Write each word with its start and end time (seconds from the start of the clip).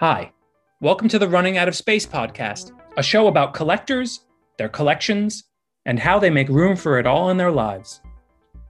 Hi, 0.00 0.30
welcome 0.80 1.08
to 1.08 1.18
the 1.18 1.28
Running 1.28 1.58
Out 1.58 1.66
of 1.66 1.74
Space 1.74 2.06
podcast, 2.06 2.70
a 2.96 3.02
show 3.02 3.26
about 3.26 3.52
collectors, 3.52 4.26
their 4.56 4.68
collections, 4.68 5.42
and 5.86 5.98
how 5.98 6.20
they 6.20 6.30
make 6.30 6.48
room 6.48 6.76
for 6.76 7.00
it 7.00 7.06
all 7.08 7.30
in 7.30 7.36
their 7.36 7.50
lives. 7.50 8.00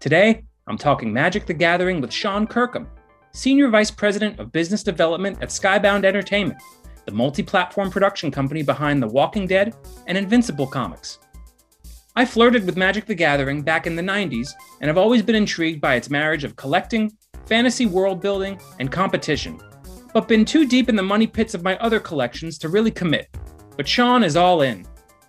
Today, 0.01 0.47
I'm 0.67 0.79
talking 0.79 1.13
Magic 1.13 1.45
the 1.45 1.53
Gathering 1.53 2.01
with 2.01 2.15
Sean 2.15 2.47
Kirkham, 2.47 2.89
Senior 3.33 3.69
Vice 3.69 3.91
President 3.91 4.41
of 4.41 4.53
Business 4.53 4.83
Development 4.83 5.37
at 5.43 5.51
Skybound 5.51 6.07
Entertainment, 6.07 6.63
the 7.05 7.13
multi 7.13 7.43
platform 7.43 7.91
production 7.91 8.31
company 8.31 8.63
behind 8.63 9.03
The 9.03 9.09
Walking 9.09 9.47
Dead 9.47 9.77
and 10.07 10.17
Invincible 10.17 10.67
comics. 10.67 11.19
I 12.17 12.25
flirted 12.25 12.65
with 12.65 12.79
Magic 12.79 13.05
the 13.05 13.15
Gathering 13.15 13.61
back 13.61 13.87
in 13.87 13.97
the 13.97 14.03
90s 14.03 14.49
and 14.81 14.89
have 14.89 14.97
always 14.97 15.21
been 15.21 15.35
intrigued 15.35 15.83
by 15.83 15.97
its 15.97 16.09
marriage 16.09 16.45
of 16.45 16.57
collecting, 16.57 17.13
fantasy 17.45 17.85
world 17.85 18.23
building, 18.23 18.59
and 18.79 18.91
competition, 18.91 19.61
but 20.13 20.29
been 20.29 20.45
too 20.45 20.67
deep 20.67 20.89
in 20.89 20.97
the 20.97 21.03
money 21.03 21.27
pits 21.27 21.55
of 21.55 21.63
my 21.63 21.77
other 21.79 22.01
collections 22.01 22.59
to 22.59 22.69
really 22.69 22.91
commit. 22.91 23.29
But 23.77 23.87
Sean 23.87 24.25
is 24.25 24.37
all 24.37 24.63
in, 24.63 24.87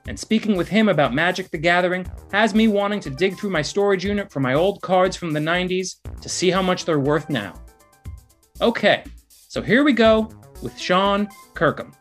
and 0.08 0.20
speaking 0.20 0.56
with 0.56 0.68
him 0.68 0.90
about 0.90 1.14
Magic 1.14 1.52
the 1.52 1.58
Gathering 1.58 2.06
has 2.32 2.56
me 2.56 2.68
wanting 2.68 3.00
to 3.02 3.10
dig 3.10 3.38
through 3.38 3.52
my 3.52 3.62
storage 3.62 4.06
unit 4.06 4.32
for 4.32 4.40
my 4.40 4.54
old 4.54 4.82
cards 4.82 5.16
from 5.16 5.34
the 5.34 5.40
90s 5.40 5.96
to 6.22 6.30
see 6.30 6.50
how 6.50 6.62
much 6.62 6.86
they're 6.86 7.00
worth 7.00 7.30
now. 7.30 7.54
Okay, 8.62 9.04
so 9.30 9.62
here 9.62 9.84
we 9.84 9.94
go 9.94 10.30
with 10.62 10.78
Sean 10.78 11.30
Kirkham. 11.54 11.94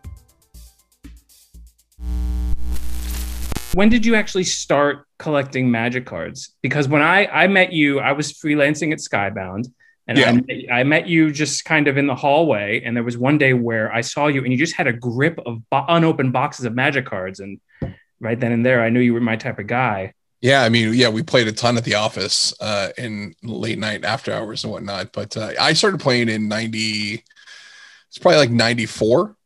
when 3.78 3.88
did 3.88 4.04
you 4.04 4.16
actually 4.16 4.42
start 4.42 5.06
collecting 5.20 5.70
magic 5.70 6.04
cards 6.04 6.56
because 6.62 6.88
when 6.88 7.00
i 7.00 7.26
i 7.26 7.46
met 7.46 7.72
you 7.72 8.00
i 8.00 8.10
was 8.10 8.32
freelancing 8.32 8.92
at 8.92 8.98
skybound 8.98 9.66
and 10.08 10.18
yeah. 10.18 10.28
I, 10.28 10.32
met, 10.32 10.72
I, 10.72 10.82
met 10.84 11.06
you 11.06 11.30
just 11.30 11.64
kind 11.64 11.86
of 11.86 11.98
in 11.98 12.06
the 12.06 12.14
hallway 12.14 12.82
and 12.82 12.96
there 12.96 13.04
was 13.04 13.16
one 13.16 13.38
day 13.38 13.52
where 13.52 13.92
i 13.92 14.00
saw 14.00 14.26
you 14.26 14.42
and 14.42 14.52
you 14.52 14.58
just 14.58 14.74
had 14.74 14.86
a 14.86 14.92
grip 14.92 15.38
of 15.46 15.68
bo- 15.70 15.84
unopened 15.88 16.32
boxes 16.32 16.64
of 16.64 16.74
magic 16.74 17.06
cards 17.06 17.40
and 17.40 17.60
right 18.20 18.40
then 18.40 18.52
and 18.52 18.64
there 18.64 18.82
i 18.82 18.88
knew 18.88 19.00
you 19.00 19.14
were 19.14 19.20
my 19.20 19.36
type 19.36 19.58
of 19.58 19.66
guy 19.66 20.12
yeah 20.40 20.62
i 20.62 20.68
mean 20.68 20.92
yeah 20.94 21.08
we 21.08 21.22
played 21.22 21.46
a 21.46 21.52
ton 21.52 21.76
at 21.76 21.84
the 21.84 21.94
office 21.94 22.52
uh 22.60 22.88
in 22.98 23.34
late 23.42 23.78
night 23.78 24.04
after 24.04 24.32
hours 24.32 24.64
and 24.64 24.72
whatnot 24.72 25.12
but 25.12 25.36
uh, 25.36 25.52
i 25.60 25.72
started 25.72 26.00
playing 26.00 26.28
in 26.28 26.48
90 26.48 27.22
it's 28.08 28.18
probably 28.18 28.38
like 28.38 28.50
94 28.50 29.36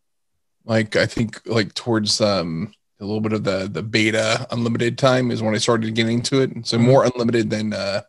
like 0.64 0.96
i 0.96 1.06
think 1.06 1.40
like 1.46 1.74
towards 1.74 2.20
um 2.20 2.72
a 3.02 3.04
little 3.04 3.20
bit 3.20 3.32
of 3.32 3.42
the 3.44 3.68
the 3.70 3.82
beta 3.82 4.46
unlimited 4.52 4.96
time 4.96 5.30
is 5.30 5.42
when 5.42 5.54
I 5.54 5.58
started 5.58 5.94
getting 5.94 6.18
into 6.18 6.40
it. 6.40 6.66
So 6.66 6.78
mm-hmm. 6.78 6.86
more 6.86 7.04
unlimited 7.04 7.50
than 7.50 7.72
uh 7.72 8.02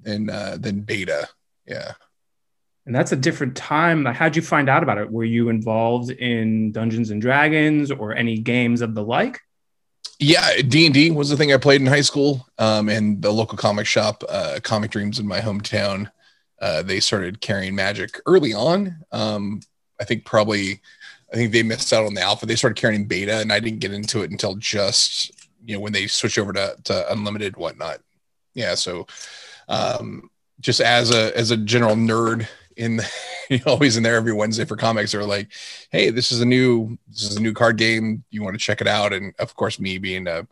than 0.00 0.30
uh 0.30 0.56
than 0.58 0.80
beta. 0.80 1.28
Yeah. 1.70 1.92
And 2.86 2.94
that's 2.94 3.12
a 3.12 3.16
different 3.16 3.56
time. 3.56 4.04
How'd 4.04 4.36
you 4.36 4.42
find 4.42 4.68
out 4.68 4.82
about 4.82 4.98
it? 4.98 5.10
Were 5.10 5.24
you 5.24 5.48
involved 5.48 6.10
in 6.10 6.72
Dungeons 6.72 7.10
and 7.10 7.20
Dragons 7.20 7.90
or 7.90 8.14
any 8.14 8.38
games 8.38 8.80
of 8.80 8.94
the 8.94 9.02
like? 9.02 9.40
Yeah, 10.18 10.60
D 10.66 10.86
and 10.86 10.94
D 10.94 11.10
was 11.10 11.30
the 11.30 11.36
thing 11.36 11.52
I 11.52 11.56
played 11.56 11.80
in 11.80 11.86
high 11.86 12.02
school, 12.02 12.46
um, 12.58 12.90
and 12.90 13.22
the 13.22 13.30
local 13.30 13.56
comic 13.56 13.86
shop, 13.86 14.22
uh, 14.28 14.60
Comic 14.62 14.90
Dreams 14.90 15.18
in 15.18 15.26
my 15.26 15.40
hometown. 15.40 16.10
Uh, 16.60 16.82
they 16.82 17.00
started 17.00 17.40
carrying 17.40 17.74
Magic 17.74 18.20
early 18.26 18.52
on. 18.52 18.98
Um, 19.12 19.60
I 19.98 20.04
think 20.04 20.26
probably 20.26 20.82
I 21.32 21.36
think 21.36 21.52
they 21.52 21.62
missed 21.62 21.92
out 21.92 22.04
on 22.04 22.14
the 22.14 22.20
alpha. 22.20 22.44
They 22.44 22.56
started 22.56 22.76
carrying 22.76 23.06
beta, 23.06 23.38
and 23.38 23.52
I 23.52 23.60
didn't 23.60 23.80
get 23.80 23.92
into 23.92 24.22
it 24.22 24.30
until 24.30 24.56
just 24.56 25.32
you 25.64 25.74
know 25.74 25.80
when 25.80 25.92
they 25.92 26.06
switched 26.06 26.38
over 26.38 26.52
to, 26.52 26.76
to 26.84 27.12
unlimited 27.12 27.56
whatnot. 27.56 28.00
Yeah, 28.52 28.74
so 28.74 29.06
um, 29.68 30.28
just 30.60 30.80
as 30.80 31.10
a 31.10 31.36
as 31.36 31.50
a 31.50 31.56
general 31.56 31.96
nerd 31.96 32.46
in 32.76 33.00
you 33.50 33.58
know, 33.58 33.72
always 33.72 33.96
in 33.96 34.02
there 34.02 34.16
every 34.16 34.32
Wednesday 34.32 34.64
for 34.64 34.76
comics 34.76 35.14
are 35.14 35.24
like, 35.24 35.50
hey, 35.90 36.10
this 36.10 36.30
is 36.30 36.40
a 36.40 36.46
new 36.46 36.98
this 37.08 37.22
is 37.22 37.36
a 37.36 37.42
new 37.42 37.52
card 37.52 37.76
game. 37.76 38.24
You 38.30 38.42
want 38.42 38.54
to 38.54 38.64
check 38.64 38.80
it 38.80 38.86
out? 38.86 39.12
And 39.12 39.34
of 39.38 39.54
course, 39.54 39.80
me 39.80 39.98
being 39.98 40.26
a 40.26 40.46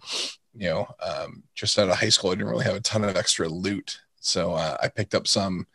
you 0.55 0.69
know 0.69 0.89
um, 1.03 1.43
just 1.55 1.79
out 1.79 1.89
of 1.89 1.97
high 1.97 2.09
school, 2.09 2.31
I 2.31 2.35
didn't 2.35 2.49
really 2.49 2.65
have 2.65 2.77
a 2.77 2.81
ton 2.81 3.05
of 3.05 3.17
extra 3.17 3.49
loot, 3.49 4.01
so 4.21 4.55
uh, 4.55 4.77
I 4.83 4.89
picked 4.89 5.15
up 5.15 5.27
some 5.29 5.67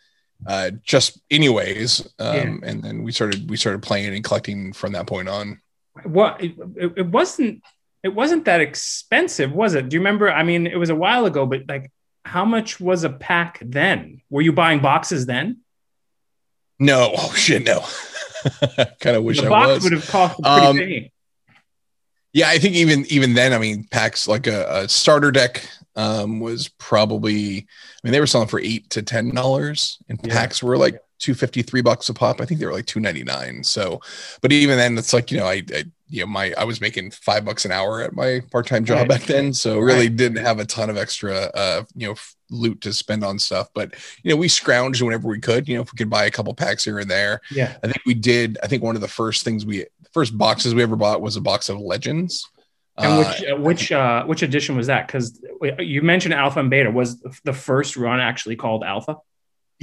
uh, 0.46 0.72
just 0.84 1.22
anyways. 1.32 2.02
Um, 2.20 2.36
yeah. 2.36 2.70
And 2.70 2.84
then 2.84 3.04
we 3.04 3.12
started 3.12 3.50
we 3.50 3.58
started 3.58 3.82
playing 3.82 4.14
and 4.14 4.24
collecting 4.24 4.74
from 4.74 4.94
that 4.94 5.08
point 5.08 5.30
on. 5.30 5.62
Well, 6.06 6.38
it, 6.40 6.56
it 6.98 7.08
wasn't 7.08 7.62
it 8.04 8.14
wasn't 8.14 8.46
that 8.46 8.62
expensive, 8.62 9.54
was 9.54 9.76
it? 9.76 9.90
Do 9.90 9.96
you 9.96 10.02
remember? 10.02 10.32
I 10.32 10.44
mean, 10.44 10.68
it 10.68 10.78
was 10.78 10.90
a 10.90 10.96
while 10.96 11.26
ago, 11.26 11.46
but 11.46 11.62
like, 11.68 11.90
how 12.26 12.46
much 12.46 12.80
was 12.80 13.04
a 13.04 13.10
pack 13.10 13.60
then? 13.62 14.22
Were 14.30 14.42
you 14.42 14.54
buying 14.54 14.80
boxes 14.80 15.26
then? 15.26 15.60
No, 16.80 17.12
oh 17.18 17.34
shit, 17.34 17.64
no. 17.64 17.84
kind 19.00 19.16
of 19.16 19.24
wish 19.24 19.40
the 19.40 19.48
I 19.48 19.50
box 19.50 19.74
was. 19.76 19.84
would 19.84 19.94
have 19.94 20.08
cost 20.08 20.42
pretty 20.42 20.66
um, 20.66 20.78
penny. 20.78 21.12
Yeah, 22.34 22.50
I 22.50 22.58
think 22.58 22.76
even 22.76 23.06
even 23.10 23.36
then, 23.36 23.54
I 23.54 23.60
mean, 23.60 23.88
packs 23.92 24.28
like 24.28 24.48
a, 24.48 24.84
a 24.84 24.90
starter 24.90 25.32
deck 25.32 25.68
um, 25.96 26.40
was 26.40 26.68
probably, 26.68 27.58
I 27.58 27.64
mean, 28.04 28.12
they 28.12 28.20
were 28.20 28.28
selling 28.28 28.48
for 28.48 28.60
eight 28.60 28.90
to 28.92 29.04
ten 29.04 29.34
dollars, 29.34 30.00
and 30.10 30.20
yeah. 30.24 30.34
packs 30.34 30.64
were 30.64 30.78
like 30.78 31.00
two 31.19 31.34
fifty 31.34 31.62
three 31.62 31.81
bucks 31.81 32.09
a 32.09 32.13
pop. 32.13 32.41
I 32.41 32.46
think 32.46 32.59
they 32.59 32.66
were 32.66 32.74
like 32.74 32.85
two 32.85 33.00
ninety 33.00 33.24
nine. 33.24 33.63
So, 33.63 34.01
but 34.41 34.51
even 34.51 34.78
then, 34.78 34.97
it's 34.97 35.13
like 35.13 35.31
you 35.31 35.40
know, 35.40 35.47
I, 35.47 35.63
I 35.74 35.84
you 36.13 36.22
know, 36.22 36.28
my 36.28 36.53
I 36.57 36.63
was 36.63 36.79
making 36.79 37.12
five 37.12 37.44
bucks 37.44 37.66
an 37.66 37.72
hour 37.72 38.01
at 38.01 38.13
my 38.13 38.41
part 38.51 38.68
time 38.68 38.85
job 38.85 39.00
right. 39.00 39.09
back 39.09 39.24
then, 39.24 39.53
so 39.53 39.79
really 39.79 40.07
right. 40.07 40.16
didn't 40.16 40.44
have 40.44 40.59
a 40.59 40.66
ton 40.66 40.90
of 40.90 40.97
extra, 40.97 41.50
uh, 41.56 41.84
you 41.96 42.07
know, 42.07 42.16
loot 42.51 42.81
to 42.81 42.94
spend 42.94 43.24
on 43.24 43.40
stuff. 43.40 43.69
But 43.74 43.96
you 44.22 44.29
know, 44.29 44.38
we 44.38 44.47
scrounged 44.47 45.01
whenever 45.01 45.28
we 45.28 45.40
could. 45.40 45.68
You 45.68 45.75
know, 45.75 45.81
if 45.81 45.91
we 45.91 45.97
could 45.97 46.09
buy 46.09 46.25
a 46.25 46.31
couple 46.31 46.53
packs 46.53 46.84
here 46.84 47.00
and 47.00 47.09
there. 47.09 47.41
Yeah, 47.50 47.75
I 47.84 47.88
think 47.88 48.01
we 48.06 48.13
did. 48.13 48.59
I 48.62 48.68
think 48.68 48.84
one 48.84 48.95
of 48.95 49.01
the 49.01 49.07
first 49.07 49.44
things 49.44 49.66
we, 49.66 49.85
first 50.12 50.38
boxes 50.38 50.75
we 50.75 50.84
ever 50.84 50.95
bought 50.95 51.22
was 51.22 51.35
a 51.35 51.41
box 51.41 51.69
of 51.69 51.80
Legends. 51.80 52.47
And 52.95 53.18
which 53.18 53.44
uh, 53.44 53.56
which 53.56 53.91
uh, 53.91 54.24
which 54.25 54.44
edition 54.44 54.78
was 54.78 54.88
that? 54.88 55.07
Because 55.07 55.44
you 55.80 56.03
mentioned 56.03 56.35
Alpha 56.35 56.59
and 56.59 56.69
Beta. 56.69 56.91
Was 56.91 57.19
the 57.44 57.53
first 57.53 57.97
run 57.97 58.19
actually 58.19 58.56
called 58.56 58.84
Alpha? 58.84 59.18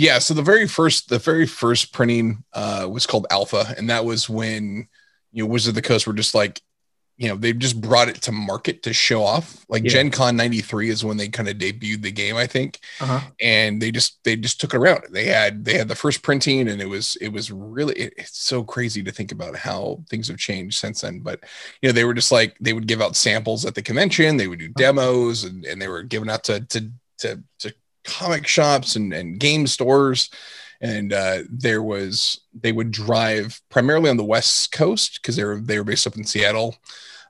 Yeah. 0.00 0.18
So 0.18 0.32
the 0.32 0.40
very 0.40 0.66
first 0.66 1.10
the 1.10 1.18
very 1.18 1.46
first 1.46 1.92
printing 1.92 2.42
uh, 2.54 2.88
was 2.90 3.04
called 3.04 3.26
Alpha, 3.30 3.74
and 3.76 3.90
that 3.90 4.06
was 4.06 4.30
when 4.30 4.88
you 5.30 5.44
know 5.44 5.50
Wizard 5.50 5.72
of 5.72 5.74
the 5.74 5.82
Coast 5.82 6.06
were 6.06 6.14
just 6.14 6.34
like, 6.34 6.62
you 7.18 7.28
know 7.28 7.36
they 7.36 7.52
just 7.52 7.78
brought 7.78 8.08
it 8.08 8.22
to 8.22 8.32
market 8.32 8.82
to 8.82 8.94
show 8.94 9.22
off 9.22 9.66
like 9.68 9.84
yeah. 9.84 9.90
gen 9.90 10.10
con 10.10 10.36
93 10.36 10.88
is 10.88 11.04
when 11.04 11.18
they 11.18 11.28
kind 11.28 11.50
of 11.50 11.58
debuted 11.58 12.00
the 12.00 12.10
game 12.10 12.34
i 12.34 12.46
think 12.46 12.80
uh-huh. 12.98 13.20
and 13.42 13.80
they 13.82 13.90
just 13.90 14.24
they 14.24 14.36
just 14.36 14.58
took 14.58 14.72
it 14.72 14.78
around 14.78 15.02
they 15.10 15.26
had 15.26 15.62
they 15.62 15.76
had 15.76 15.86
the 15.86 15.94
first 15.94 16.22
printing 16.22 16.66
and 16.66 16.80
it 16.80 16.88
was 16.88 17.16
it 17.16 17.28
was 17.28 17.52
really 17.52 17.94
it, 17.94 18.14
it's 18.16 18.38
so 18.38 18.64
crazy 18.64 19.02
to 19.02 19.12
think 19.12 19.32
about 19.32 19.54
how 19.54 20.02
things 20.08 20.28
have 20.28 20.38
changed 20.38 20.78
since 20.78 21.02
then 21.02 21.20
but 21.20 21.40
you 21.82 21.90
know 21.90 21.92
they 21.92 22.04
were 22.04 22.14
just 22.14 22.32
like 22.32 22.56
they 22.58 22.72
would 22.72 22.86
give 22.86 23.02
out 23.02 23.14
samples 23.14 23.66
at 23.66 23.74
the 23.74 23.82
convention 23.82 24.38
they 24.38 24.48
would 24.48 24.58
do 24.58 24.64
uh-huh. 24.64 24.78
demos 24.78 25.44
and, 25.44 25.66
and 25.66 25.80
they 25.80 25.88
were 25.88 26.02
given 26.02 26.30
out 26.30 26.42
to 26.42 26.60
to 26.60 26.90
to, 27.18 27.42
to 27.58 27.74
comic 28.04 28.46
shops 28.46 28.96
and, 28.96 29.12
and 29.12 29.38
game 29.38 29.66
stores 29.66 30.30
and 30.80 31.12
uh, 31.12 31.40
there 31.50 31.82
was 31.82 32.40
they 32.54 32.72
would 32.72 32.90
drive 32.90 33.60
primarily 33.68 34.08
on 34.08 34.16
the 34.16 34.24
west 34.24 34.72
coast 34.72 35.20
because 35.20 35.36
they 35.36 35.44
were 35.44 35.60
they 35.60 35.78
were 35.78 35.84
based 35.84 36.06
up 36.06 36.16
in 36.16 36.24
Seattle, 36.24 36.76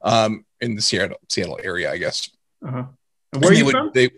um, 0.02 0.44
in 0.60 0.76
the 0.76 0.82
Seattle 0.82 1.18
Seattle 1.28 1.58
area, 1.62 1.90
I 1.90 1.98
guess. 1.98 2.30
Uh-huh. 2.64 2.84
And 3.32 3.42
where 3.42 3.50
and 3.50 3.56
are 3.56 3.58
you 3.58 3.64
would, 3.64 3.72
from? 3.72 3.90
They, 3.92 4.10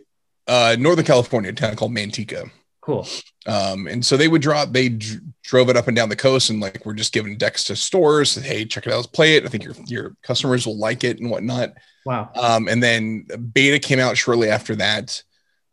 uh, 0.46 0.76
Northern 0.78 1.04
California, 1.04 1.50
a 1.50 1.54
town 1.54 1.76
called 1.76 1.92
Manteca. 1.92 2.50
Cool. 2.80 3.06
Um, 3.46 3.86
and 3.86 4.04
so 4.04 4.16
they 4.16 4.26
would 4.26 4.42
drop, 4.42 4.72
they 4.72 4.88
d- 4.88 5.18
drove 5.44 5.68
it 5.68 5.76
up 5.76 5.86
and 5.86 5.96
down 5.96 6.08
the 6.08 6.16
coast, 6.16 6.50
and 6.50 6.60
like 6.60 6.84
we're 6.84 6.94
just 6.94 7.12
giving 7.12 7.38
decks 7.38 7.62
to 7.64 7.76
stores. 7.76 8.34
Hey, 8.34 8.64
check 8.64 8.86
it 8.86 8.92
out, 8.92 8.96
let's 8.96 9.06
play 9.06 9.36
it. 9.36 9.44
I 9.44 9.48
think 9.48 9.64
your 9.64 9.74
your 9.86 10.16
customers 10.22 10.66
will 10.66 10.78
like 10.78 11.04
it 11.04 11.20
and 11.20 11.30
whatnot. 11.30 11.74
Wow. 12.04 12.30
Um, 12.34 12.68
and 12.68 12.82
then 12.82 13.26
beta 13.52 13.78
came 13.78 14.00
out 14.00 14.18
shortly 14.18 14.50
after 14.50 14.74
that, 14.76 15.22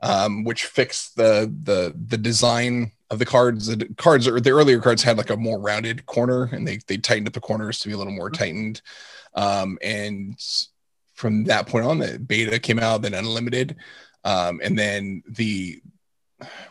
um, 0.02 0.44
which 0.44 0.66
fixed 0.66 1.16
the 1.16 1.54
the 1.64 1.94
the 2.08 2.18
design 2.18 2.92
of 3.10 3.20
the 3.20 3.26
cards. 3.26 3.68
The 3.68 3.88
cards 3.98 4.28
or 4.28 4.40
the 4.40 4.52
earlier 4.52 4.80
cards 4.80 5.04
had 5.04 5.18
like 5.18 5.30
a 5.30 5.38
more 5.38 5.60
rounded 5.60 6.06
corner, 6.06 6.50
and 6.52 6.68
they 6.68 6.80
they 6.88 6.98
tightened 6.98 7.28
up 7.28 7.34
the 7.34 7.40
corners 7.40 7.80
to 7.80 7.88
be 7.88 7.94
a 7.94 7.98
little 7.98 8.14
more 8.14 8.30
tightened. 8.30 8.82
Um, 9.34 9.78
and 9.82 10.40
from 11.14 11.46
that 11.46 11.68
point 11.68 11.86
on, 11.86 12.00
the 12.00 12.20
beta 12.20 12.60
came 12.60 12.80
out, 12.80 13.02
then 13.02 13.14
unlimited, 13.14 13.76
um, 14.24 14.62
and 14.64 14.78
then 14.78 15.24
the 15.28 15.82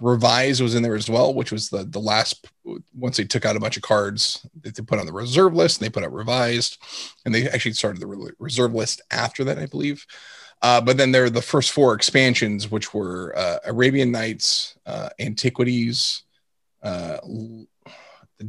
revise 0.00 0.62
was 0.62 0.75
in 0.75 0.82
there 0.82 0.94
as 0.94 1.11
well, 1.11 1.35
which 1.35 1.53
was 1.53 1.69
the 1.69 1.85
the 1.85 2.00
last 2.00 2.47
once 2.94 3.17
they 3.17 3.25
took 3.25 3.44
out 3.44 3.56
a 3.56 3.61
bunch 3.61 3.76
of 3.76 3.82
cards 3.82 4.47
that 4.62 4.75
they 4.75 4.82
put 4.82 4.99
on 4.99 5.06
the 5.06 5.12
reserve 5.12 5.55
list 5.55 5.81
and 5.81 5.87
they 5.87 5.93
put 5.93 6.05
out 6.05 6.12
revised, 6.12 6.79
and 7.25 7.35
they 7.35 7.49
actually 7.49 7.73
started 7.73 8.00
the 8.00 8.32
reserve 8.38 8.75
list 8.75 9.03
after 9.11 9.44
that, 9.44 9.58
I 9.58 9.67
believe. 9.67 10.06
Uh, 10.60 10.81
but 10.81 10.96
then 10.96 11.12
there 11.12 11.25
are 11.25 11.31
the 11.31 11.43
first 11.43 11.70
four 11.70 11.94
expansions, 11.94 12.70
which 12.70 12.93
were 12.93 13.37
uh, 13.37 13.58
Arabian 13.64 14.10
Nights, 14.10 14.76
uh, 14.87 15.08
Antiquities, 15.20 16.22
uh, 16.82 17.19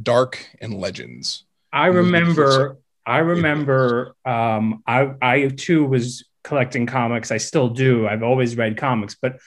Dark, 0.02 0.44
and 0.60 0.74
Legends. 0.74 1.44
I 1.72 1.86
remember 1.86 2.78
I 3.06 3.18
remember 3.18 4.14
um, 4.24 4.82
I, 4.86 5.12
I 5.20 5.48
too 5.48 5.84
was 5.84 6.24
collecting 6.44 6.86
comics. 6.86 7.30
I 7.30 7.38
still 7.38 7.68
do. 7.68 8.06
I've 8.06 8.22
always 8.22 8.56
read 8.56 8.76
comics, 8.76 9.16
but 9.20 9.38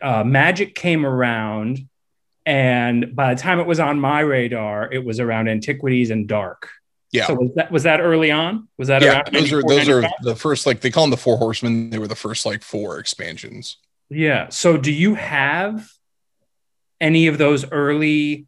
uh, 0.00 0.24
Magic 0.24 0.74
came 0.74 1.04
around, 1.04 1.88
and 2.46 3.14
by 3.16 3.34
the 3.34 3.40
time 3.40 3.60
it 3.60 3.66
was 3.66 3.80
on 3.80 3.98
my 3.98 4.20
radar, 4.20 4.92
it 4.92 5.04
was 5.04 5.20
around 5.20 5.48
Antiquities 5.48 6.10
and 6.10 6.28
Dark. 6.28 6.70
Yeah. 7.10 7.26
So 7.26 7.34
was 7.34 7.50
that 7.54 7.70
was 7.72 7.82
that 7.84 8.00
early 8.00 8.30
on? 8.30 8.68
Was 8.76 8.88
that 8.88 9.02
yeah, 9.02 9.22
around 9.22 9.32
those 9.32 9.52
are 9.52 9.62
those 9.62 9.88
are 9.88 10.04
the 10.22 10.36
first 10.36 10.66
like 10.66 10.80
they 10.80 10.90
call 10.90 11.04
them 11.04 11.10
the 11.10 11.16
four 11.16 11.38
horsemen. 11.38 11.90
They 11.90 11.98
were 11.98 12.08
the 12.08 12.14
first 12.14 12.44
like 12.44 12.62
four 12.62 12.98
expansions. 12.98 13.78
Yeah. 14.10 14.48
So 14.50 14.76
do 14.76 14.92
you 14.92 15.14
have 15.14 15.88
any 17.00 17.26
of 17.26 17.38
those 17.38 17.70
early 17.70 18.46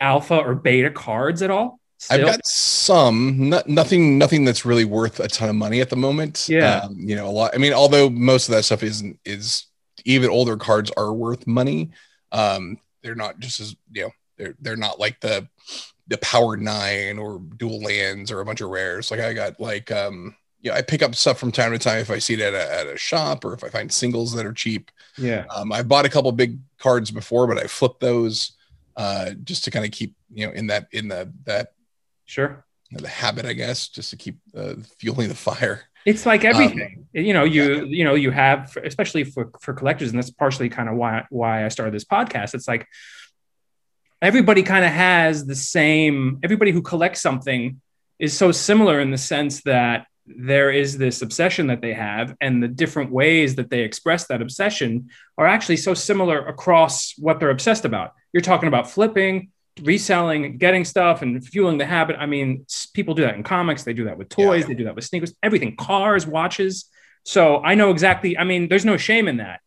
alpha 0.00 0.36
or 0.36 0.54
beta 0.54 0.90
cards 0.90 1.42
at 1.42 1.50
all? 1.50 1.80
I've 2.10 2.20
got 2.20 2.44
some, 2.44 3.48
not, 3.48 3.66
nothing, 3.68 4.18
nothing 4.18 4.44
that's 4.44 4.66
really 4.66 4.84
worth 4.84 5.18
a 5.18 5.28
ton 5.28 5.48
of 5.48 5.56
money 5.56 5.80
at 5.80 5.88
the 5.88 5.96
moment. 5.96 6.46
Yeah. 6.48 6.80
Um, 6.80 6.96
you 6.98 7.16
know, 7.16 7.26
a 7.26 7.30
lot. 7.30 7.54
I 7.54 7.58
mean, 7.58 7.72
although 7.72 8.10
most 8.10 8.48
of 8.48 8.54
that 8.54 8.64
stuff 8.64 8.82
isn't 8.82 9.18
is 9.24 9.66
even 10.04 10.28
older 10.28 10.56
cards 10.56 10.90
are 10.96 11.12
worth 11.12 11.46
money. 11.46 11.90
Um, 12.32 12.78
they're 13.02 13.14
not 13.14 13.38
just 13.38 13.60
as 13.60 13.76
you 13.92 14.02
know, 14.04 14.10
they're 14.36 14.54
they're 14.60 14.76
not 14.76 15.00
like 15.00 15.20
the 15.20 15.48
the 16.08 16.18
power 16.18 16.56
nine 16.56 17.18
or 17.18 17.40
dual 17.56 17.80
lands 17.80 18.30
or 18.30 18.40
a 18.40 18.44
bunch 18.44 18.60
of 18.60 18.70
rares. 18.70 19.10
Like 19.10 19.20
I 19.20 19.32
got 19.32 19.58
like 19.60 19.90
um, 19.90 20.34
you 20.60 20.70
know, 20.70 20.76
I 20.76 20.82
pick 20.82 21.02
up 21.02 21.14
stuff 21.14 21.38
from 21.38 21.52
time 21.52 21.72
to 21.72 21.78
time 21.78 21.98
if 21.98 22.10
I 22.10 22.18
see 22.18 22.34
it 22.34 22.40
at 22.40 22.54
a, 22.54 22.74
at 22.80 22.86
a 22.86 22.96
shop 22.96 23.44
or 23.44 23.54
if 23.54 23.62
I 23.64 23.68
find 23.68 23.92
singles 23.92 24.32
that 24.34 24.46
are 24.46 24.52
cheap. 24.52 24.90
yeah. 25.18 25.44
Um, 25.54 25.72
I 25.72 25.82
bought 25.82 26.06
a 26.06 26.08
couple 26.08 26.30
big 26.32 26.58
cards 26.78 27.10
before, 27.10 27.46
but 27.46 27.58
I 27.58 27.66
flipped 27.66 28.00
those 28.00 28.52
uh, 28.96 29.30
just 29.44 29.64
to 29.64 29.70
kind 29.70 29.84
of 29.84 29.90
keep 29.90 30.14
you 30.32 30.46
know 30.46 30.52
in 30.52 30.68
that 30.68 30.88
in 30.92 31.08
the 31.08 31.32
that 31.44 31.72
Sure. 32.24 32.64
the 32.90 33.06
habit, 33.08 33.44
I 33.46 33.52
guess, 33.52 33.88
just 33.88 34.10
to 34.10 34.16
keep 34.16 34.38
uh, 34.56 34.74
fueling 34.98 35.28
the 35.28 35.34
fire. 35.34 35.82
It's 36.04 36.24
like 36.24 36.44
Um, 36.44 36.50
everything. 36.54 37.06
you 37.12 37.32
know, 37.32 37.44
you 37.44 37.84
you 37.86 38.04
know, 38.04 38.14
you 38.14 38.30
have 38.30 38.76
especially 38.84 39.24
for 39.24 39.50
for 39.60 39.74
collectors, 39.74 40.10
and 40.10 40.18
that's 40.18 40.30
partially 40.30 40.68
kind 40.68 40.88
of 40.88 40.94
why 40.94 41.24
why 41.30 41.64
I 41.64 41.68
started 41.68 41.92
this 41.92 42.04
podcast. 42.04 42.54
It's 42.54 42.68
like 42.68 42.86
everybody 44.26 44.64
kind 44.64 44.84
of 44.84 44.90
has 44.90 45.46
the 45.46 45.54
same. 45.54 46.40
Everybody 46.42 46.72
who 46.72 46.82
collects 46.82 47.20
something 47.20 47.80
is 48.18 48.36
so 48.36 48.50
similar 48.50 49.00
in 49.00 49.12
the 49.12 49.18
sense 49.18 49.62
that 49.62 50.06
there 50.26 50.72
is 50.72 50.98
this 50.98 51.22
obsession 51.22 51.68
that 51.68 51.80
they 51.80 51.94
have, 51.94 52.34
and 52.40 52.60
the 52.60 52.66
different 52.66 53.12
ways 53.12 53.54
that 53.54 53.70
they 53.70 53.82
express 53.82 54.26
that 54.26 54.42
obsession 54.42 55.08
are 55.38 55.46
actually 55.46 55.76
so 55.76 55.94
similar 55.94 56.44
across 56.44 57.14
what 57.18 57.38
they're 57.38 57.50
obsessed 57.50 57.84
about. 57.84 58.14
You're 58.32 58.40
talking 58.40 58.66
about 58.66 58.90
flipping, 58.90 59.50
reselling, 59.80 60.58
getting 60.58 60.84
stuff, 60.84 61.22
and 61.22 61.46
fueling 61.46 61.78
the 61.78 61.86
habit. 61.86 62.16
I 62.18 62.26
mean, 62.26 62.66
people 62.94 63.14
do 63.14 63.22
that 63.22 63.36
in 63.36 63.44
comics. 63.44 63.84
They 63.84 63.92
do 63.92 64.06
that 64.06 64.18
with 64.18 64.28
toys. 64.28 64.62
Yeah. 64.62 64.66
They 64.66 64.74
do 64.74 64.84
that 64.84 64.96
with 64.96 65.04
sneakers. 65.04 65.36
Everything, 65.40 65.76
cars, 65.76 66.26
watches. 66.26 66.86
So 67.24 67.62
I 67.62 67.76
know 67.76 67.92
exactly. 67.92 68.36
I 68.36 68.42
mean, 68.42 68.68
there's 68.68 68.84
no 68.84 68.96
shame 68.96 69.28
in 69.28 69.36
that. 69.36 69.60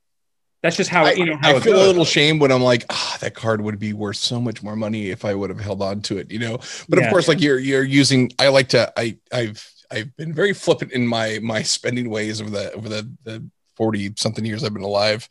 That's 0.61 0.75
just 0.75 0.89
how 0.89 1.05
I, 1.05 1.13
you 1.13 1.25
know 1.25 1.37
how 1.41 1.55
I 1.55 1.59
feel 1.61 1.73
goes. 1.73 1.83
a 1.83 1.87
little 1.87 2.03
shame 2.05 2.37
when 2.39 2.51
I'm 2.51 2.61
like, 2.61 2.85
ah, 2.89 3.17
that 3.21 3.33
card 3.33 3.61
would 3.61 3.79
be 3.79 3.93
worth 3.93 4.17
so 4.17 4.41
much 4.41 4.61
more 4.61 4.75
money 4.75 5.09
if 5.09 5.23
I 5.23 5.33
would 5.33 5.49
have 5.49 5.59
held 5.61 5.81
on 5.81 6.01
to 6.01 6.17
it, 6.17 6.29
you 6.31 6.39
know. 6.39 6.57
But 6.89 6.99
Yeah. 6.99 7.05
of 7.05 7.11
course, 7.11 7.27
like 7.29 7.39
you're 7.41 7.59
you're 7.59 7.83
using. 7.83 8.31
I 8.39 8.49
like 8.49 8.67
to. 8.69 8.91
I 8.97 9.17
I've 9.31 9.65
I've 9.89 10.15
been 10.17 10.33
very 10.33 10.53
flippant 10.53 10.91
in 10.91 11.07
my 11.07 11.39
my 11.41 11.61
spending 11.61 12.09
ways 12.09 12.41
over 12.41 12.49
the 12.49 12.73
over 12.73 12.89
the 12.89 13.09
the 13.23 13.43
40 13.77 14.11
something 14.17 14.43
years 14.43 14.65
I've 14.65 14.73
been 14.73 14.83
alive. 14.83 15.29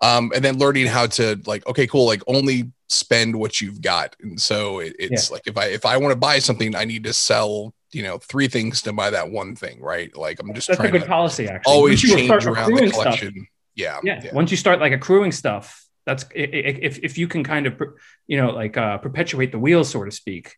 Um, 0.00 0.30
and 0.32 0.44
then 0.44 0.56
learning 0.58 0.86
how 0.86 1.06
to 1.08 1.40
like, 1.46 1.66
okay, 1.66 1.88
cool, 1.88 2.06
like 2.06 2.22
only 2.28 2.70
spend 2.88 3.34
what 3.34 3.60
you've 3.60 3.82
got. 3.82 4.14
And 4.22 4.40
so 4.40 4.78
it, 4.78 4.94
it's 5.00 5.32
like 5.32 5.42
if 5.48 5.56
I 5.56 5.64
if 5.66 5.84
I 5.84 5.96
want 5.96 6.12
to 6.12 6.16
buy 6.16 6.38
something, 6.38 6.76
I 6.76 6.84
need 6.84 7.02
to 7.02 7.12
sell, 7.12 7.74
you 7.90 8.04
know, 8.04 8.18
three 8.18 8.46
things 8.46 8.82
to 8.82 8.92
buy 8.92 9.10
that 9.10 9.32
one 9.32 9.56
thing, 9.56 9.80
right? 9.80 10.16
Like 10.16 10.38
I'm 10.38 10.54
just 10.54 10.68
That's 10.68 10.78
a 10.78 10.88
good 10.88 11.00
to 11.00 11.06
policy, 11.08 11.48
actually. 11.48 11.72
always 11.74 12.00
change 12.00 12.30
around 12.46 12.72
the 12.74 12.88
collection. 12.92 13.30
stuff- 13.32 13.44
Yeah. 13.78 14.00
yeah. 14.02 14.34
Once 14.34 14.50
you 14.50 14.56
start 14.56 14.80
like 14.80 14.92
accruing 14.92 15.32
stuff, 15.32 15.84
that's 16.04 16.24
if 16.34 16.98
if 17.02 17.16
you 17.16 17.28
can 17.28 17.44
kind 17.44 17.66
of 17.66 17.80
you 18.26 18.36
know 18.36 18.50
like 18.50 18.76
uh, 18.76 18.98
perpetuate 18.98 19.52
the 19.52 19.58
wheel, 19.58 19.84
so 19.84 20.04
to 20.04 20.10
speak. 20.10 20.44
keep- 20.44 20.54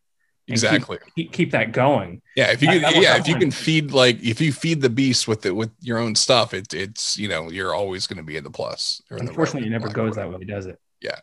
Exactly. 0.55 0.97
Keep, 1.15 1.31
keep 1.31 1.51
that 1.51 1.71
going. 1.71 2.21
Yeah, 2.35 2.51
if 2.51 2.61
you 2.61 2.67
That- 2.79 2.93
can, 2.93 3.03
yeah, 3.03 3.17
if 3.17 3.27
you 3.27 3.35
can 3.35 3.51
feed 3.51 3.91
like 3.91 4.17
if 4.23 4.41
you 4.41 4.51
feed 4.51 4.81
the 4.81 4.89
beast 4.89 5.27
with 5.27 5.45
it 5.45 5.55
with 5.55 5.71
your 5.81 5.99
own 5.99 6.15
stuff, 6.15 6.53
it, 6.53 6.73
it's 6.73 7.17
you 7.17 7.29
know 7.29 7.49
you're 7.51 7.73
always 7.75 8.07
going 8.07 8.17
to 8.17 8.23
be 8.23 8.37
in 8.37 8.43
the 8.43 8.49
plus. 8.49 9.01
or 9.11 9.17
in 9.17 9.25
the 9.25 9.31
Unfortunately, 9.31 9.67
it 9.69 9.71
never 9.71 9.89
goes 9.89 10.15
that 10.15 10.27
way, 10.31 10.43
does 10.43 10.65
it? 10.65 10.79
Yeah. 11.01 11.19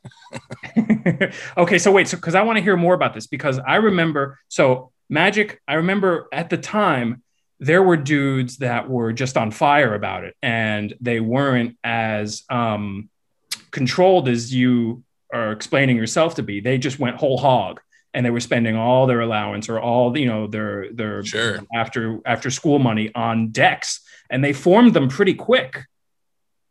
okay, 1.57 1.79
so 1.79 1.91
wait, 1.93 2.09
so 2.09 2.17
because 2.17 2.35
I 2.35 2.43
want 2.43 2.59
to 2.59 2.63
hear 2.63 2.77
more 2.77 2.95
about 2.95 3.15
this 3.15 3.27
because 3.27 3.59
I 3.59 3.77
remember 3.77 4.39
so 4.49 4.93
Magic. 5.11 5.61
I 5.67 5.75
remember 5.75 6.29
at 6.33 6.51
the 6.51 6.59
time 6.59 7.23
there 7.61 7.83
were 7.83 7.97
dudes 7.97 8.59
that 8.59 8.89
were 8.89 9.13
just 9.13 9.37
on 9.37 9.51
fire 9.51 9.95
about 9.95 10.25
it, 10.25 10.37
and 10.43 10.95
they 11.01 11.21
weren't 11.21 11.77
as 11.83 12.45
um, 12.51 13.09
controlled 13.71 14.29
as 14.29 14.55
you 14.55 15.03
are 15.33 15.53
explaining 15.53 15.97
yourself 15.97 16.37
to 16.37 16.43
be. 16.43 16.61
They 16.61 16.79
just 16.79 16.99
went 16.99 17.17
whole 17.17 17.39
hog. 17.39 17.81
And 18.15 18.25
they 18.25 18.31
were 18.31 18.41
spending 18.41 18.75
all 18.75 19.07
their 19.07 19.21
allowance 19.21 19.69
or 19.69 19.79
all 19.79 20.17
you 20.17 20.27
know 20.27 20.47
their 20.47 20.91
their 20.93 21.23
Sure. 21.23 21.61
after 21.75 22.19
after 22.25 22.51
school 22.51 22.79
money 22.79 23.13
on 23.15 23.51
decks, 23.51 24.01
and 24.31 24.43
they 24.43 24.55
formed 24.55 24.95
them 24.95 25.09
pretty 25.09 25.35
quick 25.35 25.85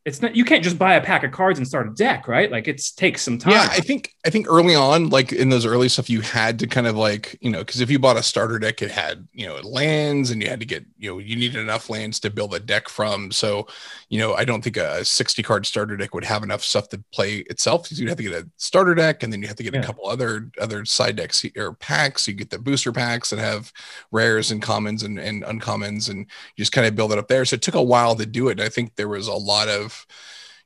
it's 0.08 0.22
not 0.22 0.34
you 0.38 0.46
can't 0.46 0.64
just 0.64 0.80
buy 0.80 0.96
a 0.96 1.02
pack 1.02 1.26
of 1.26 1.32
cards 1.34 1.60
and 1.60 1.68
start 1.68 1.86
a 1.86 1.92
deck 1.92 2.30
right 2.30 2.50
like 2.50 2.68
it 2.70 2.82
takes 2.96 3.22
some 3.22 3.38
time 3.38 3.52
Yeah, 3.52 3.68
I 3.70 3.82
think 3.82 4.14
I 4.26 4.30
think 4.30 4.48
early 4.50 4.76
on, 4.76 5.10
like 5.10 5.32
in 5.32 5.50
those 5.50 5.66
early 5.66 5.88
stuff, 5.88 6.10
you 6.10 6.20
had 6.20 6.60
to 6.60 6.68
kind 6.68 6.86
of 6.88 6.98
like 6.98 7.38
you 7.42 7.50
know 7.50 7.60
because 7.60 7.82
if 7.82 7.90
you 7.90 7.98
bought 8.00 8.18
a 8.18 8.24
starter 8.24 8.58
deck, 8.60 8.82
it 8.82 8.92
had 8.92 9.28
you 9.34 9.46
know 9.48 9.56
lands, 9.62 10.32
and 10.32 10.42
you 10.42 10.50
had 10.50 10.60
to 10.60 10.66
get 10.66 10.86
you 10.98 11.12
know 11.12 11.18
you 11.18 11.36
needed 11.36 11.60
enough 11.60 11.90
lands 11.90 12.20
to 12.22 12.30
build 12.30 12.54
a 12.54 12.60
deck 12.60 12.90
from. 12.90 13.32
So 13.32 13.68
you 14.10 14.20
know 14.20 14.34
I 14.34 14.44
don't 14.46 14.62
think 14.62 14.78
a 14.78 15.04
sixty 15.06 15.44
card 15.44 15.66
starter 15.66 15.96
deck 15.96 16.14
would 16.14 16.26
have 16.26 16.44
enough 16.44 16.64
stuff 16.64 16.90
to 16.90 17.04
play 17.14 17.38
itself. 17.50 17.84
Because 17.84 18.00
you'd 18.00 18.10
have 18.10 18.18
to 18.18 18.24
get 18.24 18.34
a 18.34 18.50
starter 18.58 18.96
deck, 18.96 19.24
and 19.24 19.32
then 19.32 19.42
you 19.42 19.48
have 19.48 19.58
to 19.58 19.64
get 19.64 19.74
Yeah. 19.74 19.80
a 19.82 19.84
couple 19.84 20.08
other 20.10 20.52
other 20.60 20.84
side 20.84 21.16
decks 21.16 21.46
or 21.58 21.74
packs. 21.74 22.28
You 22.28 22.34
get 22.34 22.50
the 22.50 22.60
booster 22.60 22.92
packs 22.92 23.30
that 23.30 23.40
have 23.40 23.72
rares 24.12 24.52
and 24.52 24.62
commons 24.62 25.04
and, 25.04 25.20
and 25.20 25.44
uncommons, 25.44 26.10
and 26.10 26.20
you 26.20 26.62
just 26.62 26.74
kind 26.74 26.86
of 26.88 26.96
build 26.96 27.14
it 27.14 27.18
up 27.18 27.30
there. 27.30 27.46
So 27.46 27.56
it 27.56 27.62
took 27.62 27.76
a 27.76 27.82
while 27.82 28.16
to 28.16 28.26
do 28.26 28.50
it. 28.50 28.60
And 28.60 28.62
I 28.62 28.70
think 28.70 28.96
there 28.96 29.08
was 29.08 29.28
a 29.28 29.34
lot 29.34 29.70
of 29.70 29.97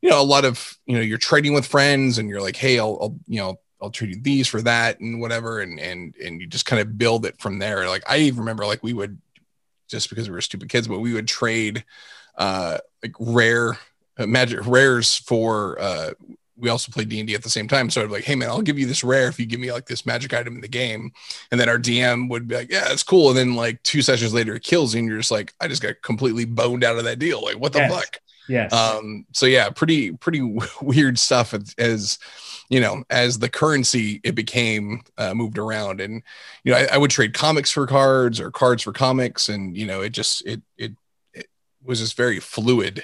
you 0.02 0.10
know, 0.10 0.22
a 0.22 0.24
lot 0.24 0.46
of, 0.46 0.78
you 0.86 0.96
know, 0.96 1.02
you're 1.02 1.18
trading 1.18 1.54
with 1.54 1.66
friends 1.68 2.18
and 2.18 2.30
you're 2.30 2.42
like, 2.42 2.56
Hey, 2.56 2.80
I'll, 2.80 2.98
I'll 3.02 3.16
you 3.28 3.40
know, 3.40 3.60
I'll 3.82 3.92
trade 3.92 4.16
you 4.16 4.22
these 4.22 4.48
for 4.48 4.62
that 4.62 5.00
and 5.00 5.20
whatever. 5.22 5.60
And, 5.62 5.80
and, 5.80 6.16
and 6.24 6.42
you 6.42 6.48
just 6.48 6.66
kind 6.66 6.82
of 6.82 6.98
build 6.98 7.26
it 7.26 7.40
from 7.40 7.60
there. 7.60 7.88
Like 7.88 8.04
I 8.10 8.18
even 8.18 8.40
remember 8.40 8.66
like 8.66 8.84
we 8.84 8.94
would 8.94 9.20
just 9.90 10.10
because 10.10 10.30
we 10.30 10.34
were 10.34 10.42
stupid 10.42 10.70
kids, 10.70 10.88
but 10.88 11.00
we 11.00 11.14
would 11.14 11.28
trade, 11.28 11.84
uh, 12.38 12.78
like 13.04 13.14
rare 13.20 13.78
uh, 14.18 14.26
magic 14.28 14.66
rares 14.66 15.18
for, 15.18 15.80
uh, 15.82 16.12
we 16.58 16.70
also 16.70 16.92
played 16.92 17.10
D&D 17.10 17.34
at 17.34 17.42
the 17.44 17.50
same 17.50 17.68
time. 17.68 17.90
So 17.90 18.02
I'd 18.02 18.08
be 18.08 18.14
like, 18.14 18.24
Hey 18.24 18.36
man, 18.36 18.50
I'll 18.50 18.62
give 18.62 18.78
you 18.78 18.86
this 18.86 19.04
rare 19.04 19.28
if 19.28 19.40
you 19.40 19.46
give 19.48 19.60
me 19.60 19.72
like 19.72 19.88
this 19.88 20.06
magic 20.06 20.34
item 20.34 20.56
in 20.56 20.62
the 20.62 20.68
game. 20.68 21.12
And 21.50 21.60
then 21.60 21.70
our 21.70 21.80
DM 21.80 22.30
would 22.30 22.48
be 22.48 22.56
like, 22.56 22.72
yeah, 22.72 22.92
it's 22.92 23.04
cool. 23.04 23.30
And 23.30 23.38
then 23.38 23.56
like 23.56 23.82
two 23.84 24.02
sessions 24.02 24.34
later, 24.34 24.56
it 24.56 24.64
kills 24.64 24.94
you. 24.94 25.00
And 25.00 25.08
you're 25.10 25.18
just 25.18 25.32
like, 25.32 25.54
I 25.60 25.68
just 25.68 25.82
got 25.82 26.02
completely 26.04 26.46
boned 26.46 26.84
out 26.84 26.98
of 26.98 27.04
that 27.06 27.20
deal. 27.20 27.42
Like 27.44 27.58
what 27.60 27.74
the 27.74 27.80
Yes. 27.80 27.92
fuck? 27.92 28.20
Yes. 28.52 28.74
Um 28.74 29.26
so 29.32 29.46
yeah 29.46 29.70
pretty 29.70 30.12
pretty 30.12 30.42
weird 30.82 31.18
stuff 31.18 31.54
as, 31.54 31.74
as 31.78 32.20
you 32.70 32.80
know 32.80 33.04
as 33.10 33.40
the 33.40 33.50
currency 33.50 34.22
it 34.24 34.36
became 34.36 35.02
uh, 35.18 35.34
moved 35.34 35.58
around. 35.58 36.02
And 36.02 36.22
you 36.64 36.72
know 36.72 36.78
I, 36.78 36.88
I 36.94 36.98
would 36.98 37.12
trade 37.12 37.34
comics 37.34 37.72
for 37.72 37.88
cards 37.88 38.40
or 38.40 38.52
cards 38.52 38.84
for 38.84 38.92
comics. 38.92 39.50
And 39.50 39.76
you 39.76 39.86
know 39.86 40.02
it 40.02 40.12
just 40.12 40.46
it 40.46 40.62
it, 40.78 40.94
it 41.34 41.48
was 41.84 42.00
just 42.00 42.16
very 42.16 42.40
fluid 42.40 43.04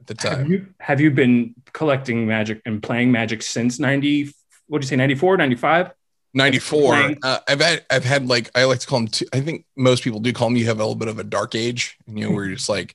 at 0.00 0.16
the 0.18 0.28
have 0.28 0.38
time. 0.38 0.50
you 0.50 0.66
have 0.80 1.00
you 1.00 1.10
been 1.10 1.54
collecting 1.72 2.26
magic 2.26 2.60
and 2.66 2.82
playing 2.82 3.10
magic 3.10 3.42
since 3.42 3.78
90 3.78 4.32
what 4.66 4.80
do 4.80 4.84
you 4.84 4.88
say 4.88 4.96
94 4.96 5.36
95 5.36 5.90
94 6.34 7.14
uh, 7.22 7.38
i've 7.48 7.60
had 7.60 7.84
i've 7.90 8.04
had 8.04 8.26
like 8.26 8.50
i 8.54 8.64
like 8.64 8.80
to 8.80 8.86
call 8.86 9.00
them 9.00 9.08
two, 9.08 9.26
i 9.32 9.40
think 9.40 9.64
most 9.76 10.02
people 10.02 10.20
do 10.20 10.32
call 10.32 10.48
them 10.48 10.56
you 10.56 10.66
have 10.66 10.78
a 10.78 10.82
little 10.82 10.94
bit 10.94 11.08
of 11.08 11.18
a 11.18 11.24
dark 11.24 11.54
age 11.54 11.96
you 12.06 12.26
know 12.26 12.30
where 12.30 12.44
you're 12.44 12.56
just 12.56 12.68
like 12.68 12.94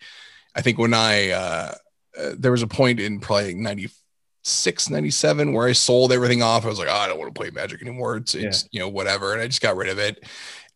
i 0.56 0.62
think 0.62 0.78
when 0.78 0.94
i 0.94 1.32
uh, 1.32 1.74
uh 2.18 2.32
there 2.38 2.52
was 2.52 2.62
a 2.62 2.68
point 2.68 3.00
in 3.00 3.20
probably 3.20 3.54
96 3.54 4.90
97 4.90 5.54
where 5.54 5.68
i 5.68 5.72
sold 5.74 6.12
everything 6.12 6.42
off. 6.42 6.66
I 6.66 6.70
was 6.70 6.80
like 6.80 6.88
oh, 6.90 6.94
i 6.94 7.08
don't 7.08 7.20
want 7.20 7.34
to 7.34 7.40
play 7.40 7.50
magic 7.50 7.82
anymore. 7.82 8.18
It's 8.18 8.36
it's 8.36 8.68
you 8.72 8.80
know 8.80 8.90
whatever. 8.90 9.34
And 9.34 9.42
i 9.42 9.48
just 9.48 9.62
got 9.62 9.76
rid 9.76 9.90
of 9.90 10.00
it 10.00 10.24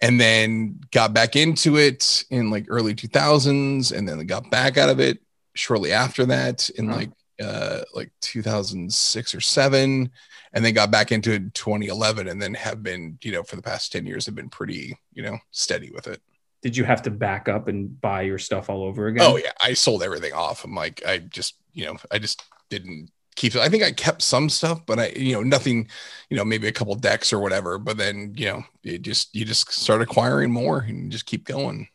and 0.02 0.20
then 0.20 0.82
got 0.92 1.14
back 1.14 1.38
into 1.38 1.78
it 1.78 2.26
in 2.30 2.50
like 2.50 2.66
early 2.68 2.94
2000s 2.94 3.92
and 3.96 4.08
then 4.08 4.26
got 4.28 4.52
back 4.52 4.78
out 4.78 4.90
of 4.90 5.00
it 5.00 5.20
shortly 5.56 5.94
after 5.94 6.26
that 6.26 6.70
in 6.72 6.90
like 6.90 7.10
uh 7.42 7.82
like 7.94 8.12
2006 8.22 9.36
or 9.36 9.42
7 9.42 10.12
and 10.54 10.66
then 10.66 10.74
got 10.74 10.92
back 10.92 11.12
into 11.12 11.32
it 11.32 11.38
in 11.38 11.52
2011 11.52 12.28
and 12.28 12.42
then 12.42 12.54
have 12.54 12.84
been 12.84 13.18
you 13.22 13.32
know 13.32 13.44
for 13.44 13.56
the 13.56 13.62
past 13.62 13.92
10 13.92 14.06
years 14.06 14.26
have 14.26 14.36
been 14.36 14.50
pretty 14.50 14.98
you 15.14 15.24
know 15.24 15.38
steady 15.52 15.90
with 15.92 16.08
it 16.08 16.22
did 16.64 16.76
you 16.76 16.84
have 16.86 17.02
to 17.04 17.12
back 17.12 17.48
up 17.48 17.68
and 17.68 18.00
buy 18.02 18.22
your 18.22 18.40
stuff 18.40 18.70
all 18.70 18.84
over 18.84 19.08
again 19.08 19.26
oh 19.26 19.38
yeah 19.38 19.52
i 19.62 19.74
sold 19.74 20.02
everything 20.02 20.34
off 20.34 20.64
i'm 20.64 20.74
like 20.74 21.06
i 21.06 21.20
just 21.20 21.56
you 21.74 21.86
know 21.86 21.96
i 22.12 22.18
just 22.18 22.42
didn't 22.70 23.12
keep 23.36 23.54
it 23.54 23.62
i 23.62 23.70
think 23.70 23.84
i 23.84 23.92
kept 23.92 24.22
some 24.22 24.50
stuff 24.50 24.84
but 24.86 25.00
i 25.00 25.10
you 25.10 25.34
know 25.34 25.44
nothing 25.44 25.88
you 26.30 26.38
know 26.38 26.46
maybe 26.46 26.68
a 26.68 26.72
couple 26.72 26.96
decks 26.96 27.34
or 27.34 27.40
whatever 27.40 27.78
but 27.78 27.98
then 27.98 28.34
you 28.36 28.46
know 28.46 28.64
it 28.84 29.02
just 29.02 29.36
you 29.36 29.46
just 29.46 29.72
start 29.72 30.02
acquiring 30.02 30.52
more 30.52 30.80
and 30.80 31.12
just 31.12 31.26
keep 31.26 31.46
going 31.46 31.88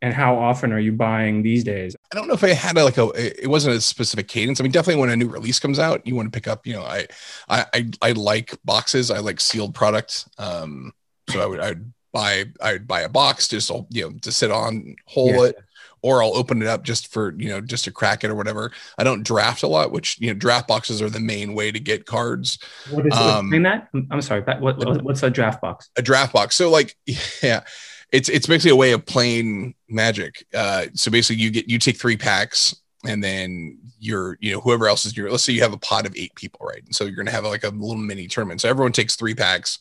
and 0.00 0.14
how 0.14 0.36
often 0.36 0.72
are 0.72 0.78
you 0.78 0.92
buying 0.92 1.42
these 1.42 1.64
days 1.64 1.96
I 2.12 2.16
don't 2.16 2.28
know 2.28 2.34
if 2.34 2.44
I 2.44 2.50
had 2.50 2.76
a, 2.78 2.84
like 2.84 2.98
a 2.98 3.10
it 3.42 3.48
wasn't 3.48 3.76
a 3.76 3.80
specific 3.80 4.28
cadence. 4.28 4.60
I 4.60 4.62
mean, 4.62 4.72
definitely 4.72 5.00
when 5.00 5.10
a 5.10 5.16
new 5.16 5.28
release 5.28 5.58
comes 5.58 5.78
out, 5.78 6.06
you 6.06 6.14
want 6.14 6.32
to 6.32 6.36
pick 6.36 6.48
up. 6.48 6.66
You 6.66 6.74
know, 6.74 6.82
I 6.82 7.06
I 7.48 7.66
I, 7.74 7.90
I 8.00 8.12
like 8.12 8.56
boxes. 8.64 9.10
I 9.10 9.18
like 9.18 9.40
sealed 9.40 9.74
product. 9.74 10.26
Um, 10.38 10.92
so 11.28 11.40
I 11.42 11.46
would 11.46 11.60
I'd 11.60 11.84
buy 12.12 12.44
I'd 12.60 12.86
buy 12.86 13.00
a 13.00 13.08
box 13.08 13.48
just 13.48 13.70
you 13.90 14.02
know 14.02 14.12
to 14.22 14.32
sit 14.32 14.50
on, 14.50 14.96
hold 15.06 15.34
yeah. 15.34 15.44
it, 15.44 15.56
or 16.02 16.22
I'll 16.22 16.36
open 16.36 16.62
it 16.62 16.68
up 16.68 16.84
just 16.84 17.12
for 17.12 17.34
you 17.38 17.48
know 17.48 17.60
just 17.60 17.84
to 17.84 17.92
crack 17.92 18.24
it 18.24 18.30
or 18.30 18.34
whatever. 18.34 18.72
I 18.98 19.04
don't 19.04 19.22
draft 19.22 19.62
a 19.62 19.68
lot, 19.68 19.92
which 19.92 20.20
you 20.20 20.28
know 20.28 20.34
draft 20.34 20.68
boxes 20.68 21.02
are 21.02 21.10
the 21.10 21.20
main 21.20 21.54
way 21.54 21.72
to 21.72 21.80
get 21.80 22.06
cards. 22.06 22.58
What 22.90 23.06
is 23.06 23.14
um, 23.14 23.50
that? 23.62 23.88
I'm 24.10 24.22
sorry, 24.22 24.42
what, 24.42 24.78
what's 25.02 25.22
a 25.22 25.30
draft 25.30 25.60
box? 25.60 25.90
A 25.96 26.02
draft 26.02 26.32
box. 26.32 26.54
So 26.54 26.70
like 26.70 26.96
yeah, 27.42 27.64
it's 28.12 28.28
it's 28.28 28.46
basically 28.46 28.70
a 28.70 28.76
way 28.76 28.92
of 28.92 29.04
playing 29.06 29.74
Magic. 29.88 30.46
Uh, 30.54 30.86
so 30.94 31.10
basically, 31.10 31.42
you 31.42 31.50
get 31.50 31.68
you 31.68 31.78
take 31.78 31.96
three 31.96 32.16
packs 32.16 32.74
and 33.06 33.22
then 33.22 33.78
you're 34.00 34.36
you 34.40 34.52
know 34.52 34.60
whoever 34.60 34.88
else 34.88 35.04
is 35.04 35.16
your 35.16 35.30
let's 35.30 35.44
say 35.44 35.52
you 35.52 35.62
have 35.62 35.72
a 35.72 35.78
pod 35.78 36.06
of 36.06 36.16
eight 36.16 36.34
people 36.34 36.66
right 36.66 36.82
and 36.84 36.94
so 36.94 37.04
you're 37.04 37.14
going 37.14 37.26
to 37.26 37.32
have 37.32 37.44
like 37.44 37.64
a 37.64 37.68
little 37.68 37.96
mini 37.96 38.26
tournament 38.26 38.60
so 38.60 38.68
everyone 38.68 38.92
takes 38.92 39.14
three 39.14 39.34
packs 39.34 39.78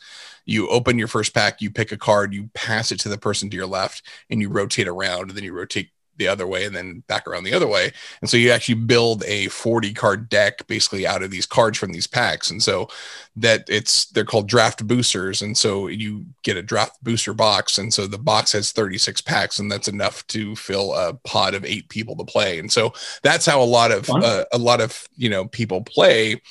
you 0.47 0.67
open 0.69 0.97
your 0.97 1.07
first 1.07 1.33
pack 1.33 1.61
you 1.61 1.69
pick 1.69 1.91
a 1.91 1.97
card 1.97 2.33
you 2.33 2.49
pass 2.55 2.91
it 2.91 2.99
to 2.99 3.09
the 3.09 3.17
person 3.17 3.49
to 3.49 3.55
your 3.55 3.67
left 3.67 4.01
and 4.29 4.41
you 4.41 4.49
rotate 4.49 4.87
around 4.87 5.29
and 5.29 5.37
then 5.37 5.43
you 5.43 5.53
rotate 5.53 5.89
the 6.17 6.27
other 6.27 6.47
way 6.47 6.65
and 6.65 6.75
then 6.75 7.03
back 7.07 7.27
around 7.27 7.43
the 7.43 7.53
other 7.53 7.67
way. 7.67 7.91
And 8.21 8.29
so 8.29 8.37
you 8.37 8.51
actually 8.51 8.75
build 8.75 9.23
a 9.25 9.47
40 9.47 9.93
card 9.93 10.29
deck 10.29 10.65
basically 10.67 11.07
out 11.07 11.23
of 11.23 11.31
these 11.31 11.45
cards 11.45 11.77
from 11.77 11.91
these 11.91 12.07
packs. 12.07 12.51
And 12.51 12.61
so 12.61 12.89
that 13.35 13.65
it's 13.69 14.05
they're 14.07 14.25
called 14.25 14.47
draft 14.47 14.85
boosters. 14.85 15.41
And 15.41 15.57
so 15.57 15.87
you 15.87 16.25
get 16.43 16.57
a 16.57 16.63
draft 16.63 17.01
booster 17.03 17.33
box. 17.33 17.77
And 17.77 17.93
so 17.93 18.07
the 18.07 18.17
box 18.17 18.51
has 18.53 18.71
36 18.71 19.21
packs, 19.21 19.59
and 19.59 19.71
that's 19.71 19.87
enough 19.87 20.25
to 20.27 20.55
fill 20.55 20.93
a 20.93 21.13
pod 21.13 21.53
of 21.53 21.65
eight 21.65 21.87
people 21.89 22.15
to 22.17 22.25
play. 22.25 22.59
And 22.59 22.71
so 22.71 22.93
that's 23.23 23.45
how 23.45 23.61
a 23.61 23.63
lot 23.63 23.91
of 23.91 24.09
uh, 24.09 24.45
a 24.51 24.57
lot 24.57 24.81
of 24.81 25.07
you 25.15 25.29
know 25.29 25.45
people 25.45 25.81
play 25.81 26.41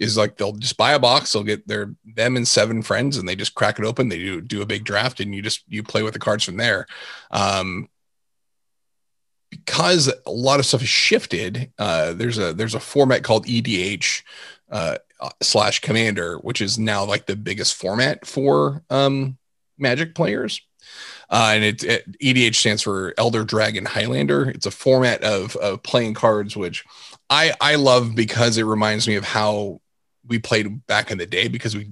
is 0.00 0.16
like 0.16 0.36
they'll 0.36 0.52
just 0.52 0.76
buy 0.76 0.92
a 0.92 0.98
box 0.98 1.32
they'll 1.32 1.44
get 1.44 1.66
their 1.68 1.94
them 2.16 2.36
and 2.36 2.48
seven 2.48 2.82
friends 2.82 3.16
and 3.16 3.28
they 3.28 3.36
just 3.36 3.54
crack 3.54 3.78
it 3.78 3.84
open 3.84 4.08
they 4.08 4.18
do 4.18 4.40
do 4.40 4.62
a 4.62 4.66
big 4.66 4.84
draft 4.84 5.20
and 5.20 5.34
you 5.34 5.42
just 5.42 5.62
you 5.68 5.82
play 5.82 6.02
with 6.02 6.14
the 6.14 6.18
cards 6.18 6.42
from 6.42 6.56
there 6.56 6.86
um 7.30 7.88
because 9.50 10.12
a 10.26 10.30
lot 10.30 10.60
of 10.60 10.66
stuff 10.66 10.80
has 10.80 10.88
shifted, 10.88 11.72
uh, 11.78 12.12
there's 12.12 12.38
a 12.38 12.54
there's 12.54 12.74
a 12.74 12.80
format 12.80 13.24
called 13.24 13.46
EDH 13.46 14.22
uh, 14.70 14.98
slash 15.42 15.80
Commander, 15.80 16.36
which 16.38 16.60
is 16.60 16.78
now 16.78 17.04
like 17.04 17.26
the 17.26 17.36
biggest 17.36 17.74
format 17.74 18.26
for 18.26 18.82
um, 18.90 19.36
Magic 19.76 20.14
players. 20.14 20.62
Uh, 21.28 21.52
and 21.54 21.64
it, 21.64 21.84
it, 21.84 22.18
EDH 22.20 22.56
stands 22.56 22.82
for 22.82 23.14
Elder 23.16 23.44
Dragon 23.44 23.84
Highlander. 23.84 24.50
It's 24.50 24.66
a 24.66 24.70
format 24.70 25.22
of, 25.22 25.54
of 25.56 25.82
playing 25.82 26.14
cards, 26.14 26.56
which 26.56 26.84
I 27.28 27.52
I 27.60 27.74
love 27.76 28.14
because 28.14 28.56
it 28.56 28.64
reminds 28.64 29.06
me 29.06 29.16
of 29.16 29.24
how 29.24 29.80
we 30.26 30.38
played 30.38 30.86
back 30.86 31.10
in 31.10 31.18
the 31.18 31.26
day. 31.26 31.48
Because 31.48 31.76
we 31.76 31.90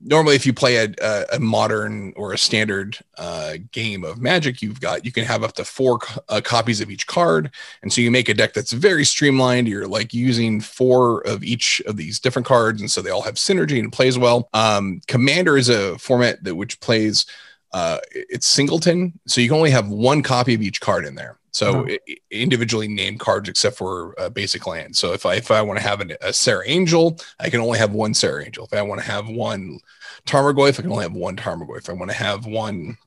normally 0.00 0.36
if 0.36 0.44
you 0.44 0.52
play 0.52 0.76
a, 0.76 1.24
a, 1.32 1.38
modern 1.38 2.12
or 2.16 2.32
a 2.32 2.38
standard 2.38 2.98
uh, 3.16 3.54
game 3.72 4.04
of 4.04 4.20
magic 4.20 4.60
you've 4.60 4.80
got 4.80 5.04
you 5.04 5.12
can 5.12 5.24
have 5.24 5.42
up 5.42 5.54
to 5.54 5.64
four 5.64 5.98
uh, 6.28 6.40
copies 6.42 6.80
of 6.80 6.90
each 6.90 7.06
card. 7.06 7.50
And 7.82 7.92
so 7.92 8.00
you 8.00 8.10
make 8.10 8.28
a 8.28 8.34
deck 8.34 8.52
that's 8.52 8.72
very 8.72 9.04
streamlined. 9.04 9.68
You're 9.68 9.88
like 9.88 10.12
using 10.12 10.60
four 10.60 11.20
of 11.26 11.42
each 11.42 11.80
of 11.86 11.96
these 11.96 12.20
different 12.20 12.46
cards. 12.46 12.80
And 12.80 12.90
so 12.90 13.00
they 13.00 13.10
all 13.10 13.22
have 13.22 13.34
synergy 13.34 13.78
and 13.78 13.92
plays 13.92 14.18
well. 14.18 14.48
Um, 14.52 15.00
commander 15.06 15.56
is 15.56 15.68
a 15.68 15.98
format 15.98 16.44
that 16.44 16.54
which 16.54 16.80
plays 16.80 17.26
uh, 17.72 17.98
it's 18.10 18.46
singleton. 18.46 19.18
So 19.26 19.40
you 19.40 19.48
can 19.48 19.56
only 19.56 19.70
have 19.70 19.88
one 19.88 20.22
copy 20.22 20.54
of 20.54 20.62
each 20.62 20.80
card 20.80 21.04
in 21.04 21.14
there 21.14 21.38
so 21.56 21.86
uh-huh. 21.86 21.96
individually 22.30 22.86
named 22.86 23.18
cards 23.18 23.48
except 23.48 23.78
for 23.78 24.14
uh, 24.20 24.28
basic 24.28 24.66
land. 24.66 24.94
So 24.94 25.14
if 25.14 25.24
I 25.24 25.36
if 25.36 25.50
I 25.50 25.62
want 25.62 25.78
to 25.78 25.82
have 25.82 26.02
an, 26.02 26.12
a 26.20 26.30
Serra 26.30 26.64
Angel, 26.66 27.18
I 27.40 27.48
can 27.48 27.60
only 27.60 27.78
have 27.78 27.92
one 27.92 28.12
Serra 28.12 28.44
Angel. 28.44 28.66
If 28.66 28.78
I 28.78 28.82
want 28.82 29.00
to 29.00 29.06
have 29.06 29.26
one 29.26 29.78
Tarmogoyf, 30.26 30.78
I 30.78 30.82
can 30.82 30.92
only 30.92 31.04
have 31.04 31.14
one 31.14 31.34
Tarmogoyf. 31.36 31.78
If 31.78 31.90
I 31.90 31.94
want 31.94 32.10
to 32.10 32.16
have 32.16 32.44
one, 32.44 32.98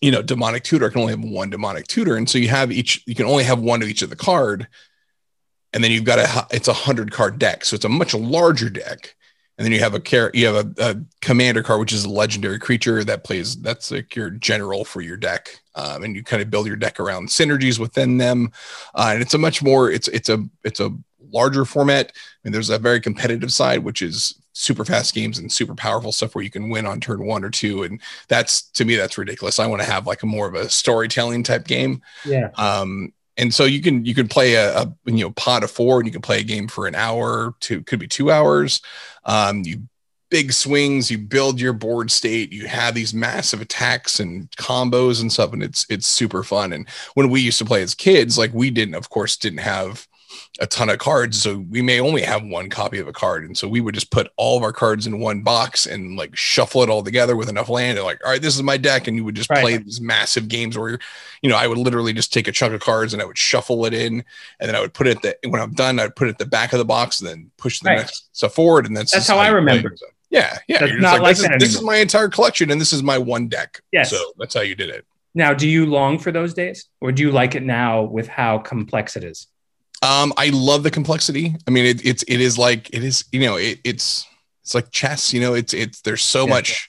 you 0.00 0.10
know, 0.10 0.22
demonic 0.22 0.64
tutor, 0.64 0.86
I 0.86 0.90
can 0.90 1.02
only 1.02 1.12
have 1.12 1.24
one 1.24 1.50
demonic 1.50 1.86
tutor. 1.86 2.16
And 2.16 2.28
so 2.28 2.38
you 2.38 2.48
have 2.48 2.72
each, 2.72 3.04
you 3.06 3.14
can 3.14 3.26
only 3.26 3.44
have 3.44 3.60
one 3.60 3.80
of 3.80 3.88
each 3.88 4.02
of 4.02 4.10
the 4.10 4.16
card. 4.16 4.66
And 5.72 5.84
then 5.84 5.92
you've 5.92 6.04
got 6.04 6.18
a 6.18 6.46
it's 6.50 6.68
a 6.68 6.72
hundred 6.72 7.12
card 7.12 7.38
deck. 7.38 7.64
So 7.64 7.76
it's 7.76 7.84
a 7.84 7.88
much 7.88 8.12
larger 8.14 8.70
deck 8.70 9.15
and 9.58 9.64
then 9.64 9.72
you 9.72 9.80
have 9.80 9.94
a 9.94 10.00
care 10.00 10.30
you 10.34 10.46
have 10.46 10.78
a, 10.78 10.90
a, 10.90 10.96
commander 11.22 11.62
card 11.62 11.80
which 11.80 11.92
is 11.92 12.04
a 12.04 12.10
legendary 12.10 12.58
creature 12.58 13.02
that 13.02 13.24
plays 13.24 13.56
that's 13.56 13.90
like 13.90 14.14
your 14.14 14.30
general 14.30 14.84
for 14.84 15.00
your 15.00 15.16
deck. 15.16 15.60
Um, 15.74 16.04
and 16.04 16.16
you 16.16 16.22
kind 16.22 16.40
of 16.40 16.50
build 16.50 16.66
your 16.66 16.76
deck 16.76 16.98
around 16.98 17.28
synergies 17.28 17.78
within 17.78 18.16
them. 18.16 18.50
Uh, 18.94 19.10
and 19.12 19.22
it's 19.22 19.34
a 19.34 19.38
much 19.38 19.62
more 19.62 19.90
it's 19.90 20.08
it's 20.08 20.28
a 20.28 20.44
it's 20.64 20.80
a 20.80 20.90
larger 21.32 21.64
format. 21.64 22.12
I 22.14 22.20
and 22.44 22.54
there's 22.54 22.70
a 22.70 22.78
very 22.78 23.00
competitive 23.00 23.52
side 23.52 23.84
which 23.84 24.02
is 24.02 24.40
super 24.52 24.86
fast 24.86 25.14
games 25.14 25.38
and 25.38 25.52
super 25.52 25.74
powerful 25.74 26.12
stuff 26.12 26.34
where 26.34 26.44
you 26.44 26.50
can 26.50 26.70
win 26.70 26.86
on 26.86 27.00
turn 27.00 27.26
one 27.26 27.44
or 27.44 27.50
two. 27.50 27.82
And 27.82 28.00
that's 28.28 28.62
to 28.70 28.84
me 28.84 28.96
that's 28.96 29.18
ridiculous. 29.18 29.58
I 29.58 29.66
want 29.66 29.82
to 29.82 29.90
have 29.90 30.06
like 30.06 30.22
a 30.22 30.26
more 30.26 30.48
of 30.48 30.54
a 30.54 30.70
storytelling 30.70 31.42
type 31.42 31.66
game. 31.66 32.02
Yeah. 32.24 32.50
Um 32.56 33.12
and 33.36 33.52
so 33.52 33.64
you 33.64 33.80
can 33.82 34.04
you 34.04 34.14
can 34.14 34.28
play 34.28 34.54
a, 34.54 34.80
a, 34.80 34.92
you 35.04 35.24
know 35.24 35.30
pod 35.32 35.64
of 35.64 35.70
four 35.70 35.98
and 35.98 36.06
you 36.06 36.12
can 36.12 36.22
play 36.22 36.40
a 36.40 36.44
game 36.44 36.68
for 36.68 36.86
an 36.86 36.94
hour 36.94 37.54
to 37.60 37.82
could 37.82 37.98
be 37.98 38.08
two 38.08 38.30
hours. 38.30 38.80
Um, 39.24 39.62
you 39.64 39.82
big 40.28 40.52
swings 40.52 41.08
you 41.08 41.18
build 41.18 41.60
your 41.60 41.72
board 41.72 42.10
state 42.10 42.52
you 42.52 42.66
have 42.66 42.96
these 42.96 43.14
massive 43.14 43.60
attacks 43.60 44.18
and 44.18 44.50
combos 44.56 45.20
and 45.20 45.32
stuff 45.32 45.52
and 45.52 45.62
it's 45.62 45.86
it's 45.88 46.06
super 46.06 46.42
fun. 46.42 46.72
And 46.72 46.88
when 47.14 47.28
we 47.28 47.40
used 47.40 47.58
to 47.58 47.64
play 47.64 47.82
as 47.82 47.94
kids 47.94 48.36
like 48.36 48.52
we 48.52 48.70
didn't 48.70 48.96
of 48.96 49.08
course 49.08 49.36
didn't 49.36 49.60
have 49.60 50.06
a 50.58 50.66
ton 50.66 50.88
of 50.88 50.98
cards 50.98 51.40
so 51.40 51.58
we 51.70 51.82
may 51.82 52.00
only 52.00 52.22
have 52.22 52.42
one 52.42 52.70
copy 52.70 52.98
of 52.98 53.06
a 53.06 53.12
card 53.12 53.44
and 53.44 53.56
so 53.56 53.68
we 53.68 53.80
would 53.80 53.94
just 53.94 54.10
put 54.10 54.30
all 54.36 54.56
of 54.56 54.62
our 54.62 54.72
cards 54.72 55.06
in 55.06 55.18
one 55.18 55.42
box 55.42 55.86
and 55.86 56.16
like 56.16 56.34
shuffle 56.34 56.82
it 56.82 56.88
all 56.88 57.02
together 57.02 57.36
with 57.36 57.48
enough 57.48 57.68
land 57.68 57.98
and 57.98 58.06
like 58.06 58.18
all 58.24 58.30
right 58.30 58.42
this 58.42 58.54
is 58.54 58.62
my 58.62 58.76
deck 58.76 59.06
and 59.06 59.16
you 59.16 59.24
would 59.24 59.34
just 59.34 59.50
right. 59.50 59.60
play 59.60 59.76
these 59.76 60.00
massive 60.00 60.48
games 60.48 60.78
where 60.78 60.98
you 61.42 61.50
know 61.50 61.56
i 61.56 61.66
would 61.66 61.78
literally 61.78 62.12
just 62.12 62.32
take 62.32 62.48
a 62.48 62.52
chunk 62.52 62.72
of 62.72 62.80
cards 62.80 63.12
and 63.12 63.20
i 63.20 63.24
would 63.24 63.38
shuffle 63.38 63.84
it 63.84 63.92
in 63.92 64.24
and 64.60 64.68
then 64.68 64.74
i 64.74 64.80
would 64.80 64.94
put 64.94 65.06
it 65.06 65.20
that 65.22 65.36
when 65.48 65.60
i'm 65.60 65.72
done 65.72 65.98
i'd 65.98 66.16
put 66.16 66.28
it 66.28 66.30
at 66.30 66.38
the 66.38 66.46
back 66.46 66.72
of 66.72 66.78
the 66.78 66.84
box 66.84 67.20
and 67.20 67.28
then 67.28 67.50
push 67.56 67.80
the 67.80 67.88
right. 67.88 67.98
next 67.98 68.28
stuff 68.32 68.54
forward 68.54 68.86
and 68.86 68.96
that's 68.96 69.12
that's 69.12 69.28
how 69.28 69.38
i 69.38 69.48
remember. 69.48 69.94
So, 69.96 70.06
yeah 70.30 70.58
yeah 70.68 70.80
that's 70.80 71.00
not 71.00 71.14
like, 71.14 71.22
like 71.22 71.36
this, 71.36 71.44
is, 71.44 71.58
this 71.58 71.74
is 71.76 71.82
my 71.82 71.96
entire 71.96 72.28
collection 72.28 72.70
and 72.70 72.80
this 72.80 72.92
is 72.92 73.02
my 73.02 73.18
one 73.18 73.48
deck. 73.48 73.80
Yes. 73.92 74.10
So 74.10 74.18
that's 74.38 74.54
how 74.54 74.60
you 74.60 74.74
did 74.74 74.90
it. 74.90 75.06
Now 75.34 75.54
do 75.54 75.68
you 75.68 75.86
long 75.86 76.18
for 76.18 76.32
those 76.32 76.54
days 76.54 76.88
or 77.00 77.12
do 77.12 77.22
you 77.22 77.30
like 77.30 77.54
it 77.54 77.62
now 77.62 78.02
with 78.02 78.26
how 78.26 78.58
complex 78.58 79.16
it 79.16 79.24
is 79.24 79.46
um, 80.06 80.32
I 80.36 80.50
love 80.50 80.82
the 80.84 80.90
complexity. 80.90 81.56
I 81.66 81.70
mean, 81.70 81.84
it, 81.84 82.04
it's 82.06 82.22
it 82.28 82.40
is 82.40 82.56
like 82.56 82.88
it 82.94 83.02
is. 83.02 83.24
You 83.32 83.40
know, 83.40 83.56
it, 83.56 83.80
it's 83.82 84.26
it's 84.62 84.74
like 84.74 84.90
chess. 84.90 85.32
You 85.32 85.40
know, 85.40 85.54
it's 85.54 85.74
it's 85.74 86.00
there's 86.02 86.22
so 86.22 86.44
yeah. 86.44 86.54
much. 86.54 86.88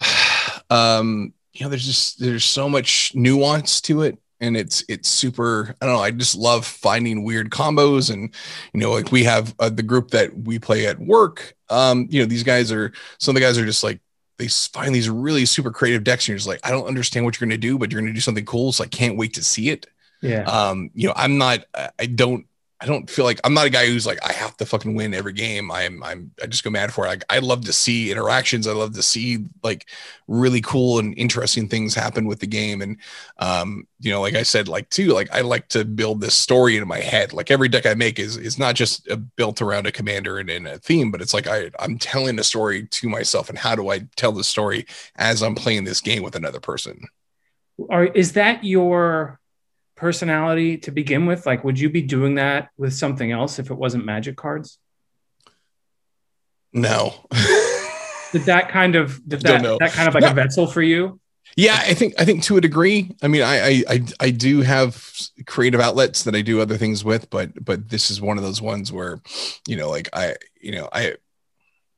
Um, 0.70 1.34
you 1.52 1.62
know, 1.62 1.68
there's 1.68 1.84
just 1.84 2.18
there's 2.18 2.42
so 2.44 2.70
much 2.70 3.12
nuance 3.14 3.82
to 3.82 4.00
it, 4.00 4.18
and 4.40 4.56
it's 4.56 4.82
it's 4.88 5.08
super. 5.08 5.76
I 5.80 5.86
don't 5.86 5.94
know. 5.94 6.00
I 6.00 6.10
just 6.10 6.34
love 6.34 6.66
finding 6.66 7.22
weird 7.22 7.50
combos, 7.50 8.10
and 8.10 8.34
you 8.72 8.80
know, 8.80 8.90
like 8.90 9.12
we 9.12 9.24
have 9.24 9.54
uh, 9.58 9.68
the 9.68 9.82
group 9.82 10.10
that 10.12 10.36
we 10.36 10.58
play 10.58 10.86
at 10.86 10.98
work. 10.98 11.54
Um, 11.68 12.08
you 12.10 12.20
know, 12.20 12.26
these 12.26 12.42
guys 12.42 12.72
are 12.72 12.92
some 13.18 13.36
of 13.36 13.40
the 13.40 13.46
guys 13.46 13.58
are 13.58 13.66
just 13.66 13.84
like 13.84 14.00
they 14.38 14.48
find 14.48 14.94
these 14.94 15.10
really 15.10 15.44
super 15.44 15.70
creative 15.70 16.02
decks, 16.02 16.24
and 16.24 16.28
you're 16.28 16.38
just 16.38 16.48
like, 16.48 16.60
I 16.64 16.70
don't 16.70 16.88
understand 16.88 17.26
what 17.26 17.38
you're 17.38 17.46
gonna 17.46 17.58
do, 17.58 17.78
but 17.78 17.92
you're 17.92 18.00
gonna 18.00 18.14
do 18.14 18.20
something 18.20 18.46
cool, 18.46 18.72
so 18.72 18.84
I 18.84 18.88
can't 18.88 19.18
wait 19.18 19.34
to 19.34 19.44
see 19.44 19.68
it. 19.68 19.86
Yeah. 20.24 20.42
Um, 20.42 20.90
you 20.94 21.08
know, 21.08 21.14
I'm 21.16 21.38
not, 21.38 21.64
I 21.98 22.06
don't, 22.06 22.46
I 22.84 22.86
don't 22.86 23.08
feel 23.08 23.24
like 23.24 23.40
I'm 23.44 23.54
not 23.54 23.66
a 23.66 23.70
guy 23.70 23.86
who's 23.86 24.06
like 24.06 24.22
I 24.22 24.32
have 24.32 24.58
to 24.58 24.66
fucking 24.66 24.94
win 24.94 25.14
every 25.14 25.32
game. 25.32 25.70
I'm 25.70 26.02
I'm 26.02 26.32
I 26.42 26.46
just 26.46 26.64
go 26.64 26.68
mad 26.70 26.92
for 26.92 27.06
it. 27.06 27.08
Like 27.08 27.24
I 27.30 27.38
love 27.38 27.64
to 27.64 27.72
see 27.72 28.10
interactions. 28.10 28.66
I 28.66 28.72
love 28.72 28.92
to 28.94 29.02
see 29.02 29.46
like 29.62 29.88
really 30.28 30.60
cool 30.60 30.98
and 30.98 31.16
interesting 31.16 31.66
things 31.66 31.94
happen 31.94 32.26
with 32.26 32.40
the 32.40 32.46
game. 32.46 32.82
And 32.82 32.98
um, 33.38 33.86
you 34.00 34.10
know, 34.10 34.20
like 34.20 34.34
I 34.34 34.42
said, 34.42 34.68
like 34.68 34.90
too, 34.90 35.14
like 35.14 35.32
I 35.32 35.40
like 35.40 35.68
to 35.68 35.86
build 35.86 36.20
this 36.20 36.34
story 36.34 36.76
in 36.76 36.86
my 36.86 36.98
head. 36.98 37.32
Like 37.32 37.50
every 37.50 37.68
deck 37.70 37.86
I 37.86 37.94
make 37.94 38.18
is 38.18 38.36
is 38.36 38.58
not 38.58 38.74
just 38.74 39.08
uh, 39.08 39.16
built 39.16 39.62
around 39.62 39.86
a 39.86 39.92
commander 39.92 40.38
and, 40.38 40.50
and 40.50 40.66
a 40.66 40.78
theme, 40.78 41.10
but 41.10 41.22
it's 41.22 41.32
like 41.32 41.46
I 41.46 41.70
I'm 41.78 41.96
telling 41.96 42.38
a 42.38 42.44
story 42.44 42.86
to 42.86 43.08
myself. 43.08 43.48
And 43.48 43.56
how 43.56 43.74
do 43.76 43.88
I 43.88 44.00
tell 44.16 44.32
the 44.32 44.44
story 44.44 44.84
as 45.16 45.42
I'm 45.42 45.54
playing 45.54 45.84
this 45.84 46.02
game 46.02 46.22
with 46.22 46.36
another 46.36 46.60
person? 46.60 47.06
Are 47.88 48.04
is 48.04 48.32
that 48.32 48.62
your 48.62 49.40
personality 49.96 50.78
to 50.78 50.90
begin 50.90 51.26
with? 51.26 51.46
Like, 51.46 51.64
would 51.64 51.78
you 51.78 51.90
be 51.90 52.02
doing 52.02 52.36
that 52.36 52.70
with 52.76 52.94
something 52.94 53.30
else 53.30 53.58
if 53.58 53.70
it 53.70 53.74
wasn't 53.74 54.04
magic 54.04 54.36
cards? 54.36 54.78
No. 56.72 57.14
did 58.32 58.42
that 58.42 58.68
kind 58.68 58.96
of 58.96 59.26
did 59.28 59.42
that 59.42 59.62
that 59.78 59.92
kind 59.92 60.08
of 60.08 60.14
like 60.14 60.22
no. 60.22 60.30
a 60.30 60.34
vessel 60.34 60.66
for 60.66 60.82
you? 60.82 61.20
Yeah, 61.56 61.76
I 61.80 61.94
think 61.94 62.14
I 62.18 62.24
think 62.24 62.42
to 62.44 62.56
a 62.56 62.60
degree. 62.60 63.14
I 63.22 63.28
mean, 63.28 63.42
I, 63.42 63.84
I 63.88 64.00
I 64.18 64.30
do 64.30 64.62
have 64.62 65.12
creative 65.46 65.80
outlets 65.80 66.24
that 66.24 66.34
I 66.34 66.40
do 66.40 66.60
other 66.60 66.76
things 66.76 67.04
with, 67.04 67.30
but 67.30 67.64
but 67.64 67.88
this 67.90 68.10
is 68.10 68.20
one 68.20 68.38
of 68.38 68.44
those 68.44 68.60
ones 68.60 68.92
where, 68.92 69.20
you 69.68 69.76
know, 69.76 69.88
like 69.88 70.08
I 70.12 70.34
you 70.60 70.72
know 70.72 70.88
I 70.92 71.14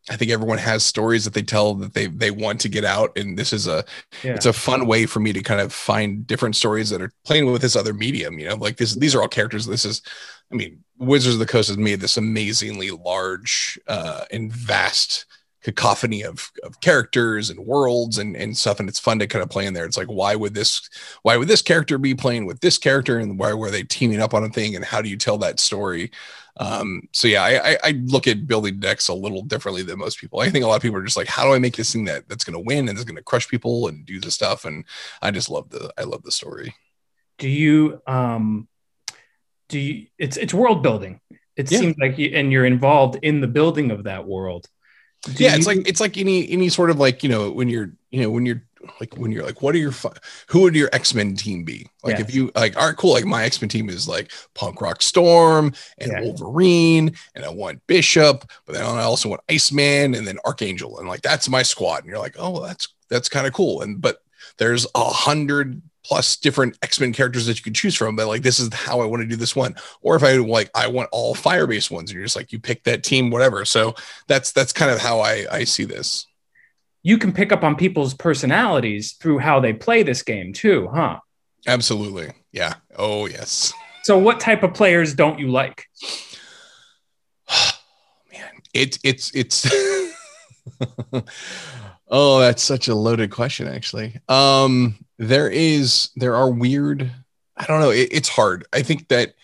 I 0.08 0.16
think 0.16 0.30
everyone 0.30 0.58
has 0.58 0.84
stories 0.84 1.24
that 1.24 1.34
they 1.34 1.42
tell 1.42 1.74
that 1.74 1.94
they 1.94 2.06
they 2.06 2.30
want 2.30 2.60
to 2.60 2.68
get 2.68 2.84
out, 2.84 3.16
and 3.16 3.36
this 3.36 3.52
is 3.52 3.66
a 3.66 3.84
yeah. 4.22 4.34
it's 4.34 4.46
a 4.46 4.52
fun 4.52 4.86
way 4.86 5.06
for 5.06 5.20
me 5.20 5.32
to 5.32 5.42
kind 5.42 5.60
of 5.60 5.72
find 5.72 6.26
different 6.26 6.54
stories 6.54 6.90
that 6.90 7.02
are 7.02 7.12
playing 7.24 7.50
with 7.50 7.62
this 7.62 7.76
other 7.76 7.92
medium. 7.92 8.38
You 8.38 8.48
know, 8.48 8.56
like 8.56 8.76
this 8.76 8.94
these 8.94 9.14
are 9.14 9.22
all 9.22 9.28
characters. 9.28 9.66
This 9.66 9.84
is, 9.84 10.02
I 10.52 10.54
mean, 10.54 10.84
Wizards 10.98 11.34
of 11.34 11.40
the 11.40 11.46
Coast 11.46 11.68
has 11.68 11.78
made 11.78 12.00
this 12.00 12.16
amazingly 12.16 12.90
large 12.90 13.80
uh, 13.88 14.24
and 14.30 14.52
vast 14.52 15.26
cacophony 15.66 16.22
of, 16.22 16.52
of 16.62 16.80
characters 16.80 17.50
and 17.50 17.58
worlds 17.58 18.18
and, 18.18 18.36
and 18.36 18.56
stuff. 18.56 18.78
And 18.78 18.88
it's 18.88 19.00
fun 19.00 19.18
to 19.18 19.26
kind 19.26 19.42
of 19.42 19.50
play 19.50 19.66
in 19.66 19.74
there. 19.74 19.84
It's 19.84 19.96
like, 19.96 20.06
why 20.06 20.36
would 20.36 20.54
this, 20.54 20.88
why 21.22 21.36
would 21.36 21.48
this 21.48 21.60
character 21.60 21.98
be 21.98 22.14
playing 22.14 22.46
with 22.46 22.60
this 22.60 22.78
character 22.78 23.18
and 23.18 23.36
why 23.36 23.52
were 23.52 23.72
they 23.72 23.82
teaming 23.82 24.20
up 24.20 24.32
on 24.32 24.44
a 24.44 24.48
thing? 24.48 24.76
And 24.76 24.84
how 24.84 25.02
do 25.02 25.08
you 25.08 25.16
tell 25.16 25.38
that 25.38 25.58
story? 25.58 26.12
Um, 26.58 27.02
so 27.12 27.28
yeah, 27.28 27.42
I, 27.42 27.76
I, 27.84 27.90
look 28.06 28.26
at 28.26 28.46
building 28.46 28.80
decks 28.80 29.08
a 29.08 29.14
little 29.14 29.42
differently 29.42 29.82
than 29.82 29.98
most 29.98 30.18
people. 30.18 30.40
I 30.40 30.48
think 30.48 30.64
a 30.64 30.68
lot 30.68 30.76
of 30.76 30.82
people 30.82 30.96
are 30.96 31.04
just 31.04 31.16
like, 31.16 31.26
how 31.26 31.44
do 31.44 31.52
I 31.52 31.58
make 31.58 31.76
this 31.76 31.92
thing 31.92 32.06
that 32.06 32.28
that's 32.28 32.44
going 32.44 32.54
to 32.54 32.66
win 32.66 32.88
and 32.88 32.96
is 32.96 33.04
going 33.04 33.16
to 33.16 33.22
crush 33.22 33.46
people 33.46 33.88
and 33.88 34.06
do 34.06 34.20
the 34.20 34.30
stuff? 34.30 34.64
And 34.64 34.84
I 35.20 35.30
just 35.30 35.50
love 35.50 35.68
the, 35.68 35.92
I 35.98 36.04
love 36.04 36.22
the 36.22 36.32
story. 36.32 36.74
Do 37.36 37.48
you, 37.48 38.00
um, 38.06 38.68
do 39.68 39.78
you, 39.78 40.06
it's, 40.18 40.38
it's 40.38 40.54
world 40.54 40.82
building. 40.82 41.20
It 41.56 41.70
yeah. 41.70 41.78
seems 41.78 41.96
like, 41.98 42.16
you, 42.16 42.30
and 42.34 42.50
you're 42.50 42.64
involved 42.64 43.18
in 43.20 43.42
the 43.42 43.48
building 43.48 43.90
of 43.90 44.04
that 44.04 44.26
world. 44.26 44.66
Do 45.24 45.32
yeah. 45.44 45.50
You, 45.50 45.56
it's 45.58 45.66
like, 45.66 45.86
it's 45.86 46.00
like 46.00 46.16
any, 46.16 46.50
any 46.50 46.70
sort 46.70 46.88
of 46.88 46.98
like, 46.98 47.22
you 47.22 47.28
know, 47.28 47.50
when 47.50 47.68
you're, 47.68 47.92
you 48.10 48.22
know, 48.22 48.30
when 48.30 48.46
you're 48.46 48.62
like 49.00 49.16
when 49.16 49.32
you're 49.32 49.44
like, 49.44 49.62
what 49.62 49.74
are 49.74 49.78
your 49.78 49.92
who 50.48 50.60
would 50.62 50.74
your 50.74 50.90
X 50.92 51.14
Men 51.14 51.36
team 51.36 51.64
be? 51.64 51.86
Like 52.02 52.20
if 52.20 52.34
you 52.34 52.50
like, 52.54 52.76
all 52.76 52.86
right, 52.86 52.96
cool. 52.96 53.12
Like 53.12 53.24
my 53.24 53.44
X 53.44 53.60
Men 53.60 53.68
team 53.68 53.88
is 53.88 54.08
like 54.08 54.32
Punk 54.54 54.80
Rock 54.80 55.02
Storm 55.02 55.72
and 55.98 56.12
yeah. 56.12 56.20
Wolverine, 56.20 57.14
and 57.34 57.44
I 57.44 57.48
want 57.48 57.86
Bishop, 57.86 58.50
but 58.64 58.74
then 58.74 58.84
I 58.84 59.02
also 59.02 59.28
want 59.28 59.42
Iceman 59.50 60.14
and 60.14 60.26
then 60.26 60.38
Archangel, 60.44 60.98
and 60.98 61.08
like 61.08 61.22
that's 61.22 61.48
my 61.48 61.62
squad. 61.62 62.00
And 62.00 62.08
you're 62.08 62.18
like, 62.18 62.36
oh, 62.38 62.62
that's 62.62 62.88
that's 63.08 63.28
kind 63.28 63.46
of 63.46 63.52
cool. 63.52 63.82
And 63.82 64.00
but 64.00 64.22
there's 64.58 64.86
a 64.94 65.04
hundred 65.04 65.82
plus 66.04 66.36
different 66.36 66.78
X-Men 66.82 67.12
characters 67.12 67.46
that 67.46 67.58
you 67.58 67.64
can 67.64 67.74
choose 67.74 67.96
from, 67.96 68.14
but 68.14 68.28
like 68.28 68.42
this 68.42 68.60
is 68.60 68.72
how 68.72 69.00
I 69.00 69.06
want 69.06 69.22
to 69.22 69.28
do 69.28 69.34
this 69.36 69.56
one. 69.56 69.74
Or 70.02 70.14
if 70.14 70.22
I 70.22 70.34
like 70.36 70.70
I 70.74 70.86
want 70.86 71.08
all 71.12 71.34
fire-based 71.34 71.90
ones, 71.90 72.10
and 72.10 72.16
you're 72.16 72.24
just 72.24 72.36
like 72.36 72.52
you 72.52 72.60
pick 72.60 72.84
that 72.84 73.02
team, 73.02 73.30
whatever. 73.30 73.64
So 73.64 73.94
that's 74.28 74.52
that's 74.52 74.72
kind 74.72 74.90
of 74.90 75.00
how 75.00 75.20
I 75.20 75.46
I 75.50 75.64
see 75.64 75.84
this 75.84 76.26
you 77.06 77.18
can 77.18 77.32
pick 77.32 77.52
up 77.52 77.62
on 77.62 77.76
people's 77.76 78.14
personalities 78.14 79.12
through 79.12 79.38
how 79.38 79.60
they 79.60 79.72
play 79.72 80.02
this 80.02 80.24
game 80.24 80.52
too, 80.52 80.88
huh? 80.92 81.20
Absolutely. 81.64 82.32
Yeah. 82.50 82.74
Oh, 82.98 83.26
yes. 83.26 83.72
So 84.02 84.18
what 84.18 84.40
type 84.40 84.64
of 84.64 84.74
players 84.74 85.14
don't 85.14 85.38
you 85.38 85.46
like? 85.46 85.86
Man, 88.32 88.50
it, 88.74 88.98
it's 89.04 89.30
it's 89.36 89.70
Oh, 92.08 92.40
that's 92.40 92.64
such 92.64 92.88
a 92.88 92.94
loaded 92.96 93.30
question 93.30 93.68
actually. 93.68 94.20
Um 94.28 94.96
there 95.16 95.48
is 95.48 96.10
there 96.16 96.34
are 96.34 96.50
weird 96.50 97.08
I 97.56 97.66
don't 97.66 97.80
know, 97.80 97.90
it, 97.90 98.08
it's 98.10 98.28
hard. 98.28 98.66
I 98.72 98.82
think 98.82 99.06
that 99.08 99.34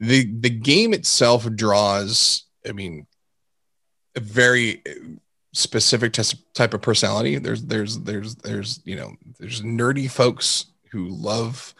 the 0.00 0.24
the 0.40 0.48
game 0.48 0.94
itself 0.94 1.46
draws 1.54 2.44
I 2.66 2.72
mean 2.72 3.06
a 4.16 4.20
very 4.20 4.82
specific 5.52 6.14
type 6.54 6.74
of 6.74 6.82
personality. 6.82 7.38
There's 7.38 7.62
there's 7.62 7.98
there's 8.00 8.34
there's 8.36 8.80
you 8.84 8.96
know 8.96 9.12
there's 9.38 9.62
nerdy 9.62 10.10
folks 10.10 10.66
who 10.90 11.08
love 11.08 11.74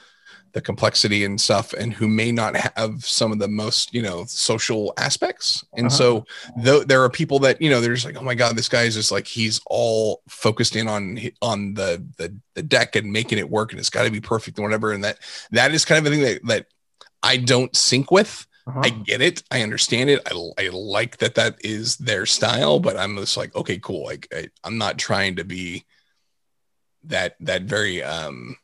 the 0.52 0.60
complexity 0.60 1.24
and 1.24 1.40
stuff 1.40 1.72
and 1.72 1.94
who 1.94 2.06
may 2.06 2.30
not 2.30 2.54
have 2.76 3.04
some 3.04 3.32
of 3.32 3.38
the 3.38 3.48
most 3.48 3.94
you 3.94 4.02
know 4.02 4.24
social 4.26 4.92
aspects 4.98 5.64
and 5.76 5.86
uh-huh. 5.86 5.96
so 5.96 6.26
th- 6.62 6.86
there 6.86 7.02
are 7.02 7.08
people 7.08 7.38
that 7.38 7.60
you 7.60 7.70
know 7.70 7.80
they're 7.80 7.94
just 7.94 8.04
like 8.04 8.18
oh 8.18 8.24
my 8.24 8.34
god 8.34 8.54
this 8.54 8.68
guy 8.68 8.82
is 8.82 8.94
just 8.94 9.10
like 9.10 9.26
he's 9.26 9.60
all 9.66 10.20
focused 10.28 10.76
in 10.76 10.88
on 10.88 11.18
on 11.40 11.74
the 11.74 12.04
the, 12.18 12.34
the 12.54 12.62
deck 12.62 12.96
and 12.96 13.10
making 13.10 13.38
it 13.38 13.48
work 13.48 13.72
and 13.72 13.80
it's 13.80 13.90
got 13.90 14.04
to 14.04 14.10
be 14.10 14.20
perfect 14.20 14.58
and 14.58 14.64
whatever 14.64 14.92
and 14.92 15.02
that 15.02 15.18
that 15.50 15.72
is 15.72 15.84
kind 15.84 16.06
of 16.06 16.12
a 16.12 16.14
thing 16.14 16.22
that 16.22 16.44
that 16.44 16.66
i 17.22 17.36
don't 17.36 17.74
sync 17.74 18.10
with 18.10 18.46
uh-huh. 18.66 18.80
I 18.84 18.90
get 18.90 19.20
it. 19.20 19.42
I 19.50 19.62
understand 19.62 20.10
it. 20.10 20.20
I, 20.30 20.50
I 20.58 20.68
like 20.68 21.18
that 21.18 21.34
that 21.34 21.56
is 21.64 21.96
their 21.96 22.26
style, 22.26 22.78
but 22.78 22.96
I'm 22.96 23.16
just 23.16 23.36
like, 23.36 23.54
okay, 23.56 23.78
cool. 23.78 24.04
Like 24.04 24.28
I, 24.32 24.48
I'm 24.62 24.78
not 24.78 24.98
trying 24.98 25.36
to 25.36 25.44
be 25.44 25.84
that 27.04 27.36
that 27.40 27.62
very 27.62 28.02
um 28.02 28.56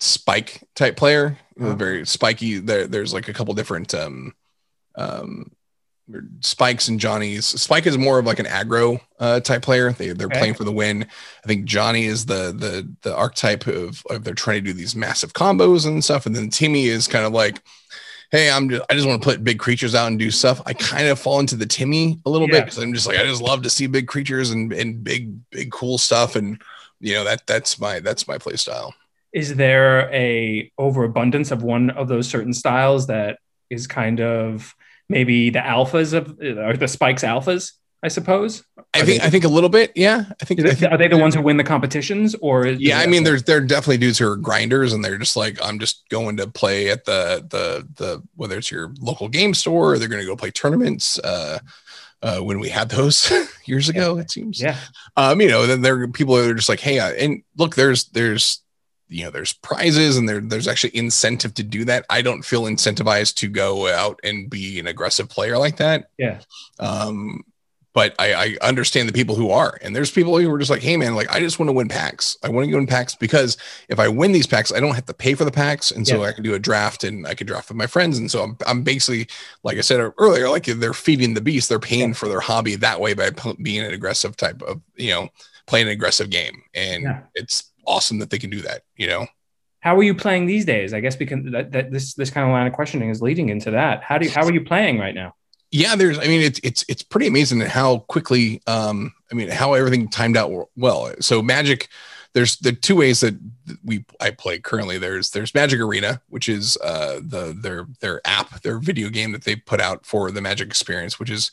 spike 0.00 0.62
type 0.74 0.96
player. 0.96 1.38
Uh-huh. 1.60 1.74
Very 1.74 2.06
spiky. 2.06 2.58
There, 2.58 2.86
there's 2.86 3.14
like 3.14 3.28
a 3.28 3.32
couple 3.32 3.54
different 3.54 3.94
um 3.94 4.34
um 4.96 5.52
spikes 6.40 6.88
and 6.88 6.98
Johnny's. 6.98 7.46
Spike 7.46 7.86
is 7.86 7.96
more 7.96 8.18
of 8.18 8.26
like 8.26 8.38
an 8.38 8.46
aggro 8.46 9.00
uh, 9.18 9.40
type 9.40 9.62
player. 9.62 9.92
They 9.92 10.12
they're 10.12 10.26
okay. 10.26 10.38
playing 10.38 10.54
for 10.54 10.64
the 10.64 10.72
win. 10.72 11.06
I 11.44 11.46
think 11.46 11.64
Johnny 11.64 12.06
is 12.06 12.26
the 12.26 12.52
the 12.52 12.88
the 13.02 13.16
archetype 13.16 13.66
of, 13.66 14.02
of 14.10 14.24
they're 14.24 14.34
trying 14.34 14.64
to 14.64 14.70
do 14.70 14.72
these 14.72 14.96
massive 14.96 15.32
combos 15.32 15.86
and 15.86 16.02
stuff. 16.02 16.26
And 16.26 16.34
then 16.34 16.50
Timmy 16.50 16.86
is 16.86 17.06
kind 17.06 17.24
of 17.24 17.32
like 17.32 17.62
hey, 18.32 18.50
I'm 18.50 18.68
just 18.68 18.82
I 18.90 18.94
just 18.94 19.06
want 19.06 19.22
to 19.22 19.28
put 19.28 19.44
big 19.44 19.58
creatures 19.58 19.94
out 19.94 20.08
and 20.08 20.18
do 20.18 20.30
stuff. 20.30 20.60
I 20.66 20.72
kind 20.72 21.06
of 21.06 21.18
fall 21.18 21.38
into 21.38 21.54
the 21.54 21.66
Timmy 21.66 22.18
a 22.26 22.30
little 22.30 22.48
yeah. 22.48 22.60
bit 22.60 22.64
because 22.64 22.78
I'm 22.78 22.94
just 22.94 23.06
like 23.06 23.18
I 23.18 23.24
just 23.24 23.42
love 23.42 23.62
to 23.62 23.70
see 23.70 23.86
big 23.86 24.08
creatures 24.08 24.50
and 24.50 24.72
and 24.72 25.04
big 25.04 25.38
big 25.50 25.70
cool 25.70 25.98
stuff 25.98 26.34
and 26.34 26.60
you 26.98 27.14
know 27.14 27.24
that 27.24 27.46
that's 27.46 27.78
my 27.78 28.00
that's 28.00 28.26
my 28.26 28.38
play 28.38 28.56
style. 28.56 28.94
Is 29.32 29.54
there 29.54 30.12
a 30.12 30.70
overabundance 30.78 31.50
of 31.50 31.62
one 31.62 31.90
of 31.90 32.08
those 32.08 32.28
certain 32.28 32.52
styles 32.52 33.06
that 33.06 33.38
is 33.70 33.86
kind 33.86 34.20
of 34.20 34.74
maybe 35.08 35.50
the 35.50 35.60
alphas 35.60 36.12
of 36.12 36.38
uh, 36.42 36.62
or 36.62 36.76
the 36.76 36.88
spikes 36.88 37.22
alphas? 37.22 37.72
I 38.02 38.08
suppose. 38.08 38.64
I 38.94 39.02
think 39.02 39.22
I 39.22 39.30
think 39.30 39.44
a 39.44 39.48
little 39.48 39.68
bit. 39.68 39.92
Yeah, 39.94 40.24
I 40.40 40.44
think, 40.44 40.60
I 40.60 40.74
think. 40.74 40.92
Are 40.92 40.98
they 40.98 41.06
the 41.06 41.16
ones 41.16 41.34
who 41.34 41.42
win 41.42 41.56
the 41.56 41.64
competitions, 41.64 42.34
or 42.40 42.66
yeah? 42.66 42.98
I 42.98 43.06
mean, 43.06 43.22
there's 43.22 43.44
there 43.44 43.58
are 43.58 43.62
definitely 43.62 43.98
dudes 43.98 44.18
who 44.18 44.26
are 44.26 44.36
grinders, 44.36 44.92
and 44.92 45.04
they're 45.04 45.18
just 45.18 45.36
like, 45.36 45.58
I'm 45.62 45.78
just 45.78 46.08
going 46.08 46.36
to 46.38 46.48
play 46.48 46.90
at 46.90 47.04
the 47.04 47.46
the 47.48 47.86
the 47.94 48.22
whether 48.34 48.58
it's 48.58 48.70
your 48.70 48.92
local 49.00 49.28
game 49.28 49.54
store, 49.54 49.92
or 49.92 49.98
they're 49.98 50.08
going 50.08 50.20
to 50.20 50.26
go 50.26 50.36
play 50.36 50.50
tournaments. 50.50 51.18
Uh, 51.20 51.60
uh, 52.22 52.38
when 52.38 52.60
we 52.60 52.68
had 52.68 52.88
those 52.88 53.32
years 53.64 53.88
ago, 53.88 54.14
yeah. 54.14 54.22
it 54.22 54.30
seems. 54.30 54.60
Yeah. 54.60 54.76
Um, 55.16 55.40
you 55.40 55.48
know, 55.48 55.66
then 55.66 55.82
there 55.82 56.00
are 56.00 56.08
people 56.08 56.36
that 56.36 56.50
are 56.50 56.54
just 56.54 56.68
like, 56.68 56.80
hey, 56.80 56.98
uh, 56.98 57.10
and 57.12 57.42
look, 57.56 57.74
there's 57.74 58.04
there's 58.06 58.62
you 59.08 59.24
know 59.24 59.30
there's 59.30 59.52
prizes 59.52 60.16
and 60.16 60.28
there 60.28 60.40
there's 60.40 60.68
actually 60.68 60.96
incentive 60.96 61.54
to 61.54 61.62
do 61.62 61.84
that. 61.84 62.06
I 62.10 62.22
don't 62.22 62.42
feel 62.42 62.62
incentivized 62.62 63.36
to 63.36 63.48
go 63.48 63.88
out 63.88 64.20
and 64.24 64.48
be 64.48 64.78
an 64.80 64.86
aggressive 64.86 65.28
player 65.28 65.58
like 65.58 65.76
that. 65.76 66.10
Yeah. 66.18 66.40
Um, 66.78 67.44
but 67.94 68.14
I, 68.18 68.34
I, 68.34 68.56
understand 68.62 69.08
the 69.08 69.12
people 69.12 69.34
who 69.34 69.50
are. 69.50 69.78
And 69.82 69.94
there's 69.94 70.10
people 70.10 70.38
who 70.38 70.50
are 70.52 70.58
just 70.58 70.70
like, 70.70 70.82
hey 70.82 70.96
man, 70.96 71.14
like 71.14 71.30
I 71.30 71.40
just 71.40 71.58
want 71.58 71.68
to 71.68 71.72
win 71.72 71.88
packs. 71.88 72.36
I 72.42 72.48
want 72.48 72.64
to 72.64 72.70
go 72.70 72.78
in 72.78 72.86
packs 72.86 73.14
because 73.14 73.56
if 73.88 73.98
I 73.98 74.08
win 74.08 74.32
these 74.32 74.46
packs, 74.46 74.72
I 74.72 74.80
don't 74.80 74.94
have 74.94 75.06
to 75.06 75.14
pay 75.14 75.34
for 75.34 75.44
the 75.44 75.50
packs. 75.50 75.90
And 75.90 76.06
so 76.06 76.22
yeah. 76.22 76.28
I 76.28 76.32
can 76.32 76.42
do 76.42 76.54
a 76.54 76.58
draft 76.58 77.04
and 77.04 77.26
I 77.26 77.34
can 77.34 77.46
draft 77.46 77.68
with 77.68 77.76
my 77.76 77.86
friends. 77.86 78.18
And 78.18 78.30
so 78.30 78.42
I'm, 78.42 78.56
I'm 78.66 78.82
basically, 78.82 79.28
like 79.62 79.76
I 79.76 79.82
said 79.82 80.00
earlier, 80.18 80.48
like 80.48 80.64
they're 80.64 80.94
feeding 80.94 81.34
the 81.34 81.40
beast. 81.40 81.68
They're 81.68 81.78
paying 81.78 82.08
yeah. 82.08 82.14
for 82.14 82.28
their 82.28 82.40
hobby 82.40 82.76
that 82.76 83.00
way 83.00 83.14
by 83.14 83.30
being 83.60 83.84
an 83.84 83.92
aggressive 83.92 84.36
type 84.36 84.62
of, 84.62 84.80
you 84.96 85.10
know, 85.10 85.28
playing 85.66 85.86
an 85.86 85.92
aggressive 85.92 86.30
game. 86.30 86.62
And 86.74 87.02
yeah. 87.02 87.22
it's 87.34 87.72
awesome 87.86 88.18
that 88.20 88.30
they 88.30 88.38
can 88.38 88.50
do 88.50 88.62
that, 88.62 88.82
you 88.96 89.06
know? 89.06 89.26
How 89.80 89.96
are 89.96 90.02
you 90.02 90.14
playing 90.14 90.46
these 90.46 90.64
days? 90.64 90.94
I 90.94 91.00
guess 91.00 91.16
because 91.16 91.40
that, 91.50 91.72
that 91.72 91.90
this, 91.90 92.14
this 92.14 92.30
kind 92.30 92.46
of 92.46 92.52
line 92.52 92.68
of 92.68 92.72
questioning 92.72 93.10
is 93.10 93.20
leading 93.20 93.48
into 93.48 93.72
that. 93.72 94.02
How 94.02 94.16
do 94.16 94.26
you, 94.26 94.30
how 94.30 94.44
are 94.44 94.52
you 94.52 94.64
playing 94.64 94.98
right 94.98 95.14
now? 95.14 95.34
Yeah 95.72 95.96
there's 95.96 96.18
i 96.18 96.26
mean 96.26 96.40
it's 96.40 96.60
it's 96.62 96.84
it's 96.88 97.02
pretty 97.02 97.26
amazing 97.26 97.60
how 97.60 97.98
quickly 97.98 98.62
um 98.66 99.12
i 99.30 99.34
mean 99.34 99.48
how 99.48 99.72
everything 99.74 100.08
timed 100.08 100.36
out 100.36 100.68
well 100.76 101.12
so 101.20 101.42
magic 101.42 101.88
there's 102.34 102.56
the 102.58 102.72
two 102.72 102.96
ways 102.96 103.20
that 103.20 103.38
we 103.84 104.04
i 104.20 104.30
play 104.30 104.58
currently. 104.58 104.98
There's 104.98 105.30
there's 105.30 105.54
magic 105.54 105.80
arena 105.80 106.20
which 106.28 106.48
is 106.48 106.76
uh 106.82 107.20
the 107.22 107.56
their 107.60 107.86
their 108.00 108.20
app 108.24 108.62
their 108.62 108.78
video 108.78 109.08
game 109.10 109.32
that 109.32 109.44
they 109.44 109.56
put 109.56 109.80
out 109.80 110.06
for 110.06 110.30
the 110.30 110.40
magic 110.40 110.68
experience 110.68 111.18
which 111.18 111.30
is 111.30 111.50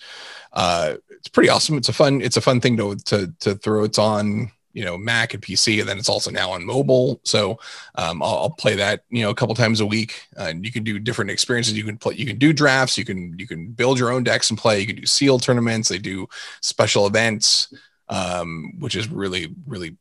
uh 0.54 0.96
it's 1.10 1.28
pretty 1.28 1.50
awesome. 1.50 1.78
It's 1.78 1.90
a 1.90 1.94
fun 1.94 2.22
it's 2.22 2.38
a 2.38 2.42
fun 2.42 2.62
thing 2.62 2.78
to 2.78 2.96
to 2.96 3.34
to 3.40 3.56
throw 3.56 3.84
it's 3.84 4.00
on 4.00 4.52
you 4.80 4.86
know 4.86 4.98
Mac 4.98 5.34
and 5.34 5.44
PC, 5.44 5.82
and 5.82 5.90
then 5.90 5.98
it's 5.98 6.08
also 6.08 6.32
now 6.32 6.52
on 6.52 6.64
mobile. 6.64 7.20
So 7.26 7.60
um, 7.96 8.24
I'll, 8.24 8.38
I'll, 8.38 8.50
play 8.50 8.76
that 8.76 9.04
you 9.10 9.22
know 9.22 9.30
a 9.30 9.36
couple 9.36 9.54
times 9.54 9.82
a 9.82 9.86
week, 9.86 10.26
uh, 10.40 10.44
and 10.44 10.64
you 10.64 10.72
can 10.72 10.86
do 10.86 10.98
different 11.00 11.32
experiences. 11.32 11.78
You 11.78 11.84
can 11.84 11.98
play, 11.98 12.16
you 12.16 12.26
can 12.26 12.38
do 12.38 12.54
drafts, 12.54 12.98
you 12.98 13.04
can 13.04 13.38
you 13.38 13.46
can 13.46 13.72
build 13.72 14.00
your 14.00 14.10
own 14.10 14.24
decks 14.24 14.50
and 14.50 14.58
play. 14.58 14.80
You 14.80 14.88
can 14.88 14.96
do 14.96 15.06
seal 15.06 15.38
tournaments. 15.38 15.90
They 15.90 15.98
do 15.98 16.30
special 16.62 17.08
events, 17.08 17.74
um, 18.08 18.80
which 18.80 18.96
is 18.96 19.10
really 19.10 19.54
really 19.68 19.98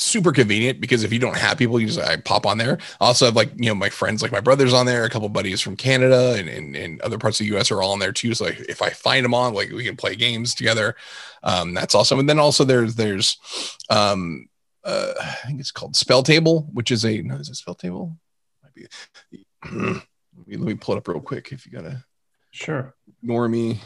super 0.00 0.32
convenient 0.32 0.80
because 0.80 1.04
if 1.04 1.12
you 1.12 1.18
don't 1.18 1.36
have 1.36 1.58
people, 1.58 1.78
you 1.78 1.86
just 1.86 2.00
I 2.00 2.16
pop 2.16 2.46
on 2.46 2.58
there. 2.58 2.78
I 3.00 3.06
also 3.06 3.26
have 3.26 3.36
like 3.36 3.52
you 3.56 3.66
know 3.66 3.74
my 3.74 3.90
friends, 3.90 4.22
like 4.22 4.32
my 4.32 4.40
brothers 4.40 4.72
on 4.72 4.86
there, 4.86 5.04
a 5.04 5.10
couple 5.10 5.28
buddies 5.28 5.60
from 5.60 5.76
Canada 5.76 6.34
and, 6.38 6.48
and, 6.48 6.74
and 6.74 7.00
other 7.02 7.18
parts 7.18 7.40
of 7.40 7.46
the 7.46 7.56
US 7.56 7.70
are 7.70 7.82
all 7.82 7.92
on 7.92 7.98
there 7.98 8.12
too. 8.12 8.34
So 8.34 8.46
like, 8.46 8.60
if 8.60 8.82
I 8.82 8.90
find 8.90 9.24
them 9.24 9.34
on, 9.34 9.54
like 9.54 9.70
we 9.70 9.84
can 9.84 9.96
play 9.96 10.16
games 10.16 10.54
together. 10.54 10.96
Um, 11.42 11.74
that's 11.74 11.94
awesome. 11.94 12.18
And 12.18 12.28
then 12.28 12.38
also 12.38 12.64
there's 12.64 12.94
there's 12.94 13.38
um 13.90 14.48
uh, 14.84 15.12
I 15.20 15.46
think 15.46 15.60
it's 15.60 15.70
called 15.70 15.94
Spell 15.94 16.22
Table, 16.22 16.68
which 16.72 16.90
is 16.90 17.04
a 17.04 17.20
no, 17.22 17.36
is 17.36 17.48
it 17.48 17.56
Spell 17.56 17.74
Table? 17.74 18.16
Might 18.62 18.74
be. 18.74 18.86
let, 19.72 20.46
me, 20.46 20.56
let 20.56 20.60
me 20.60 20.74
pull 20.74 20.94
it 20.94 20.98
up 20.98 21.08
real 21.08 21.20
quick 21.20 21.52
if 21.52 21.66
you 21.66 21.72
gotta. 21.72 22.04
Sure. 22.50 22.94
Ignore 23.22 23.48
me. 23.48 23.80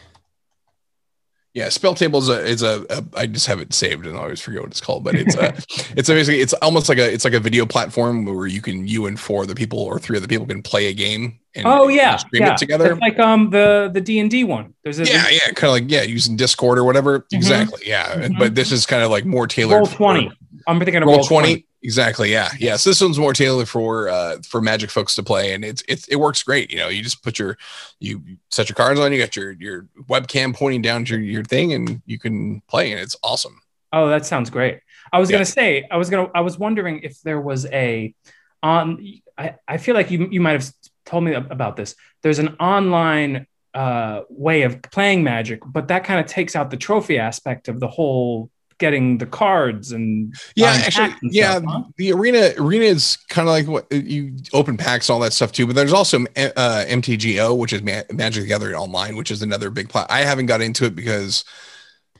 Yeah, 1.54 1.68
spell 1.68 1.94
table 1.94 2.18
is 2.18 2.28
a 2.28 2.44
is 2.44 2.62
a, 2.62 2.84
a 2.90 3.04
I 3.16 3.26
just 3.26 3.46
have 3.46 3.60
it 3.60 3.72
saved 3.72 4.06
and 4.06 4.16
I 4.16 4.22
always 4.22 4.40
forget 4.40 4.60
what 4.62 4.70
it's 4.72 4.80
called, 4.80 5.04
but 5.04 5.14
it's 5.14 5.36
a 5.36 5.54
it's 5.96 6.08
basically 6.08 6.40
it's 6.40 6.52
almost 6.54 6.88
like 6.88 6.98
a 6.98 7.12
it's 7.12 7.24
like 7.24 7.32
a 7.32 7.38
video 7.38 7.64
platform 7.64 8.24
where 8.24 8.48
you 8.48 8.60
can 8.60 8.88
you 8.88 9.06
and 9.06 9.18
four 9.18 9.44
other 9.44 9.54
people 9.54 9.78
or 9.78 10.00
three 10.00 10.16
other 10.16 10.26
people 10.26 10.46
can 10.46 10.62
play 10.62 10.86
a 10.86 10.92
game 10.92 11.38
and 11.54 11.64
oh 11.64 11.86
yeah, 11.86 12.16
stream 12.16 12.42
yeah. 12.42 12.52
it 12.54 12.58
together. 12.58 12.90
It's 12.92 13.00
like 13.00 13.20
um 13.20 13.50
the 13.50 13.88
the 13.94 14.00
D 14.00 14.18
and 14.18 14.28
D 14.28 14.42
one. 14.42 14.74
There's 14.82 14.98
a 14.98 15.04
yeah, 15.04 15.28
yeah, 15.30 15.52
kind 15.54 15.64
of 15.64 15.70
like 15.70 15.84
yeah, 15.86 16.02
using 16.02 16.34
Discord 16.36 16.76
or 16.76 16.82
whatever. 16.82 17.20
Mhm. 17.20 17.26
Exactly, 17.34 17.82
yeah. 17.86 18.12
And- 18.18 18.34
Mhm. 18.34 18.38
But 18.40 18.56
this 18.56 18.72
is 18.72 18.84
kind 18.84 19.04
of 19.04 19.12
like 19.12 19.24
more 19.24 19.46
tailored. 19.46 19.76
roll 19.76 19.86
for- 19.86 19.96
twenty. 19.96 20.32
I'm 20.66 20.78
thinking 20.80 20.96
of 21.02 21.06
roll, 21.06 21.18
roll 21.18 21.24
20. 21.26 21.48
twenty. 21.48 21.66
Exactly 21.84 22.32
yeah 22.32 22.48
yeah 22.58 22.74
so 22.76 22.90
this 22.90 23.00
one's 23.00 23.18
more 23.18 23.32
tailored 23.34 23.68
for 23.68 24.08
uh 24.08 24.38
for 24.42 24.60
magic 24.60 24.90
folks 24.90 25.14
to 25.14 25.22
play 25.22 25.52
and 25.54 25.64
it's 25.64 25.82
it's 25.88 26.08
it 26.08 26.16
works 26.16 26.42
great 26.42 26.70
you 26.72 26.78
know 26.78 26.88
you 26.88 27.02
just 27.02 27.22
put 27.22 27.38
your 27.38 27.56
you 28.00 28.22
set 28.50 28.68
your 28.68 28.74
cards 28.74 28.98
on 28.98 29.12
you 29.12 29.18
got 29.18 29.36
your 29.36 29.52
your 29.52 29.86
webcam 30.08 30.52
pointing 30.56 30.82
down 30.82 31.04
to 31.04 31.20
your 31.20 31.44
thing 31.44 31.72
and 31.74 32.00
you 32.06 32.18
can 32.18 32.60
play 32.68 32.90
and 32.90 33.00
it's 33.00 33.16
awesome 33.22 33.60
Oh, 33.96 34.08
that 34.08 34.26
sounds 34.26 34.50
great. 34.50 34.80
I 35.12 35.20
was 35.20 35.30
Yeah. 35.30 35.36
gonna 35.36 35.44
say, 35.44 35.86
I 35.88 35.98
was 35.98 36.10
gonna, 36.10 36.28
I 36.34 36.40
was 36.40 36.58
wondering 36.58 37.02
if 37.04 37.20
there 37.22 37.40
was 37.40 37.64
a 37.66 38.12
on. 38.60 38.98
I, 39.38 39.54
I 39.68 39.76
feel 39.76 39.94
like 39.94 40.10
you 40.10 40.26
you 40.32 40.40
might 40.40 40.54
have 40.60 40.68
told 41.06 41.22
me 41.22 41.32
about 41.32 41.76
this. 41.76 41.94
There's 42.24 42.40
an 42.40 42.56
online 42.58 43.46
uh, 43.72 44.22
way 44.28 44.62
of 44.62 44.82
playing 44.82 45.22
Magic, 45.22 45.60
but 45.64 45.86
that 45.88 46.02
kind 46.02 46.18
of 46.18 46.26
takes 46.26 46.56
out 46.56 46.70
the 46.72 46.76
trophy 46.76 47.18
aspect 47.20 47.68
of 47.68 47.78
the 47.78 47.86
whole 47.86 48.50
getting 48.78 49.18
the 49.18 49.26
cards 49.26 49.92
and 49.92 50.34
yeah 50.56 50.72
actually 50.72 51.10
and 51.22 51.32
yeah 51.32 51.52
stuff, 51.58 51.64
huh? 51.66 51.82
the 51.96 52.12
arena 52.12 52.50
arena 52.58 52.84
is 52.84 53.16
kind 53.28 53.48
of 53.48 53.52
like 53.52 53.66
what 53.66 53.90
you 53.92 54.36
open 54.52 54.76
packs 54.76 55.08
all 55.10 55.20
that 55.20 55.32
stuff 55.32 55.52
too 55.52 55.66
but 55.66 55.74
there's 55.76 55.92
also 55.92 56.18
uh 56.36 56.84
mtgo 56.88 57.56
which 57.56 57.72
is 57.72 57.82
Ma- 57.82 58.02
magic 58.12 58.42
the 58.42 58.48
gathering 58.48 58.74
online 58.74 59.16
which 59.16 59.30
is 59.30 59.42
another 59.42 59.70
big 59.70 59.88
plat 59.88 60.06
i 60.10 60.20
haven't 60.20 60.46
got 60.46 60.60
into 60.60 60.84
it 60.84 60.94
because 60.94 61.44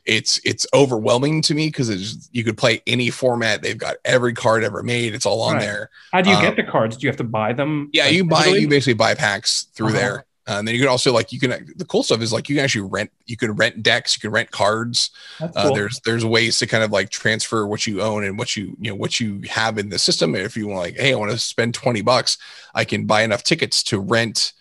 it's 0.06 0.38
it's 0.44 0.66
overwhelming 0.74 1.40
to 1.40 1.54
me 1.54 1.68
because 1.68 2.28
you 2.30 2.44
could 2.44 2.58
play 2.58 2.82
any 2.86 3.08
format 3.10 3.62
they've 3.62 3.78
got 3.78 3.96
every 4.04 4.34
card 4.34 4.62
ever 4.62 4.82
made 4.82 5.14
it's 5.14 5.24
all 5.24 5.40
on 5.40 5.54
Right. 5.54 5.62
there 5.62 5.90
How 6.12 6.20
do 6.20 6.28
you 6.30 6.36
Um, 6.36 6.42
get 6.42 6.56
the 6.56 6.62
cards? 6.62 6.96
Do 6.98 7.04
you 7.06 7.08
have 7.10 7.16
to 7.16 7.24
buy 7.24 7.54
them? 7.54 7.88
Yeah, 7.92 8.04
like, 8.04 8.12
you 8.14 8.24
buy 8.24 8.46
digitally? 8.48 8.60
you 8.60 8.68
basically 8.68 8.94
buy 8.94 9.14
packs 9.14 9.66
through 9.74 9.88
Uh-huh. 9.88 9.96
there. 9.98 10.24
Uh, 10.46 10.56
and 10.58 10.68
then 10.68 10.74
you 10.74 10.80
can 10.80 10.90
also 10.90 11.12
like 11.12 11.32
you 11.32 11.40
can 11.40 11.72
the 11.76 11.84
cool 11.86 12.02
stuff 12.02 12.20
is 12.20 12.32
like 12.32 12.48
you 12.48 12.56
can 12.56 12.64
actually 12.64 12.88
rent 12.88 13.10
you 13.26 13.36
can 13.36 13.52
rent 13.52 13.82
decks, 13.82 14.16
you 14.16 14.20
can 14.20 14.30
rent 14.30 14.50
cards. 14.50 15.10
That's 15.40 15.56
Uh, 15.56 15.70
there's 15.70 16.00
there's 16.04 16.24
ways 16.24 16.58
to 16.58 16.66
kind 16.66 16.84
of 16.84 16.90
like 16.92 17.08
transfer 17.10 17.66
what 17.66 17.86
you 17.86 18.02
own 18.02 18.24
and 18.24 18.38
what 18.38 18.56
you 18.56 18.76
you 18.78 18.90
know 18.90 18.96
what 18.96 19.20
you 19.20 19.40
have 19.48 19.78
in 19.78 19.88
the 19.88 19.98
system. 19.98 20.34
If 20.34 20.56
you 20.56 20.68
want 20.68 20.80
like, 20.80 20.96
hey, 20.96 21.12
I 21.12 21.16
want 21.16 21.30
to 21.30 21.38
spend 21.38 21.74
20 21.74 22.02
bucks, 22.02 22.36
I 22.74 22.84
can 22.84 23.06
buy 23.06 23.22
enough 23.22 23.42
tickets 23.42 23.82
to 23.84 24.00
rent 24.00 24.52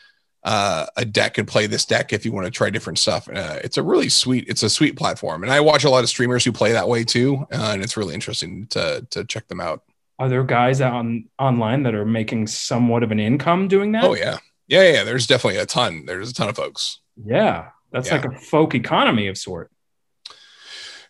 uh, 0.43 0.86
a 0.98 1.06
deck 1.06 1.38
and 1.38 1.48
play 1.48 1.67
this 1.67 1.86
deck 1.86 2.12
if 2.12 2.26
you 2.26 2.32
want 2.32 2.46
to 2.46 2.52
try 2.52 2.69
different 2.69 3.00
stuff. 3.00 3.30
Uh, 3.30 3.60
it's 3.63 3.78
a 3.78 3.84
really 3.84 4.10
sweet, 4.10 4.46
it's 4.48 4.63
a 4.63 4.69
sweet 4.69 4.98
platform. 4.98 5.43
And 5.43 5.52
I 5.52 5.62
watch 5.62 5.84
a 5.84 5.89
lot 5.89 6.04
of 6.04 6.10
streamers 6.10 6.43
who 6.43 6.52
play 6.52 6.74
that 6.74 6.88
way 6.88 7.04
too. 7.04 7.46
Uh, 7.52 7.72
and 7.74 7.82
it's 7.82 7.98
really 7.98 8.13
interesting 8.13 8.67
to 8.67 9.06
to 9.12 9.24
check 9.24 9.48
them 9.48 9.62
out. 9.62 9.84
Are 10.19 10.30
there 10.30 10.43
guys 10.43 10.80
on 10.82 11.26
online 11.39 11.84
that 11.84 11.96
are 11.96 12.06
making 12.06 12.48
somewhat 12.48 13.04
of 13.04 13.12
an 13.12 13.19
income 13.19 13.67
doing 13.67 13.93
that? 13.93 14.04
Oh 14.04 14.15
yeah. 14.15 14.38
Yeah, 14.67 14.91
yeah. 14.91 15.04
There's 15.04 15.28
definitely 15.28 15.60
a 15.60 15.65
ton. 15.65 16.06
There's 16.06 16.30
a 16.32 16.34
ton 16.34 16.49
of 16.49 16.56
folks. 16.56 16.99
yeah. 17.23 17.69
That's 17.91 18.08
Yeah. 18.10 18.15
like 18.15 18.26
a 18.26 18.32
folk 18.39 18.73
economy 18.73 19.28
of 19.28 19.38
sort. 19.38 19.69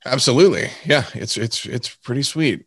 Absolutely. 0.06 0.70
Yeah, 0.86 1.06
it's 1.14 1.38
it's 1.38 1.66
it's 1.66 1.90
pretty 1.90 2.24
sweet. 2.24 2.66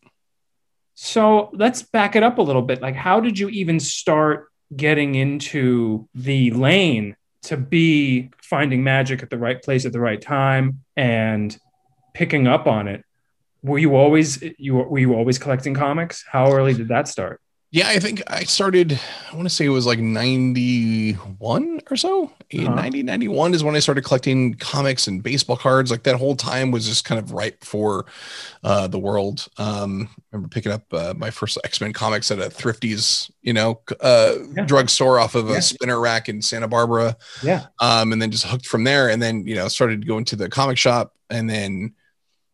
So 0.94 1.50
let's 1.52 1.82
back 1.82 2.16
it 2.16 2.22
up 2.22 2.38
a 2.38 2.42
little 2.42 2.62
bit. 2.62 2.80
Like, 2.80 2.94
how 2.94 3.20
did 3.20 3.38
you 3.38 3.50
even 3.50 3.78
start 3.78 4.48
getting 4.74 5.14
into 5.14 6.08
the 6.14 6.50
lane 6.52 7.14
to 7.42 7.56
be 7.58 8.30
finding 8.42 8.82
magic 8.82 9.22
at 9.22 9.28
the 9.28 9.36
right 9.38 9.62
place 9.62 9.84
at 9.84 9.92
the 9.92 10.00
right 10.00 10.20
time 10.20 10.82
and 10.96 11.56
picking 12.14 12.46
up 12.46 12.66
on 12.66 12.88
it? 12.88 13.04
Were 13.62 13.78
you 13.78 13.96
always 13.96 14.42
you 14.58 14.76
were 14.76 14.98
you 14.98 15.14
always 15.14 15.38
collecting 15.38 15.74
comics? 15.74 16.24
How 16.30 16.50
early 16.52 16.72
did 16.72 16.88
that 16.88 17.06
start? 17.08 17.42
Yeah, 17.72 17.88
I 17.88 17.98
think 17.98 18.22
I 18.28 18.44
started, 18.44 18.98
I 19.30 19.34
want 19.34 19.46
to 19.46 19.54
say 19.54 19.64
it 19.66 19.70
was 19.70 19.86
like 19.86 19.98
91 19.98 21.80
or 21.90 21.96
so. 21.96 22.24
Uh-huh. 22.54 22.74
90, 22.74 23.02
91 23.02 23.54
is 23.54 23.64
when 23.64 23.74
I 23.74 23.80
started 23.80 24.04
collecting 24.04 24.54
comics 24.54 25.08
and 25.08 25.20
baseball 25.22 25.56
cards. 25.56 25.90
Like 25.90 26.04
that 26.04 26.14
whole 26.16 26.36
time 26.36 26.70
was 26.70 26.86
just 26.86 27.04
kind 27.04 27.18
of 27.18 27.32
right 27.32 27.62
for 27.64 28.06
uh, 28.62 28.86
the 28.86 29.00
world. 29.00 29.48
Um, 29.58 30.08
I 30.16 30.22
remember 30.36 30.48
picking 30.48 30.70
up 30.70 30.84
uh, 30.92 31.14
my 31.16 31.30
first 31.30 31.58
X 31.64 31.80
Men 31.80 31.92
comics 31.92 32.30
at 32.30 32.38
a 32.38 32.48
thrifties, 32.50 33.30
you 33.42 33.52
know, 33.52 33.80
uh, 34.00 34.34
Yeah. 34.56 34.64
drugstore 34.64 35.18
off 35.18 35.34
of 35.34 35.50
a 35.50 35.54
Yeah. 35.54 35.60
spinner 35.60 36.00
rack 36.00 36.28
in 36.28 36.40
Santa 36.42 36.68
Barbara. 36.68 37.16
Yeah. 37.42 37.66
um, 37.80 38.12
and 38.12 38.22
then 38.22 38.30
just 38.30 38.46
hooked 38.46 38.66
from 38.66 38.84
there. 38.84 39.10
And 39.10 39.20
then 39.20 39.44
you 39.46 39.56
know 39.56 39.66
started 39.66 40.06
going 40.06 40.24
to 40.26 40.36
the 40.36 40.48
comic 40.48 40.78
shop, 40.78 41.14
and 41.30 41.50
then 41.50 41.94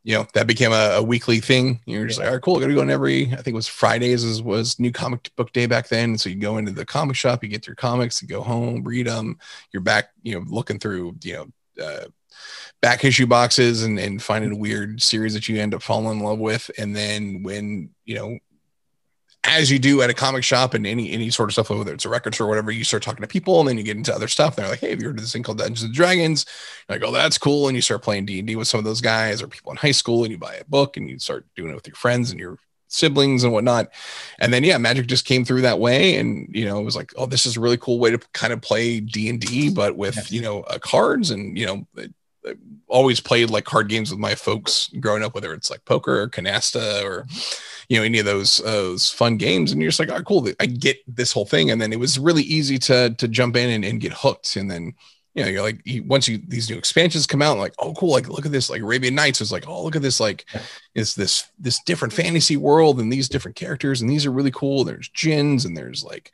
you 0.05 0.17
know 0.17 0.27
that 0.35 0.47
became 0.47 0.73
a, 0.73 0.95
a 0.97 1.03
weekly 1.03 1.41
thing. 1.41 1.81
You're 1.87 2.07
just 2.07 2.19
Yeah. 2.19 2.25
like, 2.25 2.29
all 2.31 2.35
right, 2.37 2.43
cool. 2.43 2.57
I 2.57 2.61
got 2.61 2.67
to 2.69 2.75
go 2.75 2.83
in 2.83 2.91
every. 2.91 3.25
I 3.33 3.37
think 3.37 3.49
it 3.49 3.55
was 3.55 3.69
Fridays 3.69 4.25
is, 4.25 4.43
was 4.43 4.79
new 4.81 4.91
comic 4.93 5.31
book 5.37 5.53
day 5.53 5.67
back 5.67 5.89
then. 5.89 6.19
So 6.19 6.29
you 6.29 6.37
go 6.37 6.57
into 6.59 6.73
the 6.73 6.85
comic 6.85 7.17
shop, 7.17 7.43
you 7.43 7.49
get 7.49 7.67
your 7.67 7.77
comics, 7.77 8.21
you 8.21 8.29
go 8.29 8.43
home, 8.43 8.83
read 8.85 9.07
them. 9.07 9.39
You're 9.73 9.83
back, 9.83 10.11
you 10.23 10.35
know, 10.39 10.45
looking 10.49 10.79
through, 10.79 11.17
you 11.23 11.35
know. 11.35 11.47
Uh, 11.83 12.05
back 12.81 13.05
issue 13.05 13.27
boxes 13.27 13.83
and, 13.85 13.99
and 13.99 14.23
finding 14.23 14.53
a 14.53 14.57
weird 14.57 15.01
series 15.01 15.33
that 15.35 15.49
you 15.49 15.59
end 15.61 15.75
up 15.75 15.83
falling 15.83 16.19
in 16.19 16.25
love 16.25 16.39
with 16.39 16.71
and 16.79 16.95
then 16.97 17.43
when 17.43 17.89
you 18.05 18.15
know 18.17 18.39
as 19.45 19.71
you 19.73 19.79
do 19.79 20.03
at 20.03 20.11
a 20.11 20.15
comic 20.15 20.45
shop 20.45 20.73
and 20.73 20.87
any 20.87 21.11
any 21.11 21.29
sort 21.31 21.49
of 21.49 21.53
stuff, 21.55 21.71
whether 21.71 21.93
it's 21.93 22.05
a 22.05 22.09
record 22.09 22.35
store 22.35 22.47
or 22.47 22.51
whatever, 22.51 22.71
you 22.71 22.85
start 22.85 23.03
talking 23.03 23.23
to 23.23 23.27
people 23.29 23.59
and 23.59 23.69
then 23.69 23.77
you 23.77 23.83
get 23.83 23.97
into 23.97 24.15
other 24.15 24.29
stuff. 24.29 24.55
They're 24.55 24.69
like, 24.69 24.81
"Hey, 24.81 24.91
have 24.91 25.01
you 25.01 25.09
heard 25.09 25.19
of 25.19 25.23
this 25.25 25.33
thing 25.33 25.43
called 25.43 25.59
Dungeons 25.59 25.83
and 25.83 25.93
Dragons?" 25.95 26.47
You're 26.89 26.99
like, 26.99 27.09
"Oh, 27.09 27.13
that's 27.13 27.39
cool." 27.39 27.67
And 27.69 27.75
you 27.77 27.83
start 27.83 28.03
playing 28.03 28.27
D 28.27 28.39
and 28.39 28.47
D 28.47 28.55
with 28.57 28.69
some 28.69 28.79
of 28.79 28.85
those 28.85 29.01
guys 29.01 29.43
or 29.43 29.49
people 29.49 29.73
in 29.73 29.79
high 29.79 29.91
school, 29.93 30.23
and 30.23 30.31
you 30.31 30.39
buy 30.39 30.55
a 30.55 30.65
book 30.65 30.97
and 30.97 31.09
you 31.11 31.19
start 31.19 31.45
doing 31.57 31.71
it 31.73 31.75
with 31.75 31.89
your 31.89 31.97
friends 31.97 32.31
and 32.31 32.39
your 32.39 32.57
siblings 32.87 33.43
and 33.43 33.53
whatnot. 33.53 33.89
And 34.39 34.53
then 34.53 34.63
yeah, 34.65 34.79
Magic 34.79 35.07
just 35.07 35.25
came 35.25 35.45
through 35.45 35.63
that 35.63 35.81
way, 35.81 36.17
and 36.17 36.49
you 36.55 36.65
know, 36.65 36.79
it 36.79 36.85
was 36.85 36.95
like, 36.97 37.13
"Oh, 37.17 37.27
this 37.27 37.45
is 37.45 37.57
a 37.57 37.61
really 37.61 37.79
cool 37.79 37.99
way 37.99 38.11
to 38.13 38.19
kind 38.35 38.53
of 38.53 38.61
play 38.61 39.01
D 39.01 39.29
and 39.29 39.41
D, 39.41 39.71
but 39.71 39.97
with 39.97 40.15
Yes. 40.17 40.31
you 40.31 40.41
know 40.41 40.61
uh, 40.63 40.79
cards." 40.79 41.31
And 41.31 41.59
you 41.59 41.67
know, 41.67 41.87
I 41.99 42.55
always 42.89 43.19
played 43.21 43.51
like 43.51 43.65
card 43.65 43.89
games 43.89 44.11
with 44.11 44.21
my 44.21 44.35
folks 44.37 44.89
growing 45.01 45.23
up, 45.25 45.35
whether 45.35 45.53
it's 45.53 45.71
like 45.71 45.85
poker 45.85 46.21
or 46.23 46.29
canasta 46.29 47.03
or 47.05 47.27
you 47.93 47.99
know 47.99 48.05
any 48.05 48.19
of 48.19 48.25
those 48.25 48.59
uh, 48.61 48.71
those 48.73 49.11
fun 49.11 49.37
games 49.37 49.71
and 49.71 49.83
you're 49.83 49.91
just 49.91 50.01
like 50.01 50.11
oh 50.11 50.23
cool 50.23 50.49
i 50.61 50.65
get 50.65 50.97
this 51.07 51.31
whole 51.31 51.45
thing. 51.45 51.71
And 51.71 51.79
then 51.79 51.93
it 51.93 51.99
was 51.99 52.19
really 52.19 52.43
easy 52.43 52.79
to 52.79 53.11
to 53.11 53.29
jump 53.29 53.55
in 53.55 53.69
and, 53.69 53.85
and 53.85 54.01
get 54.01 54.15
hooked. 54.15 54.57
And 54.57 54.71
then 54.71 54.95
you 55.35 55.45
know 55.45 55.51
you're 55.51 55.61
like 55.63 55.83
you, 55.85 56.03
once 56.05 56.27
you 56.27 56.41
these 56.49 56.71
new 56.71 56.79
expansions 56.79 57.27
come 57.27 57.43
out 57.43 57.59
like 57.59 57.75
oh 57.79 57.93
cool 57.93 58.13
like 58.13 58.29
look 58.29 58.47
at 58.47 58.53
this 58.53 58.71
like 58.71 58.81
arabian 58.81 59.15
nights. 59.15 59.43
Is 59.43 59.53
like 59.53 59.69
oh 59.69 59.85
look 59.85 59.95
at 59.95 60.01
this 60.01 60.21
like 60.21 60.47
it's 60.95 61.15
this 61.15 61.45
this 61.59 61.83
different 61.85 62.15
fantasy 62.15 62.57
world 62.57 62.99
and 62.99 63.13
these 63.13 63.29
different 63.29 63.57
characters 63.59 64.01
and 64.01 64.09
these 64.09 64.25
are 64.25 64.33
really 64.33 64.51
cool. 64.53 64.85
There's 64.85 65.11
gins 65.11 65.67
and 65.67 65.77
there's 65.77 66.03
like 66.03 66.33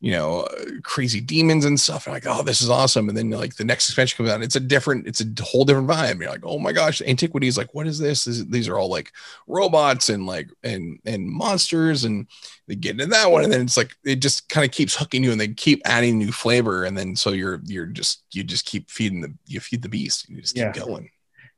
you 0.00 0.10
know 0.12 0.46
crazy 0.82 1.20
demons 1.20 1.64
and 1.64 1.78
stuff 1.80 2.06
and 2.06 2.14
like 2.14 2.26
oh 2.26 2.42
this 2.42 2.60
is 2.60 2.68
awesome 2.68 3.08
and 3.08 3.16
then 3.16 3.30
like 3.30 3.54
the 3.56 3.64
next 3.64 3.88
expansion 3.88 4.16
comes 4.16 4.28
out 4.28 4.42
it's 4.42 4.56
a 4.56 4.60
different 4.60 5.06
it's 5.06 5.20
a 5.22 5.42
whole 5.42 5.64
different 5.64 5.88
vibe 5.88 6.20
you're 6.20 6.30
like 6.30 6.44
oh 6.44 6.58
my 6.58 6.72
gosh 6.72 7.00
antiquities 7.02 7.56
like 7.56 7.72
what 7.74 7.86
is 7.86 7.98
this, 7.98 8.24
this 8.24 8.44
these 8.44 8.68
are 8.68 8.78
all 8.78 8.90
like 8.90 9.12
robots 9.46 10.08
and 10.08 10.26
like 10.26 10.48
and 10.62 10.98
and 11.04 11.26
monsters 11.28 12.04
and 12.04 12.26
they 12.68 12.74
get 12.74 12.92
into 12.92 13.06
that 13.06 13.30
one 13.30 13.44
and 13.44 13.52
then 13.52 13.62
it's 13.62 13.76
like 13.76 13.94
it 14.04 14.16
just 14.16 14.48
kind 14.48 14.64
of 14.64 14.70
keeps 14.72 14.94
hooking 14.94 15.24
you 15.24 15.32
and 15.32 15.40
they 15.40 15.48
keep 15.48 15.80
adding 15.84 16.18
new 16.18 16.32
flavor 16.32 16.84
and 16.84 16.96
then 16.98 17.16
so 17.16 17.30
you're 17.30 17.60
you're 17.64 17.86
just 17.86 18.24
you 18.32 18.44
just 18.44 18.66
keep 18.66 18.90
feeding 18.90 19.20
the 19.20 19.32
you 19.46 19.60
feed 19.60 19.82
the 19.82 19.88
beast 19.88 20.28
you 20.28 20.40
just 20.40 20.54
keep 20.54 20.62
Yeah. 20.62 20.72
going 20.84 21.10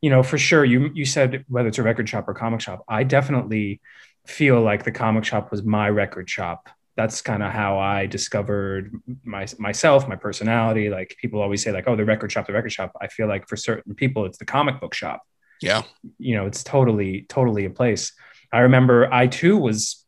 you 0.02 0.10
know, 0.10 0.22
for 0.22 0.36
sure. 0.36 0.64
You 0.64 0.90
you 0.94 1.06
said 1.06 1.44
whether 1.48 1.68
it's 1.68 1.78
a 1.78 1.82
record 1.82 2.08
shop 2.08 2.28
or 2.28 2.34
comic 2.34 2.60
shop. 2.60 2.84
I 2.86 3.02
definitely 3.02 3.80
feel 4.26 4.60
like 4.60 4.84
the 4.84 4.92
comic 4.92 5.24
shop 5.24 5.50
was 5.50 5.62
my 5.62 5.88
record 5.88 6.28
shop. 6.28 6.68
That's 6.96 7.20
kind 7.20 7.42
of 7.42 7.52
how 7.52 7.78
I 7.78 8.06
discovered 8.06 8.90
my 9.22 9.46
myself, 9.58 10.08
my 10.08 10.16
personality. 10.16 10.88
Like 10.88 11.16
people 11.20 11.40
always 11.42 11.62
say, 11.62 11.72
like, 11.72 11.84
"Oh, 11.86 11.96
the 11.96 12.04
record 12.04 12.32
shop, 12.32 12.46
the 12.46 12.52
record 12.52 12.72
shop." 12.72 12.92
I 13.00 13.08
feel 13.08 13.28
like 13.28 13.48
for 13.48 13.56
certain 13.56 13.94
people, 13.94 14.24
it's 14.24 14.38
the 14.38 14.46
comic 14.46 14.80
book 14.80 14.94
shop. 14.94 15.22
yeah 15.60 15.82
You 16.18 16.36
know, 16.36 16.46
it's 16.46 16.64
totally 16.64 17.26
totally 17.28 17.64
a 17.66 17.70
place. 17.70 18.12
I 18.52 18.60
remember 18.60 19.12
I 19.12 19.26
too 19.26 19.56
was 19.58 20.04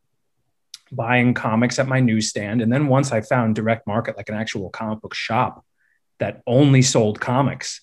buying 0.90 1.34
comics 1.34 1.78
at 1.78 1.86
my 1.86 2.00
newsstand, 2.00 2.62
and 2.62 2.72
then 2.72 2.86
once 2.88 3.12
I 3.12 3.20
found 3.20 3.54
direct 3.54 3.86
market, 3.86 4.16
like 4.16 4.30
an 4.30 4.36
actual 4.36 4.70
comic 4.70 5.00
book 5.02 5.14
shop 5.14 5.64
that 6.18 6.42
only 6.46 6.82
sold 6.82 7.20
comics 7.20 7.82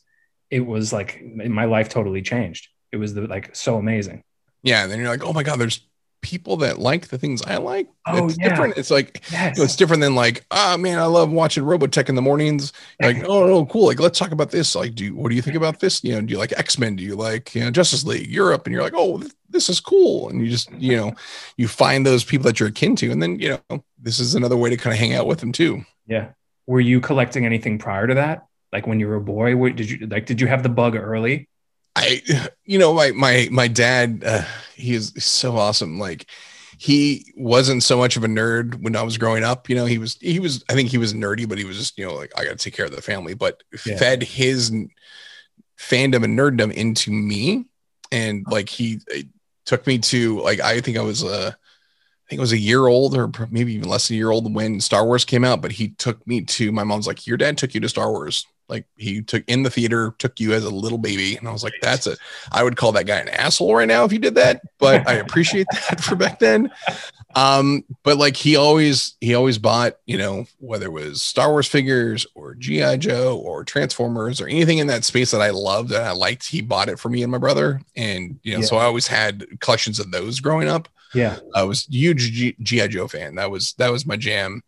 it 0.50 0.66
was 0.66 0.94
like 0.94 1.22
my 1.24 1.66
life 1.66 1.90
totally 1.90 2.22
changed. 2.22 2.70
It 2.92 2.98
was 2.98 3.14
the, 3.14 3.22
like 3.22 3.56
so 3.56 3.78
amazing. 3.78 4.24
yeah 4.64 4.84
and 4.84 4.92
then 4.92 5.00
you're 5.00 5.10
like 5.10 5.24
oh 5.24 5.34
my 5.34 5.44
god 5.44 5.60
there's 5.60 5.86
people 6.26 6.58
that 6.58 6.80
like 6.80 7.08
the 7.10 7.18
things 7.20 7.42
i 7.44 7.56
like 7.58 7.88
Oh, 8.08 8.26
it's 8.28 8.38
yeah. 8.40 8.50
different 8.50 8.78
it's 8.78 8.90
like 8.92 9.24
Yes. 9.32 9.56
you 9.58 9.62
know, 9.62 9.66
it's 9.66 9.76
different 9.76 10.02
than 10.02 10.14
like, 10.14 10.46
ah, 10.52 10.76
man, 10.78 11.00
I 11.00 11.06
love 11.06 11.32
watching 11.32 11.64
Robotech 11.64 12.08
in 12.08 12.14
the 12.16 12.22
mornings. 12.22 12.72
Like, 13.02 13.24
oh, 13.28 13.48
no, 13.48 13.66
cool. 13.66 13.88
Like, 13.88 14.00
let's 14.00 14.20
talk 14.20 14.30
about 14.32 14.52
this. 14.52 14.76
Like, 14.76 14.94
do 14.94 15.06
you, 15.06 15.16
what 15.16 15.30
do 15.30 15.36
you 15.36 15.42
think 15.42 15.56
about 15.58 15.80
this? 15.80 16.04
You 16.04 16.14
know, 16.14 16.22
do 16.22 16.32
you 16.32 16.38
like 16.38 16.54
X 16.56 16.78
Men? 16.78 16.96
Do 16.96 17.04
you 17.04 17.16
like, 17.16 17.56
you 17.56 17.64
know, 17.64 17.72
Justice 17.72 18.04
League, 18.06 18.30
Europe? 18.30 18.68
And 18.68 18.74
you're 18.74 18.84
like, 18.84 18.94
oh, 18.96 19.24
this 19.50 19.70
is 19.70 19.80
cool. 19.80 20.30
And 20.30 20.40
you 20.40 20.52
just, 20.52 20.72
you 20.74 20.96
know, 20.96 21.14
you 21.58 21.68
find 21.68 22.06
those 22.06 22.24
people 22.24 22.44
that 22.44 22.60
you're 22.60 22.70
akin 22.70 22.96
to. 22.98 23.10
And 23.12 23.24
then, 23.24 23.40
you 23.40 23.58
know, 23.70 23.84
this 24.00 24.20
is 24.20 24.36
another 24.36 24.56
way 24.58 24.70
to 24.70 24.78
kind 24.78 24.94
of 24.94 25.00
hang 25.00 25.16
out 25.16 25.26
with 25.26 25.40
them 25.40 25.52
too. 25.52 25.84
yeah. 26.06 26.30
Were 26.68 26.80
you 26.80 27.02
collecting 27.02 27.44
anything 27.44 27.80
prior 27.80 28.06
to 28.06 28.14
that? 28.14 28.46
Like 28.72 28.86
when 28.86 29.00
you 29.00 29.08
were 29.08 29.16
a 29.16 29.22
boy, 29.22 29.56
what, 29.56 29.76
did 29.76 29.90
you 29.90 30.06
like? 30.06 30.28
Did 30.28 30.40
you 30.42 30.46
have 30.48 30.62
the 30.62 30.70
bug 30.70 30.96
early? 30.96 31.50
I, 31.96 32.22
you 32.66 32.78
know, 32.78 32.94
my, 32.94 33.12
my, 33.12 33.48
my 33.52 33.68
dad, 33.68 34.24
uh, 34.26 34.44
he 34.76 34.94
is 34.94 35.14
so 35.18 35.58
awesome. 35.58 36.00
Like, 36.00 36.28
he 36.78 37.34
wasn't 37.36 37.84
so 37.84 37.98
much 37.98 38.18
of 38.18 38.24
a 38.24 38.28
nerd 38.28 38.82
when 38.82 38.96
I 38.96 39.04
was 39.04 39.18
growing 39.18 39.44
up. 39.44 39.70
You 39.70 39.76
know, 39.76 39.86
he 39.86 39.98
was 39.98 40.16
he 40.16 40.40
was 40.40 40.64
I 40.70 40.74
think 40.74 40.90
he 40.90 40.98
was 40.98 41.14
nerdy, 41.14 41.48
but 41.48 41.58
he 41.58 41.64
was 41.64 41.78
just 41.78 41.98
you 41.98 42.06
know 42.06 42.14
like 42.14 42.32
I 42.38 42.44
got 42.44 42.52
to 42.52 42.58
take 42.58 42.74
care 42.74 42.86
of 42.86 42.96
the 42.96 43.02
family. 43.02 43.34
But 43.34 43.64
yeah. 43.86 43.98
fed 43.98 44.24
his 44.24 44.72
fandom 45.80 46.24
and 46.24 46.38
nerddom 46.38 46.74
into 46.74 47.12
me, 47.12 47.66
and 48.12 48.46
like 48.50 48.70
he 48.70 49.00
took 49.66 49.88
me 49.88 50.00
to 50.00 50.42
like 50.42 50.60
I 50.60 50.82
think 50.82 50.98
I 50.98 51.02
was 51.02 51.24
a 51.24 51.58
I 52.26 52.30
think 52.30 52.40
it 52.40 52.42
was 52.42 52.54
a 52.54 52.58
year 52.58 52.88
old 52.88 53.16
or 53.16 53.32
maybe 53.52 53.74
even 53.74 53.88
less 53.88 54.08
than 54.08 54.16
a 54.16 54.18
year 54.18 54.32
old 54.32 54.52
when 54.52 54.82
Star 54.82 55.06
Wars 55.06 55.24
came 55.24 55.44
out, 55.44 55.62
but 55.62 55.72
he 55.72 55.90
took 55.90 56.26
me 56.26 56.42
to 56.42 56.72
my 56.72 56.84
mom's 56.84 57.06
like, 57.06 57.28
Your 57.28 57.38
dad 57.38 57.56
took 57.56 57.76
you 57.76 57.82
to 57.82 57.90
Star 57.90 58.10
Wars. 58.10 58.48
Like 58.68 58.88
he 58.98 59.22
took 59.22 59.44
in 59.48 59.62
the 59.62 59.70
theater, 59.70 60.16
took 60.18 60.40
you 60.40 60.54
as 60.54 60.66
a 60.66 60.72
little 60.72 60.98
baby. 60.98 61.38
And 61.38 61.48
I 61.48 61.52
was 61.52 61.64
like, 61.64 61.76
That's 61.84 62.08
it. 62.08 62.18
I 62.52 62.64
would 62.64 62.78
call 62.78 62.92
that 62.94 63.06
guy 63.06 63.18
an 63.18 63.30
asshole 63.30 63.76
right 63.76 63.88
now 63.88 64.06
if 64.06 64.12
you 64.12 64.18
did 64.18 64.34
that, 64.36 64.62
but 64.80 65.08
I 65.08 65.14
appreciate 65.16 65.68
that 65.72 66.02
for 66.02 66.16
back 66.16 66.40
then. 66.40 66.72
Um, 67.36 67.84
but 68.02 68.18
like 68.18 68.36
he 68.36 68.56
always 68.56 69.18
he 69.22 69.36
always 69.36 69.60
bought, 69.60 69.98
you 70.08 70.18
know, 70.18 70.48
whether 70.58 70.88
it 70.88 70.94
was 70.94 71.22
Star 71.22 71.52
Wars 71.52 71.68
figures 71.68 72.26
or 72.34 72.56
G.I. 72.56 72.98
Joe 72.98 73.38
or 73.38 73.64
Transformers 73.64 74.42
or 74.42 74.48
anything 74.48 74.80
in 74.80 74.88
that 74.88 75.04
space 75.04 75.30
that 75.30 75.42
I 75.42 75.52
loved 75.52 75.92
and 75.92 76.04
I 76.04 76.12
liked, 76.12 76.48
he 76.48 76.62
bought 76.62 76.90
it 76.90 76.98
for 76.98 77.10
me 77.10 77.22
and 77.22 77.32
my 77.32 77.38
brother. 77.38 77.82
And 77.96 78.40
you 78.42 78.54
know, 78.54 78.60
yeah. 78.62 78.66
so 78.66 78.78
I 78.78 78.86
always 78.86 79.06
had 79.06 79.60
collections 79.60 80.00
of 80.00 80.10
those 80.10 80.40
growing 80.40 80.70
up. 80.70 80.90
Yeah. 81.16 81.40
I 81.54 81.64
was 81.64 81.86
huge 81.86 82.56
GI 82.62 82.88
Joe 82.90 83.08
fan. 83.08 83.36
That 83.36 83.52
was 83.52 83.74
that 83.78 83.92
was 83.92 84.06
my 84.06 84.18
jam. 84.18 84.62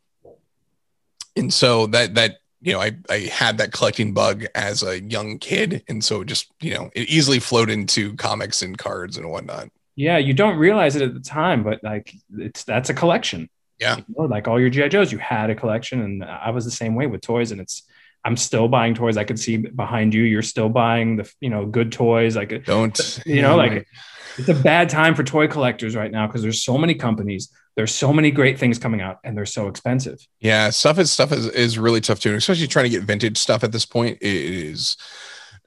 And 1.35 1.53
so 1.53 1.87
that 1.87 2.15
that 2.15 2.37
you 2.61 2.73
know, 2.73 2.81
I 2.81 2.97
I 3.09 3.19
had 3.31 3.59
that 3.59 3.71
collecting 3.71 4.13
bug 4.13 4.45
as 4.55 4.83
a 4.83 5.01
young 5.01 5.39
kid, 5.39 5.83
and 5.87 6.03
so 6.03 6.23
just 6.23 6.51
you 6.61 6.73
know, 6.73 6.89
it 6.95 7.07
easily 7.07 7.39
flowed 7.39 7.69
into 7.69 8.15
comics 8.15 8.61
and 8.61 8.77
cards 8.77 9.17
and 9.17 9.29
whatnot. 9.29 9.69
Yeah, 9.95 10.17
you 10.17 10.33
don't 10.33 10.57
realize 10.57 10.95
it 10.95 11.01
at 11.01 11.13
the 11.13 11.19
time, 11.19 11.63
but 11.63 11.83
like 11.83 12.13
it's 12.37 12.63
that's 12.63 12.89
a 12.89 12.93
collection. 12.93 13.49
Yeah, 13.79 13.97
you 13.97 14.05
know, 14.17 14.25
like 14.25 14.47
all 14.47 14.59
your 14.59 14.69
GI 14.69 14.89
Joes, 14.89 15.11
you 15.11 15.17
had 15.19 15.49
a 15.49 15.55
collection, 15.55 16.01
and 16.01 16.23
I 16.23 16.49
was 16.49 16.65
the 16.65 16.71
same 16.71 16.95
way 16.95 17.05
with 17.05 17.21
toys, 17.21 17.51
and 17.51 17.61
it's 17.61 17.83
I'm 18.27 18.35
still 18.35 18.67
buying 18.67 18.93
toys. 18.93 19.15
I 19.15 19.23
can 19.23 19.37
see 19.37 19.55
behind 19.55 20.13
you, 20.13 20.23
you're 20.23 20.41
still 20.41 20.67
buying 20.67 21.15
the 21.15 21.33
you 21.39 21.49
know 21.49 21.65
good 21.65 21.93
toys. 21.93 22.35
Like 22.35 22.65
don't 22.65 23.21
you 23.25 23.41
know 23.41 23.55
like 23.55 23.87
it's 24.37 24.49
a 24.49 24.53
bad 24.53 24.89
time 24.89 25.15
for 25.15 25.23
toy 25.23 25.47
collectors 25.47 25.95
right 25.95 26.11
now 26.11 26.27
because 26.27 26.41
there's 26.41 26.61
so 26.61 26.77
many 26.77 26.93
companies 26.93 27.49
there's 27.75 27.93
so 27.93 28.11
many 28.11 28.31
great 28.31 28.59
things 28.59 28.77
coming 28.77 29.01
out 29.01 29.19
and 29.23 29.35
they're 29.35 29.45
so 29.45 29.67
expensive 29.67 30.19
yeah 30.39 30.69
stuff 30.69 30.99
is 30.99 31.11
stuff 31.11 31.31
is, 31.31 31.47
is 31.47 31.79
really 31.79 32.01
tough 32.01 32.19
too 32.19 32.35
especially 32.35 32.67
trying 32.67 32.85
to 32.85 32.89
get 32.89 33.03
vintage 33.03 33.37
stuff 33.37 33.63
at 33.63 33.71
this 33.71 33.85
point 33.85 34.17
it 34.21 34.35
is 34.35 34.95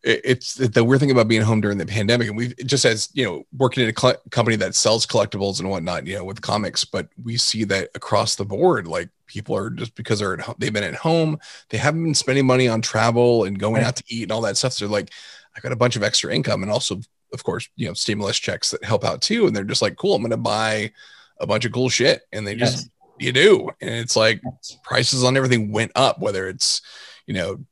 it's 0.02 0.54
the 0.54 0.82
weird 0.82 0.98
thing 0.98 1.10
about 1.10 1.28
being 1.28 1.42
home 1.42 1.60
during 1.60 1.76
the 1.76 1.84
pandemic 1.84 2.28
and 2.28 2.36
we've 2.36 2.56
just 2.64 2.86
as 2.86 3.10
you 3.12 3.24
know 3.24 3.44
working 3.58 3.82
in 3.82 3.90
a 3.90 3.98
cl- 3.98 4.16
company 4.30 4.56
that 4.56 4.74
sells 4.74 5.04
collectibles 5.04 5.60
and 5.60 5.68
whatnot 5.68 6.06
you 6.06 6.16
know 6.16 6.24
with 6.24 6.40
comics 6.40 6.86
but 6.86 7.08
we 7.22 7.36
see 7.36 7.64
that 7.64 7.90
across 7.94 8.34
the 8.34 8.44
board 8.44 8.86
like 8.86 9.10
people 9.26 9.54
are 9.54 9.68
just 9.68 9.94
because 9.94 10.18
they're 10.18 10.32
at 10.34 10.40
home, 10.40 10.54
they've 10.58 10.72
been 10.72 10.84
at 10.84 10.94
home 10.94 11.38
they 11.68 11.76
haven't 11.76 12.02
been 12.02 12.14
spending 12.14 12.46
money 12.46 12.66
on 12.66 12.80
travel 12.80 13.44
and 13.44 13.58
going 13.58 13.82
out 13.82 13.94
to 13.94 14.04
eat 14.08 14.22
and 14.22 14.32
all 14.32 14.40
that 14.40 14.56
stuff 14.56 14.72
so 14.72 14.86
they're 14.86 14.92
like 14.92 15.10
i 15.54 15.60
got 15.60 15.70
a 15.70 15.76
bunch 15.76 15.96
of 15.96 16.02
extra 16.02 16.34
income 16.34 16.62
and 16.62 16.72
also 16.72 16.98
of 17.32 17.44
course, 17.44 17.68
you 17.76 17.86
know, 17.86 17.94
stimulus 17.94 18.38
checks 18.38 18.70
that 18.70 18.84
help 18.84 19.04
out 19.04 19.22
too. 19.22 19.46
And 19.46 19.54
they're 19.54 19.64
just 19.64 19.82
like, 19.82 19.96
cool, 19.96 20.14
I'm 20.14 20.22
going 20.22 20.30
to 20.30 20.36
buy 20.36 20.92
a 21.38 21.46
bunch 21.46 21.64
of 21.64 21.72
cool 21.72 21.88
shit. 21.88 22.22
And 22.32 22.46
they 22.46 22.54
just, 22.54 22.90
you 23.18 23.32
do. 23.32 23.70
And 23.80 23.90
it's 23.90 24.16
like 24.16 24.42
prices 24.82 25.24
on 25.24 25.36
everything 25.36 25.72
went 25.72 25.92
up, 25.94 26.20
whether 26.20 26.48
it's, 26.48 26.82
you 27.26 27.34
know, 27.34 27.64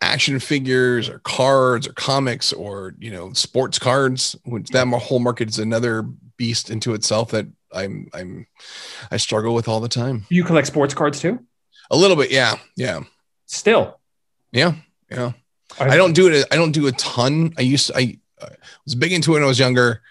action 0.00 0.38
figures 0.38 1.08
or 1.08 1.18
cards 1.20 1.88
or 1.88 1.92
comics 1.92 2.52
or, 2.52 2.94
you 2.98 3.10
know, 3.10 3.32
sports 3.32 3.78
cards, 3.78 4.36
which 4.44 4.68
that 4.70 4.86
whole 4.88 5.18
market 5.18 5.48
is 5.48 5.58
another 5.58 6.02
beast 6.36 6.70
into 6.70 6.94
itself 6.94 7.30
that 7.30 7.46
I'm, 7.72 8.08
I'm, 8.12 8.46
I 9.10 9.16
struggle 9.16 9.54
with 9.54 9.68
all 9.68 9.80
the 9.80 9.88
time. 9.88 10.26
You 10.28 10.44
collect 10.44 10.66
sports 10.66 10.94
cards 10.94 11.20
too? 11.20 11.40
A 11.90 11.96
little 11.96 12.16
bit. 12.16 12.30
Yeah. 12.30 12.56
Yeah. 12.76 13.00
Still. 13.46 13.98
Yeah. 14.52 14.74
Yeah. 15.10 15.32
I 15.78 15.96
don't 15.96 16.12
do 16.12 16.28
it. 16.28 16.46
I 16.50 16.56
don't 16.56 16.72
do 16.72 16.86
a 16.86 16.92
ton. 16.92 17.52
I 17.58 17.62
used 17.62 17.88
to, 17.88 17.96
I, 17.96 18.18
I 18.40 18.48
was 18.84 18.94
big 18.94 19.12
into 19.12 19.32
it 19.32 19.34
when 19.34 19.42
I 19.42 19.46
was 19.46 19.58
younger 19.58 20.02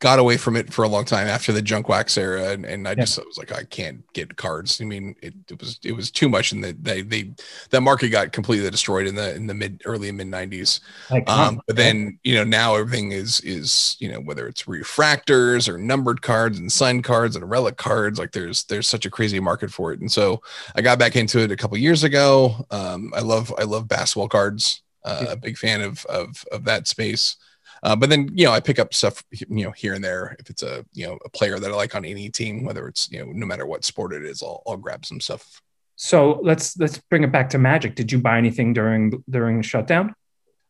got 0.00 0.18
away 0.18 0.38
from 0.38 0.56
it 0.56 0.72
for 0.72 0.82
a 0.82 0.88
long 0.88 1.04
time 1.04 1.28
after 1.28 1.52
the 1.52 1.60
junk 1.62 1.88
wax 1.88 2.16
era 2.16 2.50
and, 2.50 2.64
and 2.64 2.88
i 2.88 2.94
just 2.94 3.16
yeah. 3.16 3.24
was 3.24 3.38
like 3.38 3.52
i 3.52 3.62
can't 3.64 4.02
get 4.12 4.36
cards. 4.36 4.80
I 4.80 4.84
mean 4.84 5.14
it, 5.22 5.34
it 5.48 5.60
was 5.60 5.78
it 5.84 5.92
was 5.92 6.10
too 6.10 6.28
much 6.28 6.52
and 6.52 6.64
that 6.64 6.82
they 6.82 7.02
they 7.02 7.32
that 7.70 7.82
market 7.82 8.08
got 8.08 8.32
completely 8.32 8.68
destroyed 8.70 9.06
in 9.06 9.14
the 9.14 9.34
in 9.34 9.46
the 9.46 9.54
mid 9.54 9.82
early 9.84 10.10
mid 10.10 10.26
90s 10.26 10.80
um, 11.28 11.60
but 11.66 11.76
then 11.76 12.18
you 12.24 12.34
know 12.34 12.44
now 12.44 12.74
everything 12.74 13.12
is 13.12 13.40
is 13.40 13.96
you 14.00 14.10
know 14.10 14.20
whether 14.20 14.48
it's 14.48 14.64
refractors 14.64 15.68
or 15.68 15.76
numbered 15.78 16.22
cards 16.22 16.58
and 16.58 16.72
signed 16.72 17.04
cards 17.04 17.36
and 17.36 17.48
relic 17.48 17.76
cards 17.76 18.18
like 18.18 18.32
there's 18.32 18.64
there's 18.64 18.88
such 18.88 19.06
a 19.06 19.10
crazy 19.10 19.38
market 19.38 19.70
for 19.70 19.92
it. 19.92 20.00
And 20.00 20.10
so 20.10 20.42
i 20.74 20.80
got 20.80 20.98
back 20.98 21.16
into 21.16 21.40
it 21.40 21.52
a 21.52 21.56
couple 21.56 21.76
years 21.76 22.04
ago. 22.04 22.66
Um, 22.70 23.12
i 23.14 23.20
love 23.20 23.52
i 23.58 23.64
love 23.64 23.86
basketball 23.86 24.28
cards. 24.28 24.82
Uh, 25.02 25.26
a 25.30 25.36
big 25.36 25.56
fan 25.56 25.80
of 25.80 26.04
of 26.06 26.44
of 26.52 26.64
that 26.64 26.86
space 26.86 27.36
uh, 27.82 27.96
but 27.96 28.10
then 28.10 28.30
you 28.34 28.44
know 28.44 28.52
I 28.52 28.60
pick 28.60 28.78
up 28.78 28.94
stuff 28.94 29.22
you 29.30 29.64
know 29.64 29.70
here 29.70 29.94
and 29.94 30.04
there 30.04 30.36
if 30.38 30.50
it's 30.50 30.62
a 30.62 30.84
you 30.92 31.06
know 31.06 31.18
a 31.24 31.28
player 31.28 31.58
that 31.58 31.70
I 31.70 31.74
like 31.74 31.94
on 31.94 32.04
any 32.04 32.28
team, 32.28 32.64
whether 32.64 32.86
it's 32.88 33.10
you 33.10 33.24
know 33.24 33.32
no 33.32 33.46
matter 33.46 33.66
what 33.66 33.84
sport 33.84 34.12
it 34.12 34.24
is, 34.24 34.42
I'll 34.42 34.62
I'll 34.66 34.76
grab 34.76 35.04
some 35.04 35.20
stuff. 35.20 35.62
So 35.96 36.40
let's 36.42 36.78
let's 36.78 36.98
bring 36.98 37.24
it 37.24 37.32
back 37.32 37.50
to 37.50 37.58
Magic. 37.58 37.94
Did 37.94 38.10
you 38.10 38.18
buy 38.18 38.38
anything 38.38 38.72
during 38.72 39.22
during 39.28 39.62
shutdown? 39.62 40.14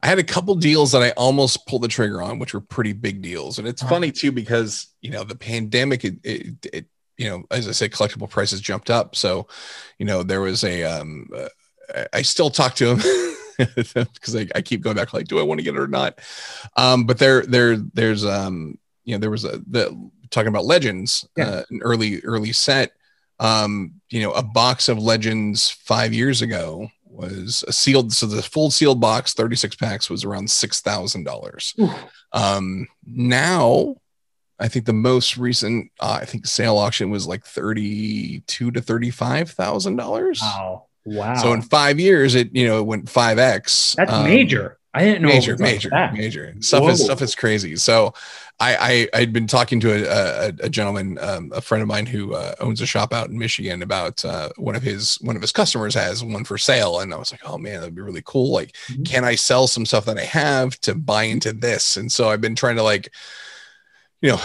I 0.03 0.07
had 0.07 0.19
a 0.19 0.25
couple 0.25 0.55
deals 0.55 0.93
that 0.93 1.03
I 1.03 1.11
almost 1.11 1.67
pulled 1.67 1.83
the 1.83 1.89
trigger 1.89 2.23
on, 2.23 2.39
which 2.39 2.55
were 2.55 2.61
pretty 2.61 2.95
big 2.95 3.21
deals. 3.21 3.59
And 3.59 3.69
it's 3.69 3.83
uh-huh. 3.83 3.95
funny 3.95 4.13
too 4.13 4.33
because 4.33 4.89
you 5.01 5.11
know 5.11 5.25
the 5.25 5.37
pandemic 5.37 6.05
it, 6.05 6.17
it, 6.25 6.67
it 6.73 6.87
you 7.19 7.29
know 7.29 7.45
as 7.51 7.69
I 7.69 7.73
said 7.73 7.91
collectible 7.91 8.31
prices 8.31 8.61
jumped 8.61 8.91
up. 8.91 9.15
So 9.15 9.47
you 9.99 10.07
know 10.07 10.23
there 10.23 10.41
was 10.41 10.65
a 10.65 10.85
um 10.85 11.29
uh, 11.37 12.05
I 12.13 12.23
still 12.23 12.51
talk 12.51 12.75
to 12.77 12.95
him. 12.95 13.01
because 13.75 14.37
I, 14.37 14.47
I, 14.55 14.63
keep 14.63 14.81
going 14.81 14.97
back 14.97 15.13
like, 15.13 15.29
do 15.29 15.39
I 15.39 15.43
want 15.43 15.59
to 15.59 15.65
get 15.65 15.75
it 15.75 15.81
or 15.81 15.89
not? 15.89 16.19
Um, 16.77 17.05
but 17.05 17.19
there, 17.19 17.43
there, 17.43 17.77
there's, 17.77 18.25
um, 18.25 18.79
you 19.05 19.15
know, 19.15 19.19
there 19.19 19.31
was 19.31 19.45
a 19.45 19.59
the 19.67 20.11
talking 20.31 20.49
about 20.49 20.65
legends, 20.65 21.27
yeah. 21.37 21.49
uh, 21.49 21.63
an 21.71 21.81
early, 21.83 22.21
early 22.21 22.53
set. 22.53 22.93
Um, 23.39 23.95
you 24.11 24.23
know, 24.23 24.33
a 24.33 24.43
box 24.43 24.89
of 24.89 24.99
legends 24.99 25.71
five 25.71 26.13
years 26.13 26.43
ago 26.43 26.91
was 27.05 27.65
a 27.67 27.73
sealed. 27.73 28.13
So 28.13 28.27
the 28.27 28.43
full 28.43 28.71
sealed 28.71 29.01
box, 29.01 29.35
36 29.35 29.77
packs, 29.77 30.11
was 30.11 30.25
around 30.25 30.51
six 30.51 30.81
thousand 30.81 31.25
dollars. 31.25 31.75
Um, 32.33 32.87
now 33.05 33.97
I 34.61 34.69
think 34.69 34.85
the 34.85 34.93
most 34.93 35.39
recent, 35.39 35.91
uh, 36.01 36.19
I 36.21 36.27
think 36.27 36.47
sale 36.47 36.77
auction 36.77 37.11
was 37.11 37.27
like 37.27 37.45
thirty-two 37.45 38.71
to 38.73 38.81
thirty-five 38.81 39.51
thousand 39.51 39.97
dollars. 39.97 40.41
Wow! 40.43 40.87
Wow. 41.05 41.35
So 41.35 41.53
in 41.53 41.63
five 41.63 41.99
years, 41.99 42.35
it 42.35 42.55
you 42.55 42.67
know 42.67 42.79
it 42.79 42.87
went 42.87 43.09
five 43.09 43.39
x. 43.39 43.95
That's 43.97 44.13
um, 44.13 44.25
major. 44.25 44.79
I 44.93 45.05
didn't 45.05 45.23
know 45.23 45.29
major, 45.29 45.57
major, 45.57 45.89
like 45.91 46.13
major. 46.15 46.55
Stuff 46.61 46.83
Whoa. 46.83 46.89
is 46.91 47.05
stuff 47.05 47.23
is 47.23 47.35
crazy. 47.35 47.77
So 47.77 48.13
I 48.59 49.09
I 49.13 49.19
had 49.19 49.33
been 49.33 49.47
talking 49.47 49.79
to 49.81 49.93
a 49.93 50.49
a, 50.49 50.53
a 50.65 50.69
gentleman, 50.69 51.17
um, 51.21 51.53
a 51.55 51.61
friend 51.61 51.81
of 51.81 51.89
mine 51.89 52.07
who 52.07 52.35
uh, 52.35 52.55
owns 52.61 52.81
a 52.81 52.87
shop 52.87 53.13
out 53.13 53.31
in 53.31 53.39
Michigan 53.39 53.83
about 53.83 54.25
uh, 54.25 54.51
one 54.57 54.75
of 54.75 54.83
his 54.83 55.15
one 55.23 55.37
of 55.37 55.43
his 55.43 55.53
customers 55.53 55.95
has 55.95 56.25
one 56.25 56.45
for 56.45 56.59
sale, 56.59 57.01
and 57.01 57.15
I 57.15 57.17
was 57.17 57.31
like, 57.31 57.43
oh 57.45 57.57
man, 57.57 57.81
that'd 57.81 57.95
be 57.95 58.03
really 58.03 58.23
cool. 58.25 58.53
Like, 58.53 58.73
mm-hmm. 58.89 59.05
can 59.05 59.25
I 59.25 59.37
sell 59.37 59.69
some 59.69 59.87
stuff 59.87 60.05
that 60.07 60.19
I 60.19 60.25
have 60.25 60.79
to 60.81 60.95
buy 60.95 61.25
into 61.25 61.53
this? 61.53 61.97
And 61.97 62.11
so 62.11 62.29
I've 62.29 62.41
been 62.41 62.57
trying 62.57 62.77
to 62.77 62.83
like 62.83 63.13
you 64.21 64.31
know 64.31 64.41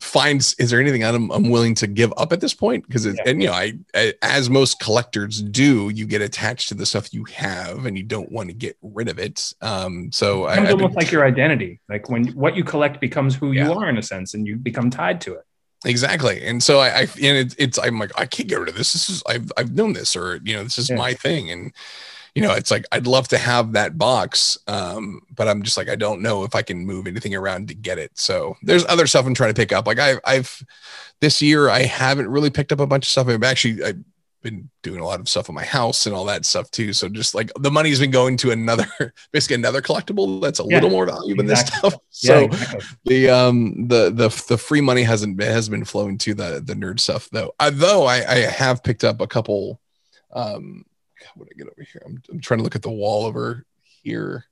finds 0.00 0.54
is 0.54 0.70
there 0.70 0.80
anything 0.80 1.04
I'm, 1.04 1.30
I'm 1.30 1.50
willing 1.50 1.74
to 1.76 1.86
give 1.86 2.12
up 2.16 2.32
at 2.32 2.40
this 2.40 2.54
point 2.54 2.86
because 2.86 3.06
yeah. 3.06 3.12
and 3.26 3.42
you 3.42 3.48
know 3.48 3.54
I, 3.54 3.74
I, 3.94 4.14
as 4.22 4.50
most 4.50 4.80
collectors 4.80 5.42
do 5.42 5.88
you 5.88 6.06
get 6.06 6.22
attached 6.22 6.68
to 6.68 6.74
the 6.74 6.86
stuff 6.86 7.12
you 7.12 7.24
have 7.24 7.86
and 7.86 7.96
you 7.96 8.04
don't 8.04 8.30
want 8.30 8.48
to 8.48 8.54
get 8.54 8.76
rid 8.82 9.08
of 9.08 9.18
it 9.18 9.52
um 9.60 10.10
so 10.12 10.46
it 10.46 10.58
I, 10.58 10.70
almost 10.70 10.96
like 10.96 11.10
your 11.10 11.24
identity 11.24 11.80
like 11.88 12.08
when 12.08 12.28
what 12.28 12.56
you 12.56 12.64
collect 12.64 13.00
becomes 13.00 13.34
who 13.34 13.52
yeah. 13.52 13.66
you 13.66 13.72
are 13.72 13.88
in 13.88 13.98
a 13.98 14.02
sense 14.02 14.34
and 14.34 14.46
you 14.46 14.56
become 14.56 14.90
tied 14.90 15.20
to 15.22 15.34
it 15.34 15.44
exactly 15.84 16.44
and 16.44 16.62
so 16.62 16.80
I, 16.80 16.88
I 16.88 17.00
and 17.00 17.36
it, 17.36 17.54
it's 17.58 17.78
I'm 17.78 17.98
like 17.98 18.12
I 18.18 18.26
can't 18.26 18.48
get 18.48 18.58
rid 18.58 18.68
of 18.68 18.76
this 18.76 18.92
this 18.92 19.08
is 19.08 19.22
I've 19.26 19.50
I've 19.56 19.74
known 19.74 19.92
this 19.92 20.16
or 20.16 20.40
you 20.44 20.56
know 20.56 20.64
this 20.64 20.78
is 20.78 20.90
yeah. 20.90 20.96
my 20.96 21.14
thing 21.14 21.50
and 21.50 21.72
you 22.34 22.42
know, 22.42 22.52
it's 22.52 22.70
like 22.70 22.84
I'd 22.92 23.06
love 23.06 23.28
to 23.28 23.38
have 23.38 23.72
that 23.72 23.98
box, 23.98 24.58
um, 24.66 25.22
but 25.34 25.48
I'm 25.48 25.62
just 25.62 25.76
like 25.76 25.88
I 25.88 25.96
don't 25.96 26.22
know 26.22 26.44
if 26.44 26.54
I 26.54 26.62
can 26.62 26.86
move 26.86 27.06
anything 27.06 27.34
around 27.34 27.68
to 27.68 27.74
get 27.74 27.98
it. 27.98 28.12
So 28.18 28.56
there's 28.62 28.84
other 28.86 29.06
stuff 29.06 29.26
I'm 29.26 29.34
trying 29.34 29.50
to 29.52 29.60
pick 29.60 29.72
up. 29.72 29.86
Like 29.86 29.98
I've, 29.98 30.20
I've 30.24 30.64
this 31.20 31.42
year 31.42 31.68
I 31.68 31.82
haven't 31.82 32.28
really 32.28 32.50
picked 32.50 32.72
up 32.72 32.80
a 32.80 32.86
bunch 32.86 33.04
of 33.06 33.10
stuff. 33.10 33.28
I've 33.28 33.42
actually 33.42 33.82
I've 33.82 34.04
been 34.42 34.70
doing 34.82 35.00
a 35.00 35.04
lot 35.04 35.20
of 35.20 35.28
stuff 35.28 35.48
in 35.48 35.54
my 35.54 35.64
house 35.64 36.06
and 36.06 36.14
all 36.14 36.24
that 36.26 36.44
stuff 36.44 36.70
too. 36.70 36.92
So 36.92 37.08
just 37.08 37.34
like 37.34 37.50
the 37.58 37.70
money's 37.70 38.00
been 38.00 38.10
going 38.10 38.36
to 38.38 38.50
another, 38.50 38.86
basically 39.32 39.56
another 39.56 39.82
collectible 39.82 40.40
that's 40.40 40.60
a 40.60 40.64
yeah, 40.68 40.76
little 40.76 40.90
more 40.90 41.06
value 41.06 41.34
than 41.34 41.46
this 41.46 41.60
stuff. 41.60 41.94
So 42.10 42.40
yeah, 42.40 42.44
exactly. 42.46 42.80
the 43.04 43.30
um 43.30 43.88
the 43.88 44.10
the 44.10 44.44
the 44.48 44.58
free 44.58 44.80
money 44.80 45.02
hasn't 45.02 45.40
has 45.42 45.68
been 45.68 45.84
flowing 45.84 46.18
to 46.18 46.34
the 46.34 46.62
the 46.64 46.74
nerd 46.74 47.00
stuff 47.00 47.28
though. 47.30 47.52
I, 47.58 47.70
though 47.70 48.06
I 48.06 48.16
I 48.28 48.36
have 48.38 48.82
picked 48.82 49.04
up 49.04 49.20
a 49.20 49.26
couple 49.26 49.80
um 50.32 50.84
what 51.34 51.48
I 51.50 51.56
get 51.56 51.68
over 51.68 51.82
here? 51.82 52.02
I'm, 52.04 52.22
I'm 52.30 52.40
trying 52.40 52.58
to 52.58 52.64
look 52.64 52.76
at 52.76 52.82
the 52.82 52.90
wall 52.90 53.24
over 53.24 53.64
here. 54.02 54.44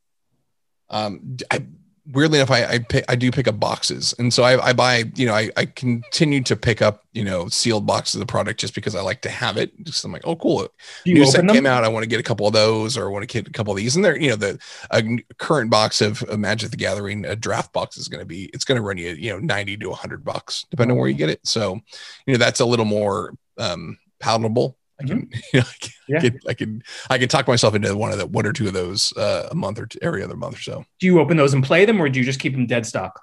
Um, 0.89 1.37
I 1.51 1.67
weirdly 2.13 2.39
enough, 2.39 2.51
I 2.51 2.65
I, 2.65 2.79
pick, 2.79 3.05
I 3.09 3.17
do 3.17 3.31
pick 3.31 3.49
up 3.49 3.59
boxes, 3.59 4.15
and 4.19 4.33
so 4.33 4.43
I, 4.43 4.69
I 4.69 4.73
buy 4.73 5.05
you 5.15 5.27
know 5.27 5.35
I, 5.35 5.51
I 5.57 5.67
continue 5.67 6.43
to 6.43 6.57
pick 6.57 6.83
up 6.83 7.05
you 7.13 7.25
know 7.25 7.49
sealed 7.49 7.87
boxes 7.87 8.17
of 8.17 8.21
the 8.21 8.27
product 8.27 8.61
just 8.61 8.75
because 8.75 8.95
I 8.95 9.01
like 9.01 9.23
to 9.23 9.29
have 9.29 9.57
it. 9.57 9.73
Just 9.83 10.05
I'm 10.05 10.13
like, 10.13 10.23
oh 10.25 10.37
cool, 10.37 10.69
new 11.05 11.27
set 11.27 11.47
them? 11.47 11.55
came 11.55 11.67
out. 11.67 11.85
I 11.85 11.89
want 11.89 12.05
to 12.05 12.09
get 12.09 12.21
a 12.21 12.25
couple 12.25 12.47
of 12.47 12.53
those, 12.53 12.97
or 12.97 13.09
I 13.09 13.13
want 13.13 13.29
to 13.29 13.33
get 13.33 13.49
a 13.49 13.53
couple 13.53 13.73
of 13.73 13.77
these. 13.77 13.97
And 13.97 14.05
they're 14.05 14.19
you 14.19 14.31
know 14.31 14.37
the 14.37 14.59
a 14.91 15.03
current 15.39 15.71
box 15.71 16.01
of, 16.01 16.23
of 16.25 16.39
Magic 16.39 16.71
the 16.71 16.77
Gathering, 16.77 17.25
a 17.25 17.37
draft 17.37 17.73
box 17.73 17.97
is 17.97 18.09
going 18.09 18.21
to 18.21 18.27
be 18.27 18.45
it's 18.55 18.65
going 18.65 18.77
to 18.77 18.83
run 18.83 18.99
you 18.99 19.11
you 19.11 19.31
know 19.31 19.39
ninety 19.39 19.77
to 19.77 19.93
hundred 19.93 20.25
bucks 20.25 20.67
depending 20.71 20.97
on 20.97 21.01
where 21.01 21.09
you 21.09 21.15
get 21.15 21.31
it. 21.31 21.41
So 21.47 21.81
you 22.27 22.35
know 22.35 22.39
that's 22.39 22.61
a 22.61 22.67
little 22.67 22.85
more 22.85 23.35
um, 23.59 23.99
palatable 24.21 24.77
I 25.01 25.05
can, 25.05 25.27
mm-hmm. 25.27 25.39
you 25.53 25.61
know, 25.61 25.67
I 25.67 25.75
can, 25.79 25.93
yeah. 26.09 26.17
I 26.17 26.21
can, 26.21 26.41
I 26.49 26.55
can, 26.55 26.83
I 27.11 27.19
can 27.19 27.29
talk 27.29 27.47
myself 27.47 27.75
into 27.75 27.95
one 27.97 28.13
of 28.13 28.19
the 28.19 28.27
one 28.27 28.47
or 28.47 28.53
two 28.53 28.67
of 28.67 28.73
those 28.73 29.15
uh, 29.17 29.49
a 29.51 29.55
month 29.55 29.79
or 29.79 29.87
two, 29.87 29.99
every 30.01 30.23
other 30.23 30.37
month 30.37 30.57
or 30.57 30.63
so. 30.63 30.85
Do 31.01 31.07
you 31.07 31.21
open 31.21 31.37
those 31.37 31.53
and 31.53 31.63
play 31.63 31.85
them, 31.85 32.01
or 32.01 32.09
do 32.09 32.19
you 32.19 32.25
just 32.25 32.41
keep 32.41 32.55
them 32.55 32.67
dead 32.67 32.87
stock? 32.87 33.21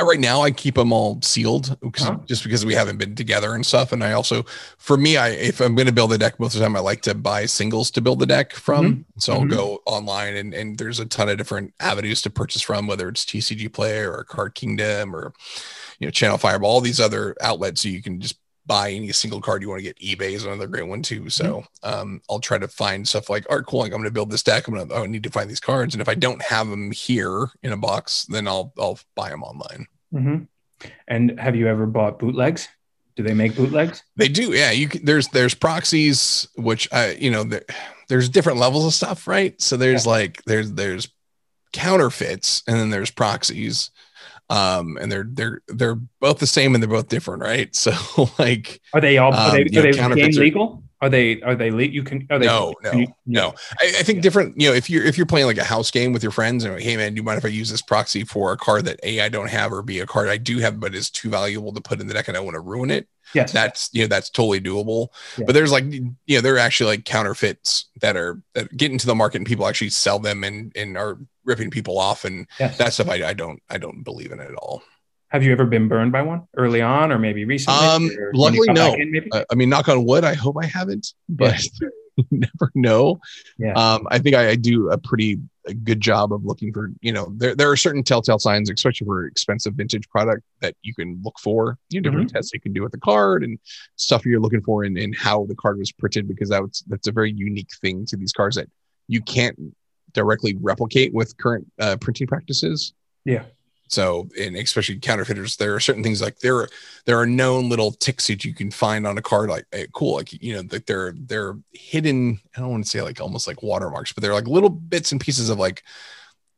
Uh, 0.00 0.04
right 0.04 0.20
now, 0.20 0.40
I 0.40 0.50
keep 0.50 0.76
them 0.76 0.92
all 0.92 1.20
sealed 1.22 1.76
uh-huh. 1.82 2.18
just 2.26 2.44
because 2.44 2.64
we 2.64 2.74
haven't 2.74 2.96
been 2.96 3.14
together 3.14 3.54
and 3.54 3.64
stuff. 3.64 3.92
And 3.92 4.02
I 4.02 4.12
also, 4.12 4.44
for 4.78 4.96
me, 4.96 5.16
I 5.16 5.30
if 5.30 5.60
I'm 5.60 5.74
going 5.74 5.86
to 5.86 5.92
build 5.92 6.12
a 6.12 6.18
deck 6.18 6.40
most 6.40 6.54
of 6.54 6.60
the 6.60 6.64
time, 6.64 6.76
I 6.76 6.80
like 6.80 7.02
to 7.02 7.14
buy 7.14 7.46
singles 7.46 7.90
to 7.92 8.00
build 8.00 8.18
the 8.18 8.26
deck 8.26 8.54
from. 8.54 8.86
Mm-hmm. 8.86 9.02
So 9.18 9.34
mm-hmm. 9.34 9.42
I'll 9.42 9.48
go 9.48 9.82
online 9.86 10.36
and 10.36 10.54
and 10.54 10.78
there's 10.78 10.98
a 10.98 11.06
ton 11.06 11.28
of 11.28 11.36
different 11.36 11.74
avenues 11.78 12.22
to 12.22 12.30
purchase 12.30 12.62
from, 12.62 12.86
whether 12.86 13.08
it's 13.08 13.24
TCG 13.24 13.72
Player 13.72 14.10
or 14.12 14.24
Card 14.24 14.54
Kingdom 14.54 15.14
or 15.14 15.34
you 15.98 16.06
know 16.06 16.10
Channel 16.10 16.38
Fireball, 16.38 16.70
all 16.70 16.80
these 16.80 17.00
other 17.00 17.36
outlets. 17.42 17.82
So 17.82 17.88
you 17.88 18.02
can 18.02 18.20
just 18.20 18.36
buy 18.66 18.92
any 18.92 19.10
single 19.12 19.40
card 19.40 19.62
you 19.62 19.68
want 19.68 19.80
to 19.80 19.92
get. 19.92 19.98
eBay 19.98 20.32
is 20.32 20.44
another 20.44 20.66
great 20.66 20.86
one 20.86 21.02
too. 21.02 21.28
So 21.28 21.44
mm-hmm. 21.84 21.94
um, 22.00 22.22
I'll 22.30 22.40
try 22.40 22.58
to 22.58 22.68
find 22.68 23.06
stuff 23.06 23.28
like, 23.28 23.46
all 23.50 23.56
right, 23.56 23.66
cool. 23.66 23.80
Like 23.80 23.92
I'm 23.92 23.98
going 23.98 24.04
to 24.04 24.12
build 24.12 24.30
this 24.30 24.42
deck. 24.42 24.68
I'm 24.68 24.74
going 24.74 24.88
to, 24.88 24.94
oh, 24.94 25.02
I 25.02 25.06
need 25.06 25.24
to 25.24 25.30
find 25.30 25.50
these 25.50 25.60
cards. 25.60 25.94
And 25.94 26.00
if 26.00 26.08
I 26.08 26.14
don't 26.14 26.42
have 26.42 26.68
them 26.68 26.90
here 26.90 27.50
in 27.62 27.72
a 27.72 27.76
box, 27.76 28.24
then 28.26 28.46
I'll, 28.46 28.72
I'll 28.78 28.98
buy 29.14 29.30
them 29.30 29.42
online. 29.42 29.86
Mm-hmm. 30.14 30.88
And 31.08 31.40
have 31.40 31.56
you 31.56 31.66
ever 31.68 31.86
bought 31.86 32.18
bootlegs? 32.18 32.68
Do 33.14 33.22
they 33.22 33.34
make 33.34 33.54
bootlegs? 33.54 34.02
They 34.16 34.28
do. 34.28 34.52
Yeah. 34.52 34.70
You 34.70 34.88
can, 34.88 35.04
there's, 35.04 35.28
there's 35.28 35.54
proxies, 35.54 36.48
which 36.56 36.88
I, 36.92 37.12
you 37.12 37.30
know, 37.30 37.44
there, 37.44 37.64
there's 38.08 38.28
different 38.28 38.58
levels 38.58 38.86
of 38.86 38.94
stuff, 38.94 39.26
right? 39.26 39.60
So 39.60 39.76
there's 39.76 40.06
yeah. 40.06 40.12
like, 40.12 40.42
there's, 40.44 40.72
there's 40.72 41.08
counterfeits 41.72 42.62
and 42.66 42.76
then 42.76 42.90
there's 42.90 43.10
proxies 43.10 43.90
um 44.52 44.98
and 45.00 45.10
they're 45.10 45.26
they're 45.28 45.62
they're 45.68 45.94
both 46.20 46.38
the 46.38 46.46
same 46.46 46.74
and 46.74 46.82
they're 46.82 46.90
both 46.90 47.08
different 47.08 47.42
right? 47.42 47.74
So 47.82 48.30
like 48.38 48.80
are 48.92 49.00
they 49.00 49.18
all 49.18 49.32
are 49.32 49.52
they, 49.52 49.62
um, 49.98 50.12
are 50.12 50.14
they 50.14 50.30
game 50.30 50.40
legal? 50.40 50.82
Are 51.00 51.08
they 51.08 51.42
are 51.42 51.56
they 51.56 51.72
le- 51.72 51.82
you 51.82 52.04
can 52.04 52.28
are 52.30 52.38
they 52.38 52.46
no 52.46 52.74
no 52.84 52.92
you, 52.92 53.06
no. 53.26 53.54
I, 53.80 53.86
I, 53.98 54.02
think 54.04 54.22
different 54.22 54.60
you 54.60 54.68
know 54.68 54.74
if 54.74 54.88
you're 54.88 55.02
if 55.02 55.16
you're 55.18 55.26
playing 55.26 55.46
like 55.46 55.58
a 55.58 55.64
house 55.64 55.90
game 55.90 56.12
with 56.12 56.22
your 56.22 56.30
friends 56.30 56.62
and 56.62 56.74
like, 56.74 56.82
hey 56.84 56.96
man 56.96 57.12
do 57.12 57.16
you 57.16 57.24
mind 57.24 57.38
if 57.38 57.44
i 57.44 57.48
use 57.48 57.68
this 57.68 57.82
proxy 57.82 58.22
for 58.22 58.52
a 58.52 58.56
card 58.56 58.84
that 58.84 59.00
a 59.02 59.20
i 59.20 59.28
don't 59.28 59.50
have 59.50 59.72
or 59.72 59.82
b 59.82 59.98
a 59.98 60.06
card 60.06 60.28
i 60.28 60.36
do 60.36 60.58
have 60.58 60.78
but 60.78 60.94
is 60.94 61.10
too 61.10 61.28
valuable 61.28 61.72
to 61.72 61.80
put 61.80 62.00
in 62.00 62.06
the 62.06 62.14
deck 62.14 62.28
and 62.28 62.36
i 62.36 62.40
want 62.40 62.54
to 62.54 62.60
ruin 62.60 62.88
it? 62.88 63.08
Yes. 63.34 63.52
That's 63.52 63.90
you 63.92 64.02
know 64.02 64.08
that's 64.08 64.30
totally 64.30 64.60
doable. 64.60 65.08
Yeah. 65.38 65.46
but 65.46 65.54
there's 65.54 65.72
like 65.72 65.84
you 65.84 66.14
know 66.28 66.40
there 66.40 66.54
are 66.54 66.58
actually 66.58 66.96
like 66.96 67.04
counterfeits 67.04 67.86
that 68.00 68.16
are 68.16 68.40
that 68.54 68.76
get 68.76 68.92
into 68.92 69.06
the 69.06 69.14
market 69.14 69.38
and 69.38 69.46
people 69.46 69.66
actually 69.66 69.90
sell 69.90 70.18
them 70.18 70.44
and 70.44 70.72
and 70.76 70.96
are 70.96 71.18
ripping 71.44 71.70
people 71.70 71.98
off 71.98 72.24
and 72.24 72.46
yes. 72.58 72.78
that 72.78 72.92
stuff 72.92 73.08
I, 73.08 73.28
I 73.28 73.32
don't 73.32 73.62
I 73.68 73.78
don't 73.78 74.02
believe 74.02 74.32
in 74.32 74.40
it 74.40 74.50
at 74.50 74.54
all. 74.54 74.82
Have 75.32 75.42
you 75.42 75.52
ever 75.52 75.64
been 75.64 75.88
burned 75.88 76.12
by 76.12 76.20
one 76.20 76.46
early 76.58 76.82
on, 76.82 77.10
or 77.10 77.18
maybe 77.18 77.46
recently? 77.46 77.86
Um, 77.86 78.10
luckily, 78.34 78.68
no. 78.70 78.92
In, 78.92 79.28
uh, 79.32 79.44
I 79.50 79.54
mean, 79.54 79.70
knock 79.70 79.88
on 79.88 80.04
wood. 80.04 80.24
I 80.24 80.34
hope 80.34 80.56
I 80.60 80.66
haven't, 80.66 81.14
but 81.26 81.58
yeah. 81.80 81.88
never 82.30 82.70
know. 82.74 83.18
Yeah. 83.56 83.72
Um, 83.72 84.06
I 84.10 84.18
think 84.18 84.36
I, 84.36 84.50
I, 84.50 84.56
do 84.56 84.90
a 84.90 84.98
pretty 84.98 85.38
a 85.66 85.72
good 85.72 86.02
job 86.02 86.34
of 86.34 86.44
looking 86.44 86.70
for. 86.70 86.92
You 87.00 87.12
know, 87.12 87.32
there 87.34 87.54
there 87.54 87.70
are 87.70 87.78
certain 87.78 88.02
telltale 88.02 88.38
signs, 88.38 88.68
especially 88.68 89.06
for 89.06 89.24
expensive 89.24 89.72
vintage 89.72 90.06
product, 90.10 90.42
that 90.60 90.74
you 90.82 90.94
can 90.94 91.18
look 91.24 91.38
for. 91.40 91.78
You 91.88 92.02
know, 92.02 92.10
different 92.10 92.28
mm-hmm. 92.28 92.36
tests 92.36 92.52
you 92.52 92.60
can 92.60 92.74
do 92.74 92.82
with 92.82 92.92
the 92.92 93.00
card 93.00 93.42
and 93.42 93.58
stuff 93.96 94.26
you're 94.26 94.38
looking 94.38 94.60
for, 94.60 94.84
and, 94.84 94.98
and 94.98 95.16
how 95.16 95.46
the 95.46 95.54
card 95.54 95.78
was 95.78 95.92
printed, 95.92 96.28
because 96.28 96.50
that's 96.50 96.82
that's 96.82 97.08
a 97.08 97.12
very 97.12 97.32
unique 97.32 97.70
thing 97.80 98.04
to 98.04 98.18
these 98.18 98.34
cards 98.34 98.56
that 98.56 98.68
you 99.08 99.22
can't 99.22 99.58
directly 100.12 100.56
replicate 100.60 101.12
with 101.12 101.36
current 101.36 101.70
uh, 101.78 101.96
printing 102.00 102.26
practices. 102.26 102.94
Yeah. 103.24 103.44
So, 103.92 104.26
and 104.40 104.56
especially 104.56 104.96
counterfeiters, 104.96 105.56
there 105.56 105.74
are 105.74 105.80
certain 105.80 106.02
things 106.02 106.22
like 106.22 106.38
there 106.38 106.56
are 106.56 106.68
there 107.04 107.18
are 107.18 107.26
known 107.26 107.68
little 107.68 107.92
ticks 107.92 108.26
that 108.28 108.42
you 108.42 108.54
can 108.54 108.70
find 108.70 109.06
on 109.06 109.18
a 109.18 109.22
card, 109.22 109.50
like 109.50 109.66
hey, 109.70 109.86
cool, 109.92 110.16
like 110.16 110.32
you 110.42 110.54
know, 110.54 110.62
like 110.72 110.86
they're 110.86 111.12
they're 111.14 111.58
hidden. 111.72 112.40
I 112.56 112.60
don't 112.60 112.70
want 112.70 112.84
to 112.84 112.90
say 112.90 113.02
like 113.02 113.20
almost 113.20 113.46
like 113.46 113.62
watermarks, 113.62 114.14
but 114.14 114.22
they're 114.22 114.32
like 114.32 114.46
little 114.46 114.70
bits 114.70 115.12
and 115.12 115.20
pieces 115.20 115.50
of 115.50 115.58
like 115.58 115.82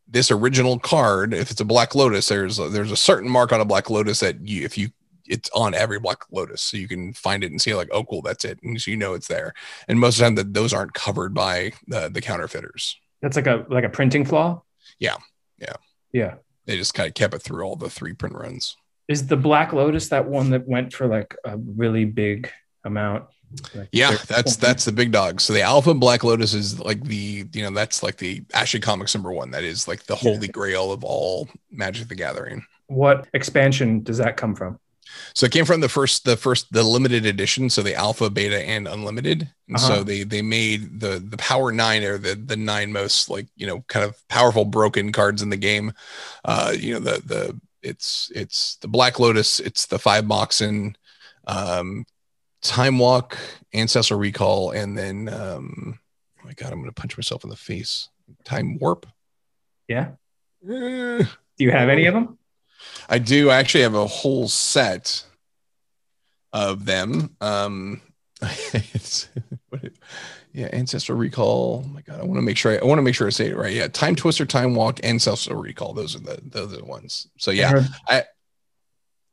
this 0.07 0.31
original 0.31 0.79
card. 0.79 1.35
If 1.35 1.51
it's 1.51 1.61
a 1.61 1.65
Black 1.65 1.97
Lotus, 1.97 2.29
there's 2.29 2.61
a, 2.61 2.69
there's 2.69 2.93
a 2.93 2.97
certain 2.97 3.29
mark 3.29 3.51
on 3.53 3.61
a 3.61 3.65
Black 3.65 3.91
Lotus 3.91 4.21
that 4.21 4.47
you 4.47 4.65
if 4.65 4.79
you 4.79 4.91
it's 5.27 5.51
on 5.55 5.75
every 5.75 5.99
Black 5.99 6.19
Lotus, 6.31 6.63
so 6.63 6.77
you 6.77 6.87
can 6.87 7.13
find 7.15 7.43
it 7.43 7.51
and 7.51 7.61
see 7.61 7.75
like, 7.75 7.89
oh, 7.91 8.05
cool, 8.05 8.23
that's 8.23 8.45
it, 8.45 8.61
and 8.63 8.81
so 8.81 8.93
you 8.93 8.97
know 8.97 9.15
it's 9.15 9.27
there. 9.27 9.55
And 9.89 9.99
most 9.99 10.17
of 10.17 10.19
the 10.21 10.25
time, 10.27 10.35
that 10.37 10.55
those 10.55 10.73
aren't 10.73 10.95
covered 10.95 11.35
by 11.35 11.73
the 11.89 12.09
the 12.09 12.21
counterfeiters. 12.21 12.97
That's 13.25 13.37
like 13.37 13.47
a 13.47 13.65
like 13.71 13.85
a 13.85 13.89
printing 13.89 14.27
flaw. 14.27 14.61
Yeah, 14.99 15.17
yeah, 15.59 15.77
yeah. 16.13 16.35
They 16.67 16.77
just 16.77 16.93
kind 16.93 17.09
of 17.09 17.15
kept 17.15 17.33
it 17.33 17.41
through 17.41 17.65
all 17.65 17.75
the 17.75 17.89
three 17.89 18.13
print 18.13 18.37
runs. 18.37 18.77
Is 19.09 19.27
the 19.27 19.37
Black 19.39 19.73
Lotus 19.73 20.09
that 20.11 20.29
one 20.29 20.51
that 20.51 20.69
went 20.69 20.93
for 20.93 21.07
like 21.07 21.35
a 21.43 21.57
really 21.57 22.05
big 22.05 22.51
amount? 22.85 23.25
Like 23.75 23.89
yeah, 23.93 24.19
that's 24.29 24.57
that's 24.57 24.85
the 24.85 24.93
big 24.93 25.11
dog. 25.11 25.41
So 25.41 25.55
the 25.55 25.63
Alpha 25.63 25.95
Black 25.95 26.23
Lotus 26.23 26.53
is 26.53 26.79
like 26.79 27.03
the 27.03 27.47
you 27.51 27.63
know 27.63 27.71
that's 27.71 28.03
like 28.03 28.19
the 28.19 28.45
Action 28.53 28.83
Comics 28.83 29.15
number 29.15 29.33
one. 29.33 29.53
That 29.53 29.65
is 29.65 29.89
like 29.89 30.03
the 30.03 30.17
holy 30.17 30.47
yeah. 30.47 30.53
grail 30.53 30.93
of 30.93 31.03
all 31.03 31.49
Magic 31.71 32.09
the 32.09 32.15
Gathering. 32.15 32.67
What 32.89 33.27
expansion 33.33 34.03
does 34.03 34.19
that 34.19 34.37
come 34.37 34.55
from? 34.55 34.79
So 35.35 35.47
it 35.47 35.53
came 35.53 35.65
from 35.65 35.81
the 35.81 35.89
first, 35.89 36.25
the 36.25 36.37
first, 36.37 36.73
the 36.73 36.83
limited 36.83 37.27
edition. 37.27 37.71
So 37.71 37.83
the 37.83 37.95
alpha, 37.95 38.31
beta, 38.31 38.61
and 38.63 38.87
unlimited. 38.87 39.51
And 39.69 39.77
uh-huh. 39.77 39.87
so 39.87 40.05
they 40.05 40.23
they 40.23 40.43
made 40.43 41.01
the 41.01 41.19
the 41.19 41.37
power 41.37 41.73
nine 41.73 42.03
or 42.05 42.19
the 42.19 42.35
the 42.35 42.57
nine 42.57 42.93
most 42.93 43.29
like 43.29 43.47
you 43.57 43.67
know 43.67 43.81
kind 43.89 44.05
of 44.05 44.17
powerful 44.29 44.65
broken 44.65 45.13
cards 45.13 45.43
in 45.43 45.51
the 45.51 45.57
game. 45.57 45.93
Uh, 46.45 46.75
you 46.77 46.95
know 46.95 47.01
the 47.01 47.23
the 47.25 47.61
it's 47.83 48.33
it's 48.35 48.77
the 48.77 48.89
Black 48.89 49.19
Lotus, 49.19 49.61
it's 49.61 49.87
the 49.87 49.99
five 49.99 50.25
Moxen, 50.25 50.97
um, 51.47 52.07
Time 52.63 52.99
Walk, 52.99 53.39
Ancestral 53.75 54.19
Recall, 54.19 54.71
and 54.71 54.97
then 54.97 55.29
um, 55.29 55.99
oh 56.41 56.47
my 56.47 56.55
god, 56.55 56.73
I'm 56.73 56.81
gonna 56.81 56.93
punch 56.93 57.17
myself 57.17 57.45
in 57.45 57.51
the 57.51 57.57
face. 57.57 58.09
Time 58.45 58.79
Warp. 58.79 59.07
Yeah. 59.87 60.13
Eh. 60.69 61.25
Do 61.57 61.65
you 61.65 61.71
have 61.71 61.89
any 61.89 62.07
of 62.07 62.15
them? 62.15 62.39
I 63.09 63.19
do 63.19 63.51
I 63.51 63.57
actually 63.57 63.83
have 63.83 63.95
a 63.95 64.07
whole 64.07 64.49
set 64.49 65.25
of 66.53 66.87
them. 66.87 67.37
Um, 67.41 68.01
it's, 68.43 69.29
yeah, 70.55 70.69
ancestral 70.73 71.19
recall. 71.19 71.83
Oh 71.85 71.89
my 71.89 72.01
god, 72.01 72.21
I 72.21 72.25
want 72.25 72.39
to 72.39 72.43
make 72.43 72.57
sure 72.57 72.73
I, 72.73 72.77
I 72.77 72.85
want 72.85 72.99
to 72.99 73.03
make 73.03 73.15
sure 73.15 73.27
I 73.27 73.31
say 73.31 73.49
it 73.49 73.57
right. 73.57 73.73
Yeah, 73.73 73.89
time 73.89 74.15
twister, 74.15 74.47
time 74.47 74.75
walk, 74.75 75.01
ancestral 75.05 75.61
recall. 75.61 75.93
Those 75.93 76.15
are 76.15 76.21
the 76.21 76.41
those 76.45 76.73
are 76.73 76.79
the 76.79 76.85
ones. 76.85 77.29
So 77.39 77.51
yeah, 77.51 77.85
I. 78.09 78.25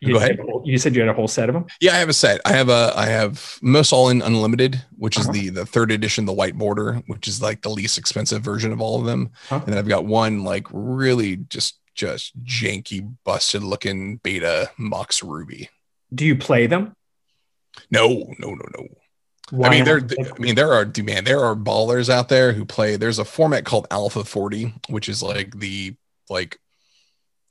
You, 0.04 0.14
Go 0.14 0.18
ahead. 0.18 0.40
Whole, 0.40 0.64
you 0.66 0.80
said 0.80 0.96
you 0.96 1.02
had 1.02 1.12
a 1.12 1.14
whole 1.14 1.28
set 1.28 1.48
of 1.48 1.54
them. 1.54 1.68
Yeah, 1.80 1.94
I 1.94 1.98
have 1.98 2.10
a 2.10 2.14
set. 2.14 2.42
I 2.44 2.54
have 2.54 2.70
a 2.70 2.92
I 2.96 3.06
have 3.06 3.60
most 3.62 3.94
all 3.94 4.10
in 4.10 4.24
unlimited, 4.24 4.84
which 4.98 5.20
uh-huh. 5.20 5.30
is 5.30 5.40
the 5.40 5.50
the 5.50 5.66
third 5.66 5.92
edition, 5.92 6.26
the 6.26 6.34
white 6.34 6.58
border, 6.58 7.04
which 7.06 7.28
is 7.28 7.40
like 7.40 7.62
the 7.62 7.70
least 7.70 8.00
expensive 8.00 8.42
version 8.42 8.72
of 8.72 8.82
all 8.82 9.00
of 9.00 9.06
them. 9.06 9.30
huh 9.48 9.62
And 9.64 9.68
then 9.68 9.78
I've 9.78 9.88
got 9.88 10.06
one 10.06 10.44
like 10.44 10.66
really 10.72 11.36
just 11.36 11.81
just 11.94 12.42
janky, 12.44 13.16
busted 13.24 13.64
looking 13.64 14.18
beta 14.18 14.72
Mox 14.78 15.24
Ruby. 15.24 15.70
Do 16.14 16.26
you 16.26 16.36
play 16.36 16.68
them? 16.68 16.94
No, 17.90 18.34
no, 18.40 18.50
no, 18.50 18.66
no. 18.78 18.88
Why 19.52 19.68
I 19.68 19.72
mean, 19.72 19.84
there. 19.84 19.98
I 20.00 20.40
mean, 20.40 20.56
there 20.56 20.74
are 20.74 20.90
man, 21.04 21.24
there 21.24 21.44
are 21.44 21.56
ballers 21.56 22.10
out 22.10 22.30
there 22.30 22.54
who 22.54 22.66
play. 22.66 22.96
There's 22.96 23.20
a 23.20 23.26
format 23.26 23.66
called 23.66 23.88
Alpha 23.92 24.24
40, 24.24 24.74
which 24.90 25.10
is 25.10 25.22
like 25.22 25.58
the 25.58 25.96
like, 26.30 26.58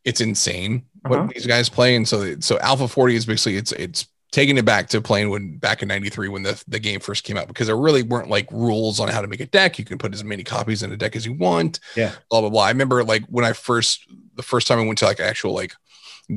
it's 0.05 0.20
insane 0.22 0.85
uh-huh. 1.05 1.24
what 1.24 1.35
these 1.35 1.46
guys 1.46 1.68
play. 1.68 1.96
And 1.96 2.09
so, 2.09 2.40
so 2.40 2.59
Alpha 2.61 2.88
40 2.88 3.16
is 3.16 3.26
basically 3.26 3.57
it's 3.57 3.72
it's 3.72 4.07
taking 4.33 4.57
it 4.57 4.64
back 4.64 4.88
to 4.88 5.00
playing 5.00 5.29
when 5.31 5.57
back 5.59 5.83
in 5.83 5.88
93 5.88 6.29
when 6.29 6.42
the, 6.42 6.62
the 6.68 6.79
game 6.79 7.00
first 7.00 7.24
came 7.24 7.37
out 7.37 7.48
because 7.48 7.66
there 7.66 7.76
really 7.76 8.03
weren't 8.03 8.29
like 8.29 8.50
rules 8.53 9.00
on 9.00 9.09
how 9.09 9.20
to 9.20 9.29
make 9.29 9.40
a 9.40 9.46
deck 9.46 9.79
you 9.79 9.85
can 9.85 9.98
put 9.98 10.14
as 10.14 10.22
many 10.22 10.44
copies 10.44 10.83
in 10.83 10.92
a 10.92 10.96
deck 10.96 11.17
as 11.17 11.27
you 11.27 11.33
want 11.33 11.81
yeah 11.96 12.12
blah 12.31 12.40
blah 12.40 12.50
blah 12.50 12.62
i 12.62 12.69
remember 12.69 13.02
like 13.02 13.25
when 13.27 13.44
i 13.44 13.52
first 13.52 14.06
the 14.41 14.47
first 14.47 14.67
time 14.67 14.79
i 14.79 14.85
went 14.85 14.99
to 14.99 15.05
like 15.05 15.21
actual 15.21 15.53
like 15.53 15.75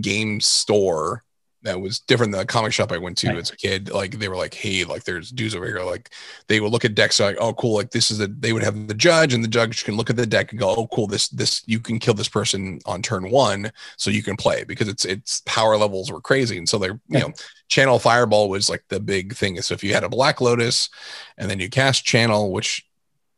game 0.01 0.41
store 0.41 1.23
that 1.63 1.79
was 1.79 1.99
different 1.99 2.31
than 2.31 2.39
the 2.39 2.45
comic 2.45 2.73
shop 2.73 2.91
I 2.91 2.97
went 2.97 3.17
to 3.19 3.29
right. 3.29 3.37
as 3.37 3.49
a 3.49 3.55
kid. 3.55 3.89
Like 3.89 4.19
they 4.19 4.27
were 4.27 4.35
like, 4.35 4.53
hey, 4.53 4.83
like 4.83 5.05
there's 5.05 5.31
dudes 5.31 5.55
over 5.55 5.65
here. 5.65 5.79
Like 5.79 6.11
they 6.47 6.59
would 6.59 6.71
look 6.71 6.85
at 6.85 6.93
decks 6.93 7.19
like, 7.19 7.37
oh, 7.39 7.53
cool. 7.53 7.75
Like 7.75 7.91
this 7.91 8.11
is 8.11 8.19
a 8.19 8.27
they 8.27 8.53
would 8.53 8.63
have 8.63 8.87
the 8.87 8.93
judge 8.93 9.33
and 9.33 9.43
the 9.43 9.47
judge 9.47 9.83
can 9.85 9.95
look 9.95 10.09
at 10.09 10.17
the 10.17 10.25
deck 10.25 10.51
and 10.51 10.59
go, 10.59 10.75
oh, 10.75 10.87
cool. 10.87 11.07
This 11.07 11.29
this 11.29 11.63
you 11.65 11.79
can 11.79 11.99
kill 11.99 12.13
this 12.13 12.29
person 12.29 12.79
on 12.85 13.01
turn 13.01 13.31
one, 13.31 13.71
so 13.97 14.11
you 14.11 14.23
can 14.23 14.35
play 14.35 14.63
because 14.65 14.87
it's 14.87 15.05
it's 15.05 15.41
power 15.45 15.77
levels 15.77 16.11
were 16.11 16.21
crazy. 16.21 16.57
And 16.57 16.67
so 16.67 16.77
they're 16.77 16.99
you 17.07 17.19
know, 17.19 17.33
channel 17.69 17.97
fireball 17.97 18.49
was 18.49 18.69
like 18.69 18.83
the 18.89 18.99
big 18.99 19.33
thing. 19.33 19.61
So 19.61 19.73
if 19.73 19.83
you 19.83 19.93
had 19.93 20.03
a 20.03 20.09
black 20.09 20.41
lotus 20.41 20.89
and 21.37 21.49
then 21.49 21.59
you 21.59 21.69
cast 21.69 22.03
channel, 22.03 22.51
which 22.51 22.85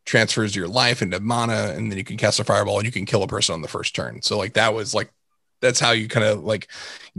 transfers 0.06 0.56
your 0.56 0.68
life 0.68 1.02
into 1.02 1.20
mana, 1.20 1.74
and 1.76 1.92
then 1.92 1.98
you 1.98 2.04
can 2.04 2.18
cast 2.18 2.40
a 2.40 2.44
fireball 2.44 2.78
and 2.78 2.86
you 2.86 2.92
can 2.92 3.06
kill 3.06 3.24
a 3.24 3.28
person 3.28 3.54
on 3.54 3.62
the 3.62 3.68
first 3.68 3.96
turn. 3.96 4.22
So 4.22 4.38
like 4.38 4.54
that 4.54 4.74
was 4.74 4.94
like 4.94 5.12
that's 5.62 5.80
how 5.80 5.92
you 5.92 6.08
kind 6.08 6.26
of 6.26 6.44
like 6.44 6.68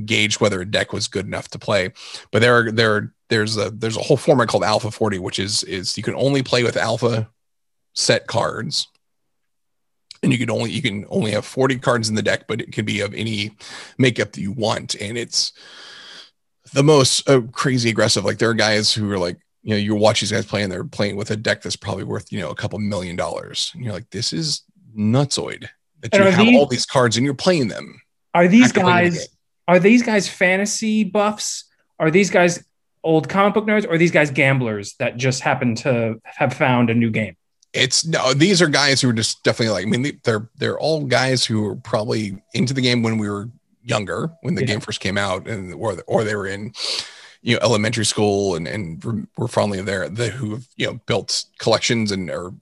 gauge 0.04 0.40
whether 0.40 0.60
a 0.60 0.70
deck 0.70 0.92
was 0.92 1.08
good 1.08 1.26
enough 1.26 1.48
to 1.48 1.58
play. 1.58 1.92
But 2.30 2.42
there 2.42 2.56
are 2.56 2.72
there 2.72 3.12
there's 3.28 3.56
a 3.56 3.70
there's 3.70 3.96
a 3.96 4.02
whole 4.02 4.16
format 4.16 4.48
called 4.48 4.64
Alpha 4.64 4.90
40, 4.90 5.18
which 5.18 5.38
is 5.38 5.62
is 5.64 5.96
you 5.96 6.02
can 6.02 6.14
only 6.14 6.42
play 6.42 6.62
with 6.62 6.76
alpha 6.76 7.28
set 7.94 8.26
cards. 8.26 8.88
And 10.22 10.32
you 10.32 10.38
can 10.38 10.50
only 10.50 10.70
you 10.70 10.82
can 10.82 11.06
only 11.08 11.32
have 11.32 11.44
40 11.44 11.78
cards 11.78 12.08
in 12.08 12.14
the 12.14 12.22
deck, 12.22 12.46
but 12.46 12.60
it 12.60 12.72
can 12.72 12.84
be 12.84 13.00
of 13.00 13.14
any 13.14 13.52
makeup 13.98 14.32
that 14.32 14.40
you 14.40 14.52
want. 14.52 14.94
And 14.94 15.18
it's 15.18 15.52
the 16.72 16.82
most 16.82 17.28
uh, 17.28 17.42
crazy 17.52 17.90
aggressive. 17.90 18.24
Like 18.24 18.38
there 18.38 18.50
are 18.50 18.54
guys 18.54 18.92
who 18.92 19.10
are 19.12 19.18
like, 19.18 19.38
you 19.66 19.72
know, 19.72 19.78
you 19.78 19.96
watch 19.96 20.20
these 20.20 20.30
guys 20.30 20.46
playing, 20.46 20.68
they're 20.68 20.84
playing 20.84 21.16
with 21.16 21.32
a 21.32 21.36
deck 21.36 21.60
that's 21.60 21.74
probably 21.74 22.04
worth, 22.04 22.30
you 22.30 22.38
know, 22.38 22.50
a 22.50 22.54
couple 22.54 22.78
million 22.78 23.16
dollars. 23.16 23.72
And 23.74 23.82
you're 23.82 23.92
like, 23.92 24.08
this 24.10 24.32
is 24.32 24.62
nutsoid 24.96 25.68
that 26.02 26.14
you 26.14 26.22
have 26.22 26.38
these, 26.38 26.56
all 26.56 26.66
these 26.66 26.86
cards 26.86 27.16
and 27.16 27.24
you're 27.24 27.34
playing 27.34 27.66
them. 27.66 28.00
Are 28.32 28.46
these 28.46 28.70
guys 28.70 29.26
are 29.66 29.80
these 29.80 30.04
guys 30.04 30.28
fantasy 30.28 31.02
buffs? 31.02 31.64
Are 31.98 32.12
these 32.12 32.30
guys 32.30 32.64
old 33.02 33.28
comic 33.28 33.54
book 33.54 33.66
nerds 33.66 33.84
or 33.84 33.94
are 33.94 33.98
these 33.98 34.12
guys 34.12 34.30
gamblers 34.30 34.94
that 35.00 35.16
just 35.16 35.40
happen 35.40 35.74
to 35.76 36.20
have 36.22 36.54
found 36.54 36.88
a 36.88 36.94
new 36.94 37.10
game? 37.10 37.36
It's 37.72 38.06
no, 38.06 38.34
these 38.34 38.62
are 38.62 38.68
guys 38.68 39.00
who 39.00 39.08
are 39.08 39.12
just 39.12 39.42
definitely 39.42 39.72
like, 39.72 39.84
I 39.84 39.90
mean, 39.90 40.20
they're 40.22 40.48
they're 40.58 40.78
all 40.78 41.06
guys 41.06 41.44
who 41.44 41.62
were 41.62 41.74
probably 41.74 42.40
into 42.54 42.72
the 42.72 42.82
game 42.82 43.02
when 43.02 43.18
we 43.18 43.28
were 43.28 43.50
younger, 43.82 44.30
when 44.42 44.54
the 44.54 44.60
yeah. 44.60 44.68
game 44.68 44.80
first 44.80 45.00
came 45.00 45.18
out, 45.18 45.48
and 45.48 45.74
or 45.74 45.96
or 46.06 46.22
they 46.22 46.36
were 46.36 46.46
in 46.46 46.72
you 47.46 47.54
know 47.54 47.60
elementary 47.62 48.04
school 48.04 48.56
and 48.56 48.66
and 48.66 49.28
were 49.38 49.48
fondly 49.48 49.80
there 49.80 50.08
the 50.08 50.28
who 50.28 50.50
have 50.50 50.66
you 50.76 50.86
know 50.86 51.00
built 51.06 51.44
collections 51.58 52.10
and 52.10 52.28
are 52.28 52.52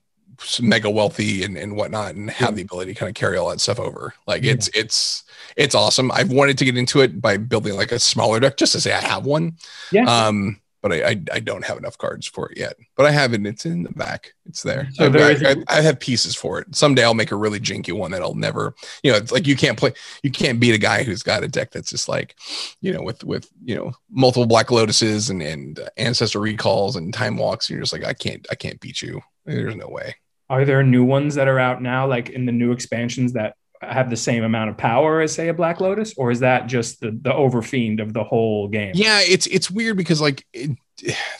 mega 0.60 0.90
wealthy 0.90 1.42
and, 1.42 1.56
and 1.56 1.74
whatnot 1.74 2.14
and 2.14 2.28
have 2.28 2.50
yeah. 2.50 2.56
the 2.56 2.62
ability 2.62 2.92
to 2.92 3.00
kind 3.00 3.08
of 3.08 3.14
carry 3.14 3.38
all 3.38 3.48
that 3.48 3.60
stuff 3.60 3.80
over 3.80 4.14
like 4.26 4.42
yeah. 4.42 4.52
it's 4.52 4.68
it's 4.74 5.24
it's 5.56 5.74
awesome 5.74 6.12
i've 6.12 6.30
wanted 6.30 6.58
to 6.58 6.66
get 6.66 6.76
into 6.76 7.00
it 7.00 7.20
by 7.20 7.36
building 7.38 7.74
like 7.74 7.92
a 7.92 7.98
smaller 7.98 8.38
deck 8.38 8.58
just 8.58 8.72
to 8.72 8.80
say 8.80 8.92
i 8.92 9.00
have 9.00 9.24
one 9.24 9.56
yeah 9.90 10.04
um 10.04 10.60
but 10.84 10.92
I, 10.92 10.96
I, 10.96 11.22
I 11.32 11.40
don't 11.40 11.64
have 11.64 11.78
enough 11.78 11.96
cards 11.96 12.26
for 12.26 12.50
it 12.50 12.58
yet. 12.58 12.76
But 12.94 13.06
I 13.06 13.10
have 13.10 13.32
it. 13.32 13.46
It's 13.46 13.64
in 13.64 13.84
the 13.84 13.92
back. 13.92 14.34
It's 14.44 14.62
there. 14.62 14.86
So 14.92 15.08
there 15.08 15.24
I, 15.24 15.52
I, 15.52 15.78
I, 15.78 15.80
have 15.80 15.98
pieces 15.98 16.36
for 16.36 16.60
it. 16.60 16.76
Someday 16.76 17.02
I'll 17.02 17.14
make 17.14 17.32
a 17.32 17.36
really 17.36 17.58
jinky 17.58 17.92
one 17.92 18.10
that 18.10 18.20
I'll 18.20 18.34
never. 18.34 18.74
You 19.02 19.12
know, 19.12 19.16
it's 19.16 19.32
like 19.32 19.46
you 19.46 19.56
can't 19.56 19.78
play. 19.78 19.94
You 20.22 20.30
can't 20.30 20.60
beat 20.60 20.74
a 20.74 20.78
guy 20.78 21.02
who's 21.02 21.22
got 21.22 21.42
a 21.42 21.48
deck 21.48 21.70
that's 21.70 21.88
just 21.88 22.06
like, 22.06 22.36
you 22.82 22.92
know, 22.92 23.00
with 23.00 23.24
with 23.24 23.48
you 23.64 23.74
know 23.74 23.92
multiple 24.10 24.44
Black 24.44 24.66
Lotuses 24.66 25.30
and 25.30 25.42
and 25.42 25.80
ancestor 25.96 26.38
recalls 26.38 26.96
and 26.96 27.14
time 27.14 27.38
walks. 27.38 27.70
And 27.70 27.76
you're 27.76 27.82
just 27.84 27.94
like, 27.94 28.04
I 28.04 28.12
can't 28.12 28.46
I 28.50 28.54
can't 28.54 28.78
beat 28.78 29.00
you. 29.00 29.22
There's 29.46 29.76
no 29.76 29.88
way. 29.88 30.16
Are 30.50 30.66
there 30.66 30.82
new 30.82 31.04
ones 31.04 31.36
that 31.36 31.48
are 31.48 31.58
out 31.58 31.80
now, 31.80 32.06
like 32.06 32.28
in 32.28 32.44
the 32.44 32.52
new 32.52 32.72
expansions 32.72 33.32
that 33.32 33.56
have 33.92 34.10
the 34.10 34.16
same 34.16 34.44
amount 34.44 34.70
of 34.70 34.76
power 34.76 35.20
as 35.20 35.34
say 35.34 35.48
a 35.48 35.54
Black 35.54 35.80
Lotus, 35.80 36.14
or 36.16 36.30
is 36.30 36.40
that 36.40 36.66
just 36.66 37.00
the 37.00 37.10
the 37.10 37.30
overfiend 37.30 38.00
of 38.00 38.12
the 38.12 38.24
whole 38.24 38.68
game? 38.68 38.92
Yeah, 38.94 39.20
it's 39.20 39.46
it's 39.46 39.70
weird 39.70 39.96
because 39.96 40.20
like 40.20 40.46
it, 40.52 40.76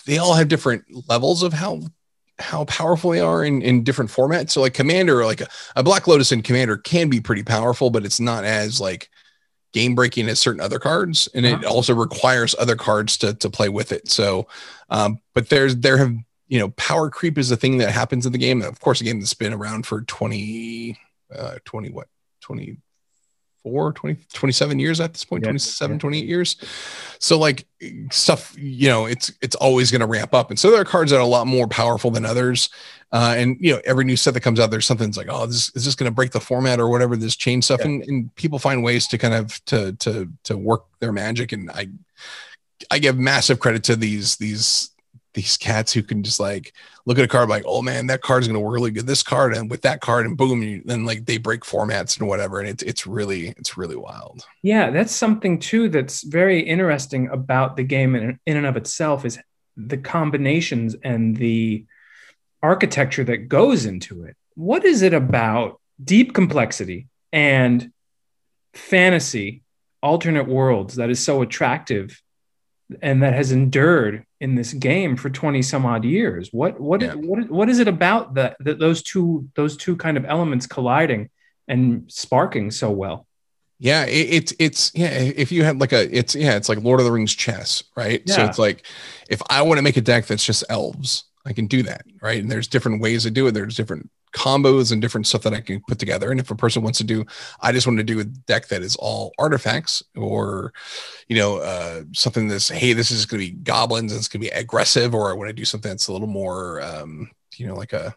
they 0.07 0.19
all 0.19 0.35
have 0.35 0.49
different 0.49 0.85
levels 1.09 1.43
of 1.43 1.53
how 1.53 1.81
how 2.39 2.65
powerful 2.65 3.11
they 3.11 3.21
are 3.21 3.45
in, 3.45 3.63
in 3.63 3.85
different 3.85 4.11
formats. 4.11 4.51
So 4.51 4.61
like 4.61 4.75
Commander, 4.75 5.25
like 5.25 5.41
a, 5.41 5.49
a 5.77 5.83
Black 5.83 6.07
Lotus 6.07 6.33
and 6.33 6.43
Commander 6.43 6.77
can 6.77 7.09
be 7.09 7.21
pretty 7.21 7.45
powerful, 7.45 7.91
but 7.91 8.05
it's 8.05 8.21
not 8.21 8.45
as 8.45 8.81
like 8.81 9.09
game 9.73 9.95
breaking 9.95 10.29
as 10.29 10.41
certain 10.41 10.61
other 10.61 10.79
cards, 10.79 11.29
and 11.35 11.47
uh-huh. 11.47 11.59
it 11.63 11.65
also 11.65 11.95
requires 11.95 12.55
other 12.59 12.77
cards 12.77 13.19
to 13.19 13.35
to 13.35 13.51
play 13.51 13.69
with 13.69 13.93
it. 13.93 14.09
So, 14.09 14.49
um, 14.91 15.21
but 15.35 15.49
there's 15.49 15.77
there 15.77 15.99
have 15.99 16.15
you 16.49 16.59
know 16.59 16.71
power 16.71 17.11
creep 17.11 17.39
is 17.39 17.51
a 17.51 17.57
thing 17.57 17.79
that 17.79 17.91
happens 17.91 18.27
in 18.27 18.33
the 18.33 18.39
game. 18.39 18.63
Of 18.63 18.81
course, 18.81 19.01
a 19.01 19.05
game 19.05 19.21
that's 19.21 19.35
been 19.35 19.53
around 19.53 19.87
for 19.87 20.03
20, 20.03 20.99
uh, 21.35 21.57
20 21.65 21.91
what 21.91 22.09
24 22.45 23.93
20 23.93 24.21
27 24.33 24.79
years 24.79 25.01
at 25.01 25.13
this 25.13 25.25
point 25.25 25.43
yeah, 25.43 25.51
27 25.51 25.95
yeah. 25.95 25.99
28 25.99 26.25
years. 26.27 26.57
So 27.19 27.39
like 27.39 27.67
stuff 28.11 28.55
you 28.57 28.89
know 28.89 29.07
it's 29.07 29.33
it's 29.41 29.57
always 29.57 29.91
going 29.91 30.01
to 30.01 30.07
ramp 30.07 30.35
up. 30.35 30.51
And 30.51 30.59
so 30.59 30.71
there 30.71 30.81
are 30.81 30.85
cards 30.85 31.11
that 31.11 31.17
are 31.17 31.21
a 31.21 31.27
lot 31.27 31.47
more 31.47 31.67
powerful 31.67 32.11
than 32.11 32.25
others. 32.25 32.69
Uh, 33.13 33.35
and 33.37 33.57
you 33.61 33.73
know 33.73 33.81
every 33.85 34.05
new 34.05 34.17
set 34.17 34.35
that 34.35 34.41
comes 34.41 34.61
out 34.61 34.71
there's 34.71 34.87
something 34.87 35.07
that's 35.07 35.17
like 35.17 35.29
oh 35.31 35.47
this 35.47 35.71
is 35.75 35.85
this 35.85 35.95
going 35.95 36.11
to 36.11 36.15
break 36.15 36.33
the 36.33 36.41
format 36.41 36.79
or 36.79 36.89
whatever? 36.89 37.17
This 37.17 37.37
change 37.37 37.65
stuff 37.65 37.81
yeah. 37.81 37.87
and, 37.87 38.03
and 38.05 38.35
people 38.35 38.59
find 38.59 38.83
ways 38.83 39.07
to 39.09 39.19
kind 39.19 39.35
of 39.35 39.65
to 39.67 39.93
to 39.95 40.31
to 40.45 40.57
work 40.59 40.85
their 41.01 41.13
magic. 41.13 41.53
And 41.53 41.71
i 41.71 41.89
i 42.91 42.99
give 42.99 43.17
massive 43.17 43.61
credit 43.61 43.85
to 43.85 43.97
these 43.97 44.37
these 44.37 44.91
these 45.35 45.57
cats 45.57 45.93
who 45.93 46.03
can 46.03 46.23
just 46.23 46.41
like 46.41 46.73
look 47.05 47.19
at 47.19 47.25
a 47.25 47.29
card 47.29 47.49
like, 47.49 47.65
oh 47.67 47.83
man, 47.83 48.07
that 48.07 48.23
card 48.23 48.43
is 48.43 48.49
going 48.49 48.55
to 48.55 48.61
work 48.61 48.75
really 48.75 48.91
good. 48.91 49.07
This 49.07 49.23
card 49.23 49.55
and 49.55 49.71
with 49.71 49.83
that 49.83 50.01
card 50.01 50.27
and 50.27 50.37
boom, 50.37 50.63
you, 50.63 50.83
then 50.85 51.05
like 51.05 51.27
they 51.27 51.37
break 51.37 51.63
formats 51.63 52.19
and 52.19 52.29
whatever, 52.29 52.61
and 52.61 52.69
it's 52.69 52.83
it's 52.83 53.07
really 53.07 53.49
it's 53.49 53.77
really 53.77 53.97
wild. 53.97 54.47
Yeah, 54.63 54.91
that's 54.91 55.15
something 55.15 55.59
too 55.59 55.89
that's 55.89 56.23
very 56.23 56.61
interesting 56.61 57.29
about 57.29 57.77
the 57.77 57.85
game 57.85 58.15
in, 58.15 58.39
in 58.47 58.57
and 58.57 58.67
of 58.67 58.77
itself 58.77 59.25
is 59.25 59.39
the 59.77 59.99
combinations 59.99 60.95
and 61.03 61.37
the 61.37 61.85
architecture 62.63 63.25
that 63.25 63.49
goes 63.49 63.85
into 63.85 64.25
it. 64.25 64.37
What 64.55 64.85
is 64.85 65.03
it 65.03 65.13
about 65.13 65.81
deep 66.03 66.33
complexity 66.33 67.09
and 67.33 67.93
fantasy, 68.73 69.63
alternate 70.03 70.47
worlds 70.47 70.97
that 70.97 71.11
is 71.11 71.23
so 71.23 71.43
attractive 71.43 72.21
and 73.03 73.23
that 73.23 73.35
has 73.35 73.53
endured 73.53 74.25
in 74.45 74.55
this 74.55 74.75
game 74.75 75.17
for 75.17 75.31
20 75.31 75.63
some 75.63 75.87
odd 75.87 76.05
years. 76.05 76.51
What 76.53 76.79
what 76.79 77.01
yeah. 77.01 77.15
what, 77.15 77.51
what 77.51 77.69
is 77.69 77.79
it 77.79 77.89
about 77.89 78.35
that, 78.35 78.57
that 78.61 78.79
those 78.79 79.03
two 79.03 79.49
those 79.55 79.77
two 79.77 79.97
kind 79.97 80.17
of 80.17 80.25
elements 80.25 80.67
colliding 80.67 81.31
and 81.67 82.05
sparking 82.13 82.71
so 82.71 82.91
well? 82.91 83.27
Yeah 83.79 84.05
it, 84.05 84.29
it's 84.31 84.55
it's 84.59 84.93
yeah 84.95 85.09
if 85.09 85.51
you 85.51 85.65
have 85.65 85.79
like 85.79 85.93
a 85.93 86.17
it's 86.17 86.35
yeah 86.35 86.57
it's 86.57 86.69
like 86.69 86.79
lord 86.83 87.01
of 87.01 87.07
the 87.07 87.13
rings 87.13 87.35
chess 87.35 87.83
right? 87.97 88.23
Yeah. 88.25 88.37
so 88.37 88.45
it's 88.45 88.59
like 88.59 88.87
if 89.29 89.43
i 89.51 89.61
want 89.63 89.79
to 89.79 89.83
make 89.83 89.97
a 89.97 90.01
deck 90.01 90.27
that's 90.27 90.45
just 90.45 90.63
elves 90.71 91.25
i 91.45 91.53
can 91.53 91.67
do 91.67 91.83
that 91.83 92.05
right? 92.25 92.41
And 92.41 92.51
there's 92.51 92.67
different 92.67 93.03
ways 93.03 93.25
to 93.25 93.31
do 93.31 93.47
it. 93.47 93.53
There's 93.53 93.77
different 93.77 94.11
combos 94.35 94.93
and 94.93 95.01
different 95.01 95.27
stuff 95.27 95.43
that 95.43 95.55
I 95.55 95.61
can 95.61 95.81
put 95.89 95.99
together. 95.99 96.31
And 96.31 96.41
if 96.41 96.51
a 96.51 96.55
person 96.55 96.83
wants 96.83 96.99
to 96.99 97.05
do, 97.05 97.25
I 97.61 97.73
just 97.73 97.87
want 97.87 97.99
to 97.99 98.05
do 98.05 98.21
a 98.21 98.25
deck 98.25 98.69
that 98.69 98.83
is 98.83 98.97
all 98.97 99.33
artifacts 99.39 100.03
or, 100.17 100.75
you 101.29 101.37
know, 101.37 101.59
uh, 101.59 102.03
something 102.13 102.49
that's, 102.49 102.69
hey, 102.69 102.93
this 102.93 103.11
is 103.11 103.25
going 103.25 103.41
to 103.41 103.53
be 103.53 103.59
goblins 103.59 104.13
and 104.13 104.19
it's 104.19 104.29
going 104.29 104.43
to 104.43 104.51
be 104.51 104.55
aggressive, 104.55 105.15
or 105.15 105.31
I 105.31 105.35
want 105.35 105.49
to 105.49 105.55
do 105.55 105.65
something 105.65 105.91
that's 105.91 106.09
a 106.09 106.13
little 106.13 106.27
more, 106.27 106.83
um, 106.83 107.31
you 107.57 107.67
know, 107.67 107.75
like 107.75 107.93
a, 107.93 108.15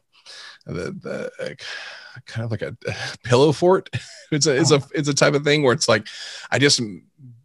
the, 0.65 0.91
the, 0.91 1.32
uh, 1.39 2.20
kind 2.26 2.43
of 2.43 2.51
like 2.51 2.63
a, 2.63 2.76
a 2.88 2.95
pillow 3.24 3.51
fort. 3.51 3.89
it's 4.32 4.47
a, 4.47 4.59
it's 4.59 4.72
a, 4.72 4.82
it's 4.93 5.07
a 5.07 5.13
type 5.13 5.36
of 5.36 5.43
thing 5.43 5.63
where 5.63 5.74
it's 5.74 5.88
like, 5.88 6.07
I 6.51 6.59
just 6.59 6.82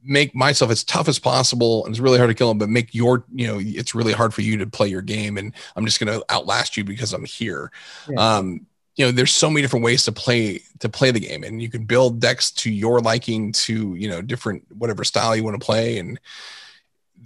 make 0.05 0.35
myself 0.35 0.71
as 0.71 0.85
tough 0.85 1.09
as 1.09 1.19
possible 1.19 1.85
and 1.85 1.93
it's 1.93 2.01
really 2.01 2.19
hard 2.19 2.31
to 2.31 2.35
kill 2.35 2.49
them 2.49 2.59
but 2.59 2.69
make 2.69 2.95
your 2.95 3.25
you 3.33 3.47
know 3.47 3.59
it's 3.61 3.95
really 3.95 4.13
hard 4.13 4.35
for 4.35 4.43
you 4.43 4.57
to 4.57 4.67
play 4.67 4.89
your 4.89 5.03
game 5.03 5.39
and 5.39 5.55
i'm 5.77 5.85
just 5.85 6.01
going 6.01 6.13
to 6.13 6.25
outlast 6.31 6.77
you 6.77 6.85
because 6.85 7.13
i'm 7.13 7.25
here 7.25 7.71
yeah. 8.09 8.37
um 8.37 8.67
you 8.97 9.05
know 9.05 9.13
there's 9.13 9.35
so 9.35 9.49
many 9.49 9.63
different 9.63 9.85
ways 9.85 10.05
to 10.05 10.13
play 10.13 10.61
to 10.81 10.89
play 10.89 11.11
the 11.11 11.21
game 11.21 11.45
and 11.45 11.63
you 11.63 11.69
can 11.69 11.85
build 11.85 12.21
decks 12.21 12.51
to 12.51 12.71
your 12.71 13.01
liking 13.01 13.53
to 13.53 13.95
you 13.95 14.09
know 14.09 14.21
different 14.21 14.65
whatever 14.77 15.05
style 15.05 15.37
you 15.37 15.45
want 15.45 15.59
to 15.59 15.65
play 15.65 15.99
and 15.99 16.19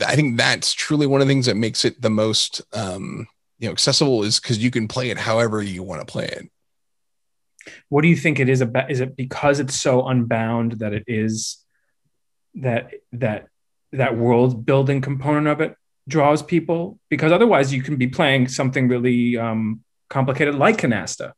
i 0.07 0.14
think 0.14 0.37
that's 0.37 0.72
truly 0.72 1.07
one 1.07 1.20
of 1.20 1.27
the 1.27 1.33
things 1.33 1.47
that 1.47 1.57
makes 1.57 1.85
it 1.85 2.01
the 2.03 2.11
most 2.11 2.61
um 2.74 3.27
you 3.59 3.66
know 3.66 3.72
accessible 3.72 4.22
is 4.22 4.39
because 4.39 4.59
you 4.62 4.70
can 4.70 4.87
play 4.87 5.11
it 5.11 5.18
however 5.18 5.62
you 5.62 5.83
want 5.83 6.01
to 6.01 6.11
play 6.11 6.27
it 6.27 6.51
what 7.89 8.03
do 8.03 8.09
you 8.09 8.16
think 8.16 8.39
it 8.39 8.49
is 8.49 8.61
about 8.61 8.91
is 8.91 9.01
it 9.01 9.16
because 9.16 9.61
it's 9.61 9.74
so 9.74 10.07
unbound 10.07 10.72
that 10.72 10.93
it 10.93 11.05
is 11.07 11.59
that 12.57 12.93
that 13.13 13.49
that 13.93 14.17
world 14.17 14.67
building 14.67 15.01
component 15.01 15.47
of 15.47 15.61
it 15.61 15.77
draws 16.09 16.43
people 16.43 16.99
because 17.09 17.33
otherwise 17.33 17.73
you 17.73 17.83
can 17.83 17.97
be 17.97 18.07
playing 18.07 18.49
something 18.49 18.89
really 18.89 19.37
um, 19.37 19.81
complicated 20.09 20.55
like 20.55 20.77
canasta 20.77 21.33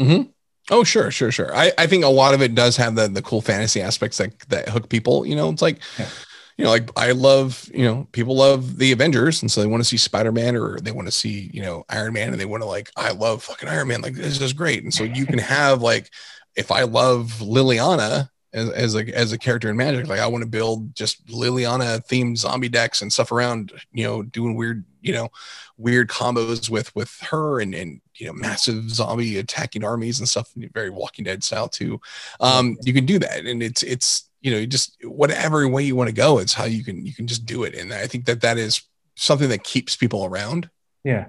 mm-hmm. 0.00 0.28
oh 0.70 0.82
sure 0.82 1.10
sure 1.10 1.30
sure 1.30 1.54
I, 1.54 1.72
I 1.76 1.86
think 1.86 2.04
a 2.04 2.08
lot 2.08 2.34
of 2.34 2.42
it 2.42 2.54
does 2.54 2.76
have 2.76 2.94
the 2.94 3.08
the 3.08 3.22
cool 3.22 3.40
fantasy 3.40 3.80
aspects 3.80 4.18
that 4.18 4.38
that 4.48 4.68
hook 4.68 4.88
people 4.88 5.26
you 5.26 5.36
know 5.36 5.50
it's 5.50 5.62
like 5.62 5.80
yeah. 5.98 6.08
you 6.56 6.64
know 6.64 6.70
like 6.70 6.88
i 6.96 7.12
love 7.12 7.68
you 7.74 7.84
know 7.84 8.08
people 8.12 8.36
love 8.36 8.78
the 8.78 8.92
avengers 8.92 9.42
and 9.42 9.52
so 9.52 9.60
they 9.60 9.66
want 9.66 9.82
to 9.82 9.88
see 9.88 9.98
spider-man 9.98 10.56
or 10.56 10.78
they 10.80 10.92
want 10.92 11.06
to 11.06 11.12
see 11.12 11.50
you 11.52 11.60
know 11.60 11.84
iron 11.90 12.14
man 12.14 12.30
and 12.30 12.40
they 12.40 12.46
want 12.46 12.62
to 12.62 12.68
like 12.68 12.90
i 12.96 13.10
love 13.10 13.42
fucking 13.42 13.68
iron 13.68 13.88
man 13.88 14.00
like 14.00 14.14
this 14.14 14.40
is 14.40 14.52
great 14.54 14.82
and 14.82 14.94
so 14.94 15.04
you 15.04 15.26
can 15.26 15.38
have 15.38 15.82
like 15.82 16.10
if 16.56 16.70
i 16.70 16.82
love 16.84 17.40
liliana 17.42 18.30
as, 18.54 18.70
as 18.70 18.94
a 18.94 19.14
as 19.14 19.32
a 19.32 19.38
character 19.38 19.68
in 19.68 19.76
Magic. 19.76 20.06
Like 20.06 20.20
I 20.20 20.26
want 20.26 20.42
to 20.42 20.48
build 20.48 20.94
just 20.94 21.26
Liliana 21.26 22.06
themed 22.06 22.38
zombie 22.38 22.68
decks 22.68 23.02
and 23.02 23.12
stuff 23.12 23.32
around, 23.32 23.72
you 23.92 24.04
know, 24.04 24.22
doing 24.22 24.54
weird, 24.54 24.84
you 25.02 25.12
know, 25.12 25.28
weird 25.76 26.08
combos 26.08 26.70
with 26.70 26.94
with 26.94 27.18
her 27.30 27.60
and 27.60 27.74
and 27.74 28.00
you 28.14 28.26
know 28.26 28.32
massive 28.32 28.88
zombie 28.88 29.38
attacking 29.38 29.84
armies 29.84 30.20
and 30.20 30.28
stuff. 30.28 30.50
Very 30.56 30.90
Walking 30.90 31.24
Dead 31.24 31.44
style 31.44 31.68
too. 31.68 32.00
Um, 32.40 32.78
you 32.82 32.94
can 32.94 33.04
do 33.04 33.18
that, 33.18 33.44
and 33.44 33.62
it's 33.62 33.82
it's 33.82 34.30
you 34.40 34.52
know 34.52 34.64
just 34.64 34.96
whatever 35.02 35.66
way 35.68 35.82
you 35.82 35.96
want 35.96 36.08
to 36.08 36.14
go. 36.14 36.38
It's 36.38 36.54
how 36.54 36.64
you 36.64 36.84
can 36.84 37.04
you 37.04 37.12
can 37.12 37.26
just 37.26 37.44
do 37.44 37.64
it, 37.64 37.74
and 37.74 37.92
I 37.92 38.06
think 38.06 38.24
that 38.26 38.40
that 38.42 38.56
is 38.56 38.82
something 39.16 39.48
that 39.48 39.64
keeps 39.64 39.96
people 39.96 40.24
around. 40.24 40.70
Yeah. 41.02 41.26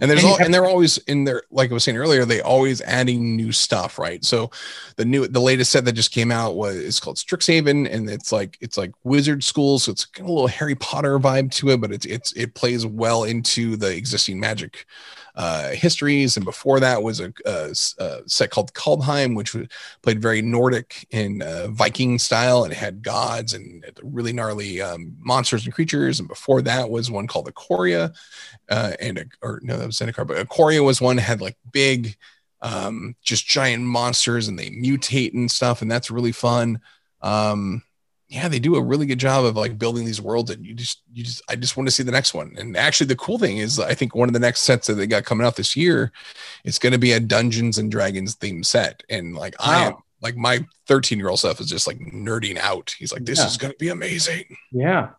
And 0.00 0.10
there's 0.10 0.22
And 0.22 0.30
all, 0.30 0.36
have- 0.38 0.44
and 0.46 0.54
they're 0.54 0.66
always 0.66 0.98
in 0.98 1.24
there 1.24 1.42
like 1.50 1.70
i 1.70 1.74
was 1.74 1.84
saying 1.84 1.96
earlier 1.98 2.24
they 2.24 2.40
always 2.40 2.80
adding 2.82 3.36
new 3.36 3.52
stuff 3.52 3.98
right? 3.98 4.24
So 4.24 4.50
the 4.96 5.04
new 5.04 5.26
the 5.26 5.40
latest 5.40 5.70
set 5.72 5.84
that 5.84 5.92
just 5.92 6.12
came 6.12 6.30
out 6.32 6.56
was 6.56 6.76
it's 6.76 7.00
called 7.00 7.16
strixhaven 7.16 7.90
and 7.92 8.08
it's 8.08 8.32
like 8.32 8.56
it's 8.60 8.76
like 8.78 8.92
wizard 9.04 9.44
school 9.44 9.78
so 9.78 9.92
it's 9.92 10.04
got 10.06 10.24
a 10.26 10.32
little 10.32 10.46
harry 10.48 10.74
potter 10.74 11.18
vibe 11.18 11.50
to 11.52 11.70
it 11.70 11.80
but 11.80 11.92
it's 11.92 12.06
it's 12.06 12.32
it 12.32 12.54
plays 12.54 12.84
well 12.86 13.24
into 13.24 13.76
the 13.76 13.94
existing 13.94 14.40
magic 14.40 14.86
uh 15.40 15.70
histories 15.70 16.36
and 16.36 16.44
before 16.44 16.80
that 16.80 17.02
was 17.02 17.20
a, 17.20 17.32
a, 17.46 17.74
a 17.98 18.28
set 18.28 18.50
called 18.50 18.72
kaldheim 18.74 19.34
which 19.34 19.54
was, 19.54 19.66
played 20.02 20.20
very 20.20 20.42
nordic 20.42 21.06
in 21.10 21.42
uh, 21.42 21.66
viking 21.70 22.18
style 22.18 22.64
and 22.64 22.72
it 22.72 22.76
had 22.76 23.02
gods 23.02 23.54
and 23.54 23.84
really 24.02 24.32
gnarly 24.32 24.80
um, 24.80 25.16
monsters 25.18 25.64
and 25.64 25.74
creatures 25.74 26.20
and 26.20 26.28
before 26.28 26.62
that 26.62 26.90
was 26.90 27.10
one 27.10 27.26
called 27.26 27.52
Ikoria, 27.52 28.14
uh, 28.68 28.92
and 29.00 29.18
a, 29.18 29.24
or 29.42 29.60
no, 29.62 29.76
that 29.76 29.86
was 29.86 29.98
Zendikar, 29.98 30.26
but 30.26 30.46
Ikoria 30.46 30.84
was 30.84 31.00
one 31.00 31.18
had 31.18 31.40
like 31.40 31.56
big, 31.72 32.16
um, 32.62 33.16
just 33.22 33.46
giant 33.46 33.82
monsters 33.82 34.48
and 34.48 34.58
they 34.58 34.70
mutate 34.70 35.34
and 35.34 35.50
stuff, 35.50 35.82
and 35.82 35.90
that's 35.90 36.10
really 36.10 36.32
fun. 36.32 36.80
Um, 37.22 37.82
yeah, 38.30 38.46
they 38.48 38.60
do 38.60 38.76
a 38.76 38.82
really 38.82 39.06
good 39.06 39.18
job 39.18 39.44
of 39.44 39.56
like 39.56 39.76
building 39.78 40.04
these 40.06 40.20
worlds, 40.20 40.50
and 40.50 40.64
you 40.64 40.72
just, 40.72 41.02
you 41.12 41.24
just, 41.24 41.42
I 41.48 41.56
just 41.56 41.76
want 41.76 41.88
to 41.88 41.90
see 41.92 42.04
the 42.04 42.12
next 42.12 42.32
one. 42.32 42.54
And 42.56 42.76
actually, 42.76 43.08
the 43.08 43.16
cool 43.16 43.38
thing 43.38 43.58
is, 43.58 43.78
I 43.80 43.92
think 43.94 44.14
one 44.14 44.28
of 44.28 44.32
the 44.32 44.38
next 44.38 44.60
sets 44.60 44.86
that 44.86 44.94
they 44.94 45.06
got 45.08 45.24
coming 45.24 45.46
out 45.46 45.56
this 45.56 45.76
year, 45.76 46.12
it's 46.64 46.78
going 46.78 46.92
to 46.92 46.98
be 46.98 47.12
a 47.12 47.20
Dungeons 47.20 47.76
and 47.76 47.90
Dragons 47.90 48.36
themed 48.36 48.64
set, 48.66 49.02
and 49.10 49.34
like 49.34 49.54
I 49.58 49.86
am. 49.86 49.94
Like 50.22 50.36
my 50.36 50.66
13 50.86 51.18
year 51.18 51.30
old 51.30 51.40
self 51.40 51.60
is 51.60 51.66
just 51.68 51.86
like 51.86 51.98
nerding 51.98 52.58
out. 52.58 52.94
He's 52.98 53.10
like, 53.10 53.24
this 53.24 53.38
Yeah. 53.38 53.46
is 53.46 53.56
going 53.56 53.72
to 53.72 53.78
be 53.78 53.88
amazing. 53.88 54.44
Yeah. 54.70 55.12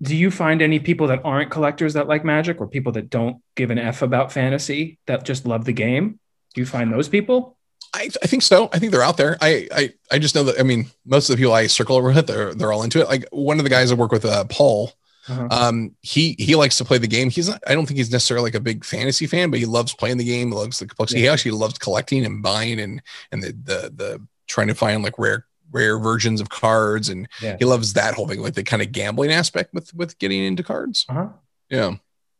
Do 0.00 0.16
you 0.16 0.30
find 0.30 0.62
any 0.62 0.78
people 0.78 1.08
that 1.08 1.20
aren't 1.26 1.50
collectors 1.50 1.92
that 1.92 2.08
like 2.08 2.24
magic 2.24 2.58
or 2.58 2.66
people 2.66 2.92
that 2.92 3.10
don't 3.10 3.42
give 3.54 3.70
an 3.70 3.78
F 3.78 4.00
about 4.00 4.32
fantasy 4.32 4.98
that 5.06 5.26
just 5.26 5.44
love 5.44 5.66
the 5.66 5.74
game? 5.74 6.18
Do 6.54 6.62
you 6.62 6.66
find 6.66 6.90
those 6.90 7.06
people? 7.06 7.58
I, 7.92 8.08
I 8.22 8.26
think 8.26 8.42
so. 8.42 8.68
I 8.72 8.78
think 8.78 8.92
they're 8.92 9.02
out 9.02 9.16
there. 9.16 9.36
I, 9.40 9.66
I 9.74 9.92
I 10.12 10.18
just 10.18 10.34
know 10.34 10.44
that. 10.44 10.60
I 10.60 10.62
mean, 10.62 10.86
most 11.04 11.28
of 11.28 11.36
the 11.36 11.40
people 11.40 11.52
I 11.52 11.66
circle 11.66 11.96
over 11.96 12.12
with, 12.12 12.26
they're 12.26 12.54
they're 12.54 12.72
all 12.72 12.82
into 12.82 13.00
it. 13.00 13.08
Like 13.08 13.26
one 13.32 13.58
of 13.58 13.64
the 13.64 13.70
guys 13.70 13.90
I 13.90 13.94
work 13.94 14.12
with, 14.12 14.24
uh, 14.24 14.44
Paul. 14.44 14.92
Uh-huh. 15.28 15.48
Um, 15.50 15.94
he 16.00 16.34
he 16.38 16.54
likes 16.56 16.78
to 16.78 16.84
play 16.84 16.98
the 16.98 17.06
game. 17.08 17.30
He's 17.30 17.48
not. 17.48 17.62
I 17.66 17.74
don't 17.74 17.86
think 17.86 17.98
he's 17.98 18.10
necessarily 18.10 18.44
like 18.44 18.54
a 18.54 18.60
big 18.60 18.84
fantasy 18.84 19.26
fan, 19.26 19.50
but 19.50 19.58
he 19.60 19.66
loves 19.66 19.92
playing 19.94 20.16
the 20.18 20.24
game. 20.24 20.50
Loves 20.50 20.78
the 20.78 20.86
complexity. 20.86 21.20
He 21.22 21.28
actually 21.28 21.50
loves 21.52 21.78
collecting 21.78 22.24
and 22.24 22.42
buying 22.42 22.80
and 22.80 23.02
and 23.32 23.42
the 23.42 23.48
the 23.52 23.92
the 23.94 24.26
trying 24.46 24.68
to 24.68 24.74
find 24.74 25.02
like 25.02 25.18
rare 25.18 25.46
rare 25.72 25.98
versions 25.98 26.40
of 26.40 26.48
cards 26.48 27.08
and 27.08 27.28
Yeah. 27.40 27.56
he 27.58 27.64
loves 27.64 27.92
that 27.92 28.14
whole 28.14 28.26
thing 28.26 28.40
like 28.40 28.54
the 28.54 28.64
kind 28.64 28.82
of 28.82 28.90
gambling 28.90 29.30
aspect 29.30 29.72
with 29.72 29.94
with 29.94 30.18
getting 30.18 30.42
into 30.42 30.64
cards 30.64 31.06
Uh-huh. 31.08 31.28
yeah 31.68 31.94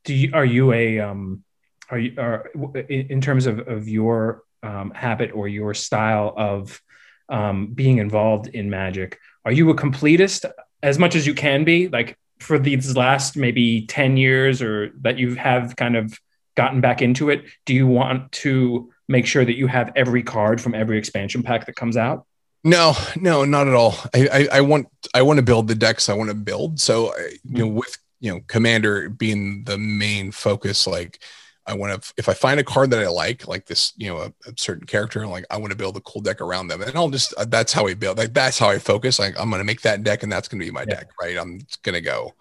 Do 0.04 0.14
you 0.14 0.30
are 0.34 0.44
you 0.44 0.72
a 0.72 0.98
um 0.98 1.44
are 1.90 1.98
you 2.00 2.14
are 2.18 2.50
in 2.88 3.06
in 3.08 3.20
terms 3.20 3.46
of 3.46 3.60
of 3.68 3.88
your 3.88 4.42
um 4.62 4.90
habit 4.90 5.30
or 5.34 5.48
your 5.48 5.74
style 5.74 6.34
of 6.36 6.80
um 7.28 7.68
being 7.68 7.98
involved 7.98 8.48
in 8.48 8.70
magic, 8.70 9.18
are 9.44 9.52
you 9.52 9.70
a 9.70 9.74
completist 9.74 10.50
as 10.82 10.98
much 10.98 11.14
as 11.14 11.26
you 11.26 11.34
can 11.34 11.64
be? 11.64 11.88
Like 11.88 12.18
for 12.38 12.58
these 12.58 12.96
last 12.96 13.36
maybe 13.36 13.86
10 13.86 14.16
years 14.16 14.62
or 14.62 14.92
that 15.02 15.18
you 15.18 15.34
have 15.34 15.76
kind 15.76 15.96
of 15.96 16.18
gotten 16.56 16.80
back 16.80 17.02
into 17.02 17.30
it, 17.30 17.44
do 17.66 17.74
you 17.74 17.86
want 17.86 18.32
to 18.32 18.90
make 19.08 19.26
sure 19.26 19.44
that 19.44 19.56
you 19.56 19.66
have 19.66 19.92
every 19.94 20.22
card 20.22 20.60
from 20.60 20.74
every 20.74 20.98
expansion 20.98 21.42
pack 21.42 21.66
that 21.66 21.76
comes 21.76 21.96
out? 21.96 22.26
No, 22.62 22.94
no, 23.16 23.44
not 23.44 23.68
at 23.68 23.74
all. 23.74 23.94
I, 24.14 24.28
I, 24.32 24.48
I 24.58 24.60
want, 24.60 24.88
I 25.14 25.22
want 25.22 25.38
to 25.38 25.42
build 25.42 25.68
the 25.68 25.74
decks 25.74 26.08
I 26.08 26.14
want 26.14 26.28
to 26.28 26.36
build. 26.36 26.78
So, 26.78 27.14
I, 27.14 27.36
you 27.44 27.58
know, 27.64 27.68
with 27.68 27.96
you 28.20 28.32
know, 28.32 28.40
commander 28.46 29.08
being 29.08 29.64
the 29.64 29.78
main 29.78 30.30
focus, 30.30 30.86
like 30.86 31.22
I 31.66 31.74
want 31.74 32.02
to, 32.02 32.14
if 32.16 32.28
I 32.28 32.34
find 32.34 32.58
a 32.58 32.64
card 32.64 32.90
that 32.90 33.00
I 33.00 33.08
like, 33.08 33.46
like 33.46 33.66
this, 33.66 33.92
you 33.96 34.08
know, 34.08 34.18
a, 34.18 34.32
a 34.48 34.54
certain 34.56 34.86
character, 34.86 35.26
like 35.26 35.44
I 35.50 35.58
want 35.58 35.70
to 35.70 35.76
build 35.76 35.96
a 35.96 36.00
cool 36.00 36.20
deck 36.22 36.40
around 36.40 36.68
them, 36.68 36.82
and 36.82 36.96
I'll 36.96 37.10
just, 37.10 37.34
uh, 37.36 37.44
that's 37.44 37.72
how 37.72 37.86
I 37.86 37.94
build. 37.94 38.18
Like 38.18 38.32
that's 38.32 38.58
how 38.58 38.68
I 38.70 38.78
focus. 38.78 39.18
Like 39.18 39.38
I'm 39.38 39.50
going 39.50 39.60
to 39.60 39.64
make 39.64 39.82
that 39.82 40.02
deck, 40.02 40.22
and 40.22 40.32
that's 40.32 40.48
going 40.48 40.60
to 40.60 40.64
be 40.66 40.70
my 40.72 40.80
Yeah. 40.88 40.96
deck, 40.96 41.10
right? 41.20 41.36
I'm 41.38 41.60
going 41.82 41.94
to 41.94 42.00
go. 42.00 42.34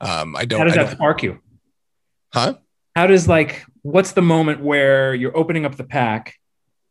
Um, 0.00 0.34
I 0.34 0.44
don't, 0.44 0.58
how 0.60 0.64
does 0.64 0.74
that 0.74 0.90
spark 0.92 1.22
you? 1.22 1.38
huh? 2.32 2.54
how 2.96 3.06
does 3.06 3.28
like 3.28 3.64
what's 3.82 4.12
the 4.12 4.22
moment 4.22 4.60
where 4.60 5.14
you're 5.14 5.36
opening 5.36 5.64
up 5.66 5.76
the 5.76 5.84
pack 5.84 6.34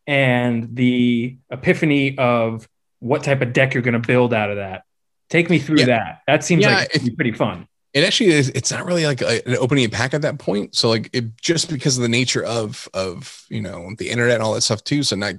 and 0.08 0.76
the 0.76 1.38
epiphany 1.50 2.18
of 2.18 2.68
what 3.00 3.24
type 3.24 3.42
of 3.42 3.52
deck 3.54 3.74
you're 3.74 3.84
going 3.84 4.00
to 4.02 4.06
build 4.08 4.34
out 4.34 4.50
of 4.50 4.58
that 4.58 4.84
take 5.30 5.50
me 5.50 5.60
through 5.60 5.80
Yeah. 5.80 5.86
that 5.86 6.22
that 6.28 6.44
seems 6.44 6.64
Yeah, 6.64 6.76
like 6.76 6.90
it'd 6.96 7.08
be 7.08 7.16
pretty 7.16 7.32
fun 7.34 7.68
it 7.94 8.04
actually 8.04 8.32
is 8.32 8.50
it's 8.50 8.72
not 8.72 8.86
really 8.86 9.06
like 9.06 9.22
a, 9.22 9.48
an 9.48 9.58
opening 9.58 9.90
pack 9.90 10.14
at 10.14 10.24
that 10.24 10.40
point. 10.40 10.76
So 10.76 10.90
like 10.90 11.10
it 11.14 11.38
just 11.40 11.70
because 11.70 11.98
of 11.98 12.02
the 12.02 12.10
nature 12.10 12.44
of 12.44 12.90
of 12.94 13.46
you 13.50 13.62
know 13.62 13.92
the 13.98 14.10
internet 14.10 14.36
and 14.36 14.44
all 14.44 14.54
that 14.54 14.62
stuff 14.62 14.84
too. 14.84 15.04
So 15.04 15.16
now 15.16 15.32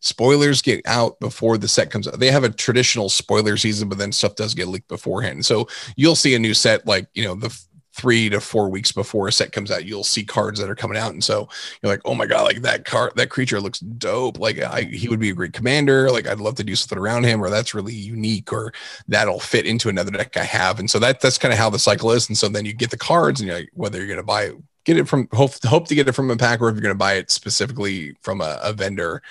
spoilers 0.00 0.60
get 0.62 0.82
out 0.86 1.18
before 1.18 1.56
the 1.56 1.68
set 1.68 1.90
comes 1.90 2.06
out. 2.06 2.18
They 2.18 2.30
have 2.30 2.44
a 2.44 2.50
traditional 2.50 3.08
spoiler 3.08 3.56
season 3.56 3.88
but 3.88 3.98
then 3.98 4.12
stuff 4.12 4.34
does 4.34 4.54
get 4.54 4.68
leaked 4.68 4.88
beforehand. 4.88 5.46
So 5.46 5.66
you'll 5.96 6.14
see 6.14 6.34
a 6.34 6.38
new 6.38 6.54
set 6.54 6.86
like 6.86 7.08
you 7.14 7.24
know 7.24 7.34
the 7.34 7.58
three 7.94 8.28
to 8.28 8.40
four 8.40 8.68
weeks 8.68 8.92
before 8.92 9.28
a 9.28 9.32
set 9.32 9.52
comes 9.52 9.70
out 9.70 9.84
you'll 9.84 10.04
see 10.04 10.24
cards 10.24 10.60
that 10.60 10.68
are 10.68 10.74
coming 10.74 10.98
out 10.98 11.12
and 11.12 11.24
so 11.24 11.48
you're 11.82 11.92
like 11.92 12.02
oh 12.04 12.14
my 12.14 12.26
god 12.26 12.44
like 12.44 12.62
that 12.62 12.84
card 12.84 13.12
that 13.16 13.30
creature 13.30 13.60
looks 13.60 13.78
dope 13.78 14.38
like 14.38 14.60
I, 14.60 14.82
he 14.82 15.08
would 15.08 15.20
be 15.20 15.30
a 15.30 15.34
great 15.34 15.52
commander 15.52 16.10
like 16.10 16.26
i'd 16.26 16.40
love 16.40 16.56
to 16.56 16.64
do 16.64 16.76
something 16.76 16.98
around 16.98 17.24
him 17.24 17.42
or 17.42 17.50
that's 17.50 17.74
really 17.74 17.94
unique 17.94 18.52
or 18.52 18.72
that'll 19.08 19.40
fit 19.40 19.66
into 19.66 19.88
another 19.88 20.10
deck 20.10 20.36
I 20.36 20.44
have. 20.44 20.78
And 20.78 20.90
so 20.90 20.98
that 20.98 21.20
that's 21.20 21.38
kind 21.38 21.52
of 21.52 21.58
how 21.58 21.70
the 21.70 21.78
cycle 21.78 22.10
is. 22.10 22.28
And 22.28 22.36
so 22.36 22.48
then 22.48 22.64
you 22.64 22.72
get 22.72 22.90
the 22.90 22.96
cards 22.96 23.40
and 23.40 23.48
you're 23.48 23.58
like, 23.58 23.70
whether 23.74 24.04
you're 24.04 24.16
to 24.16 24.22
buy 24.22 24.52
get 24.84 24.98
it 24.98 25.08
from 25.08 25.28
hope, 25.32 25.52
hope 25.64 25.88
to 25.88 25.94
get 25.94 26.08
it 26.08 26.12
from 26.12 26.30
a 26.30 26.36
pack 26.36 26.60
or 26.60 26.68
if 26.68 26.74
you're 26.74 26.82
going 26.82 26.94
to 26.94 26.98
buy 26.98 27.14
it 27.14 27.30
specifically 27.30 28.14
from 28.20 28.42
a, 28.42 28.58
a 28.62 28.72
vendor 28.72 29.22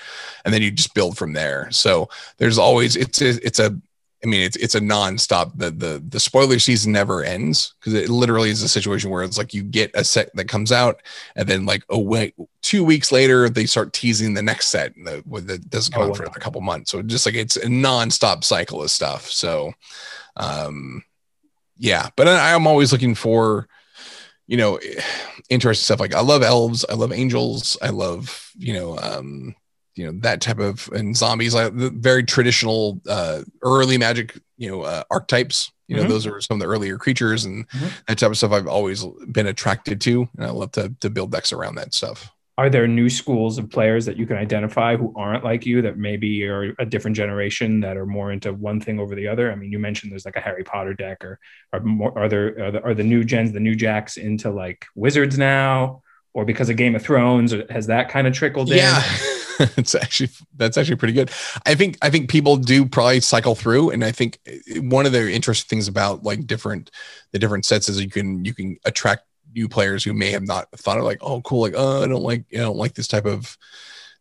and 0.46 0.54
then 0.54 0.64
you 0.64 0.72
just 0.72 0.96
build 0.96 1.16
from 1.16 1.34
there. 1.34 1.70
So 1.70 2.10
there's 2.38 2.58
always, 2.58 2.96
it's 2.96 3.22
a, 3.22 3.46
it's 3.46 3.60
a, 3.60 3.78
I 4.24 4.28
mean, 4.28 4.42
it's, 4.42 4.56
it's 4.58 4.76
a 4.76 4.80
nonstop. 4.80 5.52
The, 5.58 5.72
the, 5.72 6.04
the 6.08 6.20
spoiler 6.20 6.60
season 6.60 6.94
never 6.94 7.24
ends 7.24 7.76
because 7.80 7.94
it 7.94 8.10
literally 8.10 8.50
is 8.50 8.62
a 8.64 8.70
situation 8.70 9.10
where 9.10 9.24
it's 9.24 9.38
like 9.38 9.54
you 9.54 9.64
get 9.64 9.92
a 9.96 10.04
set 10.04 10.34
that 10.36 10.48
comes 10.48 10.72
out 10.72 11.02
and 11.36 11.48
then 11.48 11.66
like, 11.66 11.84
oh, 11.90 12.00
wait, 12.00 12.34
two 12.62 12.84
weeks 12.86 13.12
later, 13.12 13.50
they 13.50 13.66
start 13.66 13.92
teasing 13.94 14.34
the 14.34 14.42
next 14.42 14.68
set 14.68 14.94
that, 15.04 15.24
that 15.48 15.70
doesn't 15.70 15.94
come 15.94 16.04
Oh, 16.04 16.08
out 16.08 16.16
for 16.16 16.24
wow. 16.24 16.28
another 16.28 16.40
couple 16.40 16.62
months. 16.62 16.92
So 16.92 17.02
just 17.02 17.26
like 17.26 17.36
it's 17.36 17.58
a 17.58 17.66
nonstop 17.68 18.44
cycle 18.44 18.82
of 18.82 18.92
stuff. 18.92 19.30
So, 19.30 19.74
um 20.38 21.04
yeah 21.78 22.10
but 22.16 22.28
I, 22.28 22.54
i'm 22.54 22.68
always 22.68 22.92
looking 22.92 23.16
for 23.16 23.68
you 24.48 24.58
know 24.58 24.80
interesting 25.50 25.84
stuff 25.86 26.00
like 26.00 26.14
i 26.16 26.22
love 26.22 26.44
elves 26.44 26.86
i 26.90 26.94
love 26.94 27.12
angels 27.12 27.78
i 27.82 27.90
love 27.90 28.52
you 28.58 28.74
know 28.74 28.98
um 29.00 29.56
you 29.96 30.06
know 30.06 30.20
that 30.22 30.42
type 30.42 30.60
of 30.60 30.90
and 30.94 31.16
zombies 31.16 31.54
like 31.54 31.76
the 31.76 31.90
very 31.92 32.24
traditional 32.24 33.00
uh 33.08 33.42
early 33.62 33.98
magic 33.98 34.40
you 34.58 34.70
know 34.70 34.82
uh, 34.82 35.04
archetypes 35.12 35.72
you 35.88 35.96
know 35.98 36.04
Mhm. 36.04 36.08
those 36.10 36.26
are 36.26 36.42
some 36.42 36.56
of 36.56 36.60
the 36.62 36.68
earlier 36.68 36.98
creatures 36.98 37.46
and 37.46 37.68
Mhm. 37.70 37.92
that 38.08 38.18
type 38.18 38.32
of 38.32 38.38
stuff 38.38 38.52
i've 38.52 38.68
always 38.68 39.06
been 39.32 39.48
attracted 39.48 40.02
to 40.02 40.28
and 40.38 40.46
i 40.46 40.50
love 40.50 40.72
to 40.74 40.94
to 41.02 41.10
build 41.10 41.32
decks 41.32 41.54
around 41.54 41.76
that 41.76 41.94
stuff 41.94 42.32
are 42.56 42.70
there 42.70 42.88
new 42.88 43.10
schools 43.10 43.58
of 43.58 43.68
players 43.72 44.06
that 44.06 44.16
you 44.16 44.28
can 44.28 44.38
identify 44.38 44.96
who 44.96 45.12
aren't 45.18 45.44
like 45.44 45.66
you 45.66 45.82
that 45.82 45.98
maybe 45.98 46.44
are 46.46 46.76
a 46.78 46.86
different 46.86 47.18
generation 47.18 47.80
that 47.80 47.98
are 47.98 48.06
more 48.06 48.32
into 48.32 48.54
one 48.54 48.80
thing 48.80 49.00
over 49.00 49.16
the 49.16 49.28
other 49.28 49.52
i 49.52 49.56
mean 49.56 49.72
you 49.72 49.80
mentioned 49.80 50.12
there's 50.12 50.26
like 50.26 50.36
a 50.36 50.40
harry 50.42 50.64
potter 50.64 50.94
deck 50.94 51.24
or 51.24 51.40
are 51.74 51.80
more 51.82 52.18
are 52.18 52.30
there 52.30 52.66
are 52.68 52.72
the, 52.72 52.84
are 52.84 52.94
the 52.94 53.04
new 53.04 53.24
gens 53.24 53.52
the 53.52 53.60
new 53.60 53.76
jacks 53.76 54.18
into 54.18 54.52
like 54.52 54.86
wizards 54.96 55.36
now 55.38 56.03
or 56.34 56.46
because 56.46 56.70
of 56.70 56.78
game 56.78 56.96
of 56.96 57.02
thrones 57.02 57.54
has 57.70 57.88
that 57.88 58.10
kind 58.10 58.28
of 58.28 58.34
trickled 58.34 58.72
in? 58.72 58.78
Yeah. 58.78 59.04
It's 59.78 59.94
actually 59.94 60.32
that's 60.56 60.80
actually 60.80 60.96
pretty 60.96 61.14
good. 61.14 61.30
I 61.68 61.76
think 61.76 62.00
i 62.02 62.10
think 62.10 62.28
people 62.28 62.58
do 62.58 62.88
probably 62.88 63.20
cycle 63.20 63.54
through 63.54 63.92
and 63.92 64.04
i 64.04 64.12
think 64.12 64.40
eh, 64.48 64.80
one 64.80 65.06
of 65.06 65.12
the 65.12 65.32
interesting 65.32 65.70
things 65.70 65.88
about 65.88 66.24
like 66.24 66.48
different 66.48 66.90
the 67.34 67.40
different 67.40 67.64
sets 67.64 67.88
is 67.88 68.02
you 68.02 68.10
can 68.10 68.44
you 68.44 68.54
can 68.56 68.78
attract 68.84 69.26
new 69.54 69.70
players 69.70 70.04
who 70.04 70.12
may 70.12 70.32
have 70.32 70.42
not 70.42 70.72
thought 70.72 70.98
of 70.98 71.04
like 71.04 71.20
oh 71.22 71.40
cool 71.42 71.62
like 71.62 71.76
oh 71.78 72.04
i 72.04 72.08
don't 72.08 72.24
like 72.24 72.46
i 72.52 72.58
don't 72.58 72.78
like 72.78 72.96
this 72.96 73.08
type 73.08 73.26
of 73.26 73.56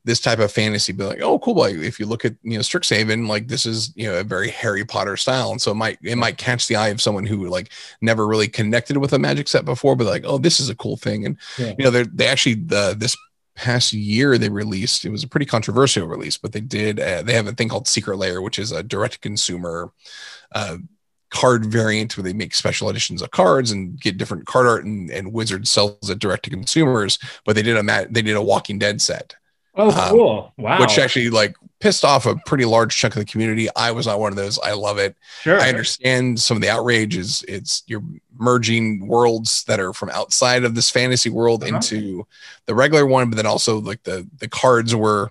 this 0.05 0.21
type 0.21 0.39
of 0.41 0.51
fantasy 0.51 0.93
be 0.93 1.05
like 1.05 1.21
oh 1.21 1.39
cool 1.39 1.55
like 1.55 1.75
if 1.77 2.01
you 2.01 2.07
look 2.07 2.25
at 2.25 2.35
you 2.43 2.55
know 2.55 2.61
strixhaven 2.61 3.29
like 3.29 3.49
this 3.49 3.67
is 3.67 3.93
you 3.97 4.07
know 4.07 4.19
a 4.19 4.25
very 4.25 4.49
harry 4.51 4.85
potter 4.85 5.17
style. 5.17 5.51
And 5.53 5.61
so 5.61 5.71
it 5.73 5.77
might 5.77 5.99
it 6.03 6.17
might 6.17 6.39
catch 6.39 6.67
the 6.67 6.77
eye 6.77 6.89
of 6.89 7.01
someone 7.01 7.27
who 7.27 7.47
like 7.49 7.71
never 8.01 8.27
really 8.27 8.49
connected 8.49 8.97
with 8.97 9.13
a 9.13 9.19
magic 9.19 9.49
set 9.49 9.65
before 9.65 9.97
but 9.97 10.07
like 10.07 10.25
oh 10.27 10.39
this 10.39 10.61
is 10.61 10.69
a 10.69 10.75
cool 10.77 10.97
thing. 10.97 11.27
And 11.27 11.37
Yeah. 11.59 11.75
you 11.79 11.85
know 11.85 11.91
they're 11.91 12.05
they 12.05 12.27
actually 12.27 12.55
the 12.55 12.95
this 12.99 13.17
past 13.55 13.93
year 13.93 14.39
they 14.39 14.49
released 14.49 15.05
it 15.05 15.11
was 15.11 15.23
a 15.23 15.29
pretty 15.29 15.45
controversial 15.45 16.07
release 16.07 16.39
but 16.39 16.53
they 16.53 16.61
did 16.61 16.99
uh, 16.99 17.21
they 17.23 17.35
have 17.35 17.47
a 17.47 17.53
thing 17.53 17.69
called 17.69 17.87
secret 17.87 18.17
layer 18.17 18.41
which 18.41 18.59
is 18.59 18.73
a 18.73 18.83
direct 18.83 19.21
consumer 19.21 19.93
uh, 20.55 20.79
card 21.31 21.67
variant 21.67 22.17
where 22.17 22.25
they 22.25 22.33
make 22.33 22.55
special 22.55 22.89
editions 22.91 23.23
of 23.23 23.31
cards 23.31 23.71
and 23.71 24.01
get 24.01 24.17
different 24.19 24.47
card 24.47 24.67
art 24.67 24.85
and, 24.87 25.11
and 25.11 25.33
wizard 25.35 25.69
sells 25.69 26.09
it 26.11 26.19
direct 26.19 26.45
to 26.45 26.51
consumers 26.51 27.19
but 27.45 27.55
they 27.55 27.63
did 27.63 27.77
a 27.77 27.83
mat 27.83 28.13
they 28.13 28.23
did 28.23 28.37
a 28.37 28.43
walking 28.43 28.79
dead 28.79 29.01
set 29.03 29.35
Oh, 29.75 29.89
Um, 29.91 30.11
cool! 30.11 30.53
Wow. 30.59 30.81
which 30.81 30.99
actually 30.99 31.31
like 31.31 31.55
pissed 31.81 32.05
off 32.05 32.27
a 32.27 32.37
pretty 32.47 32.65
large 32.67 32.95
chunk 32.97 33.15
of 33.17 33.21
the 33.21 33.25
community. 33.25 33.69
I 33.75 33.91
was 33.91 34.07
not 34.07 34.21
one 34.21 34.31
of 34.31 34.37
those. 34.37 34.59
I 34.59 34.73
love 34.73 34.99
it. 34.99 35.17
sure. 35.43 35.59
I 35.61 35.69
understand 35.71 36.39
some 36.41 36.57
of 36.57 36.61
the 36.61 36.69
outrage 36.69 37.17
is 37.17 37.43
it's 37.49 37.83
you're 37.87 38.03
merging 38.39 39.07
worlds 39.07 39.65
that 39.65 39.81
are 39.81 39.93
from 39.95 40.11
outside 40.11 40.65
of 40.65 40.75
this 40.75 40.91
fantasy 40.91 41.31
world 41.31 41.63
Uh-huh. 41.65 41.77
into 41.77 42.27
the 42.67 42.75
regular 42.75 43.07
one, 43.07 43.31
but 43.31 43.37
then 43.37 43.47
also 43.47 43.81
like 43.81 44.03
the 44.03 44.29
the 44.39 44.49
cards 44.49 44.95
were 44.95 45.31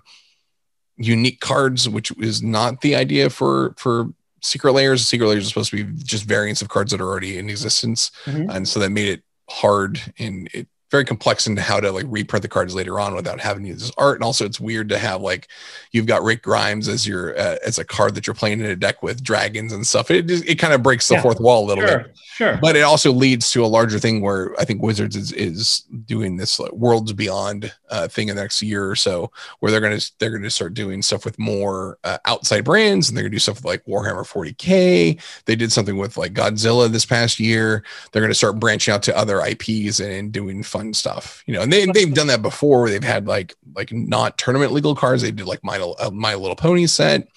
unique 0.96 1.40
cards, 1.40 1.88
which 1.88 2.10
is 2.18 2.42
not 2.42 2.80
the 2.80 2.94
idea 2.96 3.30
for 3.30 3.74
for 3.78 4.08
secret 4.40 4.72
layers. 4.72 5.06
Secret 5.06 5.28
layers 5.28 5.46
are 5.46 5.48
supposed 5.48 5.70
to 5.70 5.84
be 5.84 6.02
just 6.02 6.24
variants 6.24 6.62
of 6.62 6.68
cards 6.68 6.90
that 6.90 7.00
are 7.00 7.08
already 7.08 7.38
in 7.38 7.48
existence, 7.48 8.10
Mhm. 8.26 8.52
and 8.54 8.68
so 8.68 8.80
that 8.80 8.90
made 8.90 9.08
it 9.08 9.22
hard 9.48 10.00
and 10.18 10.48
it 10.52 10.66
very 10.92 11.04
complex 11.04 11.48
into 11.48 11.60
how 11.60 11.80
to 11.80 11.90
like 11.90 12.06
reprint 12.08 12.42
the 12.42 12.48
cards 12.48 12.74
later 12.74 13.00
on 13.00 13.14
without 13.16 13.40
having 13.40 13.64
to 13.64 13.70
use 13.70 13.80
this 13.80 13.92
art. 13.98 14.18
And 14.18 14.22
also, 14.24 14.44
it's 14.44 14.60
weird 14.60 14.88
to 14.90 14.98
have 14.98 15.22
like 15.22 15.48
you've 15.90 16.06
got 16.06 16.22
Rick 16.22 16.42
Grimes 16.42 16.86
as 16.86 17.04
your 17.08 17.36
uh, 17.36 17.56
as 17.66 17.78
a 17.80 17.84
card 17.84 18.14
that 18.14 18.26
you're 18.26 18.34
playing 18.34 18.60
in 18.60 18.66
a 18.66 18.76
deck 18.76 19.02
with 19.02 19.24
dragons 19.24 19.72
and 19.72 19.84
stuff. 19.84 20.10
It 20.10 20.28
just, 20.28 20.44
it 20.46 20.56
kind 20.60 20.72
of 20.74 20.82
breaks 20.82 21.08
the 21.08 21.14
Yeah. 21.14 21.22
fourth 21.22 21.40
wall 21.40 21.64
a 21.64 21.66
little 21.66 21.84
Sure. 21.86 21.98
bit. 21.98 22.16
Sure. 22.34 22.58
But 22.62 22.76
it 22.76 22.82
also 22.82 23.10
leads 23.10 23.50
to 23.52 23.64
a 23.64 23.66
larger 23.66 23.98
thing 23.98 24.20
where 24.20 24.54
I 24.60 24.64
think 24.64 24.82
Wizards 24.82 25.16
is, 25.16 25.32
is 25.32 25.80
doing 26.06 26.36
this 26.36 26.58
like, 26.60 26.72
worlds 26.72 27.12
beyond 27.12 27.72
uh, 27.90 28.06
thing 28.08 28.28
in 28.28 28.36
the 28.36 28.42
next 28.42 28.62
year 28.62 28.88
or 28.88 28.94
so, 28.96 29.30
where 29.60 29.72
they're 29.72 29.80
gonna 29.80 30.00
they're 30.18 30.30
gonna 30.30 30.50
start 30.50 30.74
doing 30.74 31.02
stuff 31.02 31.24
with 31.24 31.38
more 31.38 31.98
uh, 32.04 32.18
outside 32.26 32.64
brands, 32.64 33.08
and 33.08 33.16
they're 33.16 33.24
gonna 33.24 33.30
do 33.32 33.38
stuff 33.38 33.56
with 33.56 33.64
like 33.64 33.84
Warhammer 33.86 34.26
40k. 34.26 35.18
They 35.46 35.56
did 35.56 35.72
something 35.72 35.96
with 35.96 36.16
like 36.16 36.34
Godzilla 36.34 36.90
this 36.90 37.04
past 37.06 37.40
year. 37.40 37.82
They're 38.12 38.22
gonna 38.22 38.34
start 38.34 38.58
branching 38.58 38.92
out 38.92 39.02
to 39.04 39.16
other 39.16 39.40
IPs 39.40 40.00
and, 40.00 40.12
and 40.12 40.32
doing 40.32 40.62
fun 40.62 40.81
stuff, 40.92 41.42
you 41.46 41.54
know. 41.54 41.62
And 41.62 41.72
they 41.72 41.86
they've 41.86 42.12
done 42.12 42.26
that 42.26 42.42
before. 42.42 42.82
Where 42.82 42.90
they've 42.90 43.02
had 43.02 43.26
like 43.26 43.54
like 43.76 43.92
not 43.92 44.38
tournament 44.38 44.72
legal 44.72 44.94
cards. 44.94 45.22
They 45.22 45.30
did 45.30 45.46
like 45.46 45.62
My 45.62 45.78
uh, 45.78 46.10
My 46.10 46.34
Little 46.34 46.56
Pony 46.56 46.86
set. 46.86 47.28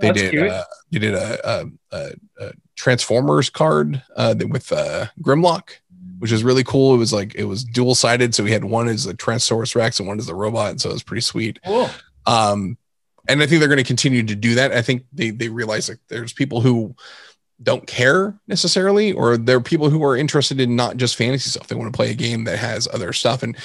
They 0.00 0.08
That's 0.08 0.20
did 0.20 0.48
uh, 0.48 0.64
they 0.90 0.98
did 0.98 1.14
a, 1.14 1.50
a, 1.50 1.66
a, 1.92 2.10
a 2.40 2.52
Transformers 2.76 3.50
card 3.50 4.02
uh, 4.16 4.34
with 4.48 4.72
uh, 4.72 5.06
Grimlock, 5.20 5.70
which 6.18 6.32
is 6.32 6.44
really 6.44 6.64
cool. 6.64 6.94
It 6.94 6.98
was 6.98 7.12
like 7.12 7.34
it 7.34 7.44
was 7.44 7.64
dual 7.64 7.94
sided, 7.94 8.34
so 8.34 8.44
we 8.44 8.52
had 8.52 8.64
one 8.64 8.88
as 8.88 9.04
the 9.04 9.14
Transaurus 9.14 9.74
Rex 9.74 9.98
and 9.98 10.08
one 10.08 10.18
as 10.18 10.26
the 10.26 10.34
robot, 10.34 10.70
and 10.70 10.80
so 10.80 10.90
it 10.90 10.94
was 10.94 11.02
pretty 11.02 11.22
sweet. 11.22 11.58
cool. 11.64 11.90
Um, 12.26 12.78
and 13.28 13.42
I 13.42 13.46
think 13.46 13.60
they're 13.60 13.68
going 13.68 13.78
to 13.78 13.84
continue 13.84 14.22
to 14.22 14.34
do 14.34 14.54
that. 14.56 14.72
I 14.72 14.82
think 14.82 15.04
they 15.12 15.30
they 15.30 15.48
realize 15.48 15.86
that 15.86 15.98
there's 16.08 16.32
people 16.32 16.60
who 16.60 16.94
don't 17.62 17.86
care 17.86 18.38
necessarily, 18.48 19.12
or 19.12 19.36
there 19.36 19.56
are 19.56 19.60
people 19.60 19.88
who 19.88 20.02
are 20.04 20.16
interested 20.16 20.60
in 20.60 20.74
not 20.74 20.96
just 20.96 21.16
fantasy 21.16 21.50
stuff. 21.50 21.68
They 21.68 21.76
want 21.76 21.92
to 21.92 21.96
play 21.96 22.10
a 22.10 22.14
game 22.14 22.44
that 22.44 22.58
has 22.58 22.88
other 22.92 23.12
stuff. 23.12 23.42
And 23.42 23.56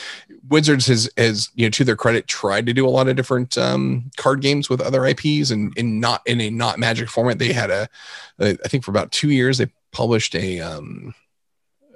Wizards 0.48 0.88
has, 0.88 1.10
has 1.18 1.50
you 1.56 1.66
know, 1.66 1.72
to 1.72 1.84
their 1.84 1.96
credit, 1.96 2.28
tried 2.28 2.66
to 2.68 2.74
do 2.74 2.88
a 2.88 2.90
lot 2.90 3.08
of 3.08 3.16
different 3.16 3.58
um, 3.58 4.12
card 4.16 4.42
games 4.42 4.70
with 4.70 4.80
other 4.80 5.06
IPs, 5.06 5.52
and 5.52 5.76
in 5.78 6.00
not 6.00 6.22
in 6.26 6.40
a 6.40 6.50
not 6.50 6.78
Magic 6.80 7.10
format. 7.10 7.40
They 7.40 7.52
had 7.52 7.72
a, 7.72 7.90
I 8.40 8.54
think 8.68 8.84
for 8.84 8.92
about 8.92 9.12
two 9.12 9.32
years, 9.32 9.58
they 9.58 9.68
published 9.92 10.36
a, 10.36 10.60
um, 10.60 11.14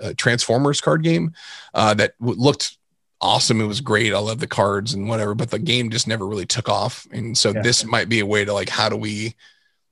a 0.01 0.13
Transformers 0.15 0.81
card 0.81 1.03
game 1.03 1.33
uh, 1.75 1.93
that 1.93 2.17
w- 2.19 2.39
looked 2.39 2.77
awesome. 3.21 3.61
It 3.61 3.67
was 3.67 3.81
great. 3.81 4.13
I 4.13 4.19
love 4.19 4.39
the 4.39 4.47
cards 4.47 4.93
and 4.93 5.07
whatever, 5.07 5.35
but 5.35 5.51
the 5.51 5.59
game 5.59 5.89
just 5.91 6.07
never 6.07 6.25
really 6.27 6.45
took 6.47 6.67
off. 6.67 7.07
And 7.11 7.37
so 7.37 7.51
Yeah. 7.51 7.61
this 7.61 7.85
might 7.85 8.09
be 8.09 8.19
a 8.19 8.25
way 8.25 8.43
to 8.43 8.51
like, 8.51 8.67
how 8.69 8.89
do 8.89 8.97
we 8.97 9.35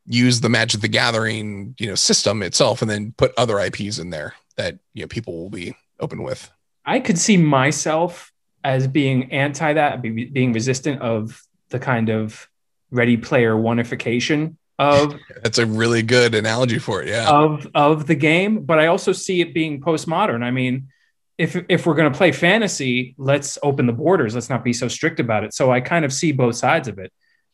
use 0.05 0.41
the 0.41 0.49
Magic 0.49 0.81
the 0.81 0.87
Gathering, 0.87 1.75
you 1.79 1.87
know, 1.87 1.95
system 1.95 2.41
itself, 2.43 2.81
and 2.81 2.89
then 2.89 3.13
put 3.17 3.31
other 3.37 3.59
IPs 3.59 3.99
in 3.99 4.09
there 4.09 4.33
that 4.57 4.79
you 4.93 5.03
know 5.03 5.07
people 5.07 5.37
will 5.41 5.49
be 5.49 5.75
open 5.99 6.23
with. 6.23 6.49
I 6.85 6.99
could 6.99 7.17
see 7.19 7.37
myself 7.37 8.31
as 8.63 8.87
being 8.87 9.31
anti 9.31 9.73
that, 9.73 10.01
being 10.01 10.53
resistant 10.53 11.01
of 11.01 11.41
the 11.69 11.79
kind 11.79 12.09
of 12.09 12.47
ready 12.91 13.17
player 13.17 13.53
oneification 13.55 14.55
of 14.79 15.15
That's 15.43 15.57
a 15.59 15.65
really 15.65 16.01
good 16.01 16.33
analogy 16.35 16.79
for 16.79 17.01
it. 17.03 17.07
Yeah. 17.09 17.29
of 17.29 17.67
of 17.75 18.07
the 18.07 18.15
game, 18.15 18.65
but 18.65 18.79
I 18.79 18.87
also 18.87 19.11
see 19.11 19.41
it 19.41 19.53
being 19.53 19.79
postmodern. 19.81 20.43
I 20.43 20.51
mean, 20.51 20.87
if 21.37 21.55
if 21.69 21.85
we're 21.85 21.93
going 21.93 22.11
to 22.11 22.17
play 22.17 22.31
fantasy, 22.31 23.13
let's 23.17 23.57
open 23.63 23.85
the 23.85 23.93
borders. 23.93 24.33
Let's 24.33 24.49
not 24.49 24.63
be 24.63 24.73
so 24.73 24.87
strict 24.87 25.19
about 25.19 25.43
it. 25.43 25.53
So 25.53 25.71
I 25.71 25.81
kind 25.81 26.03
of 26.03 26.11
see 26.11 26.31
both 26.31 26.55
sides 26.55 26.87
of 26.87 26.97
it. 26.97 27.11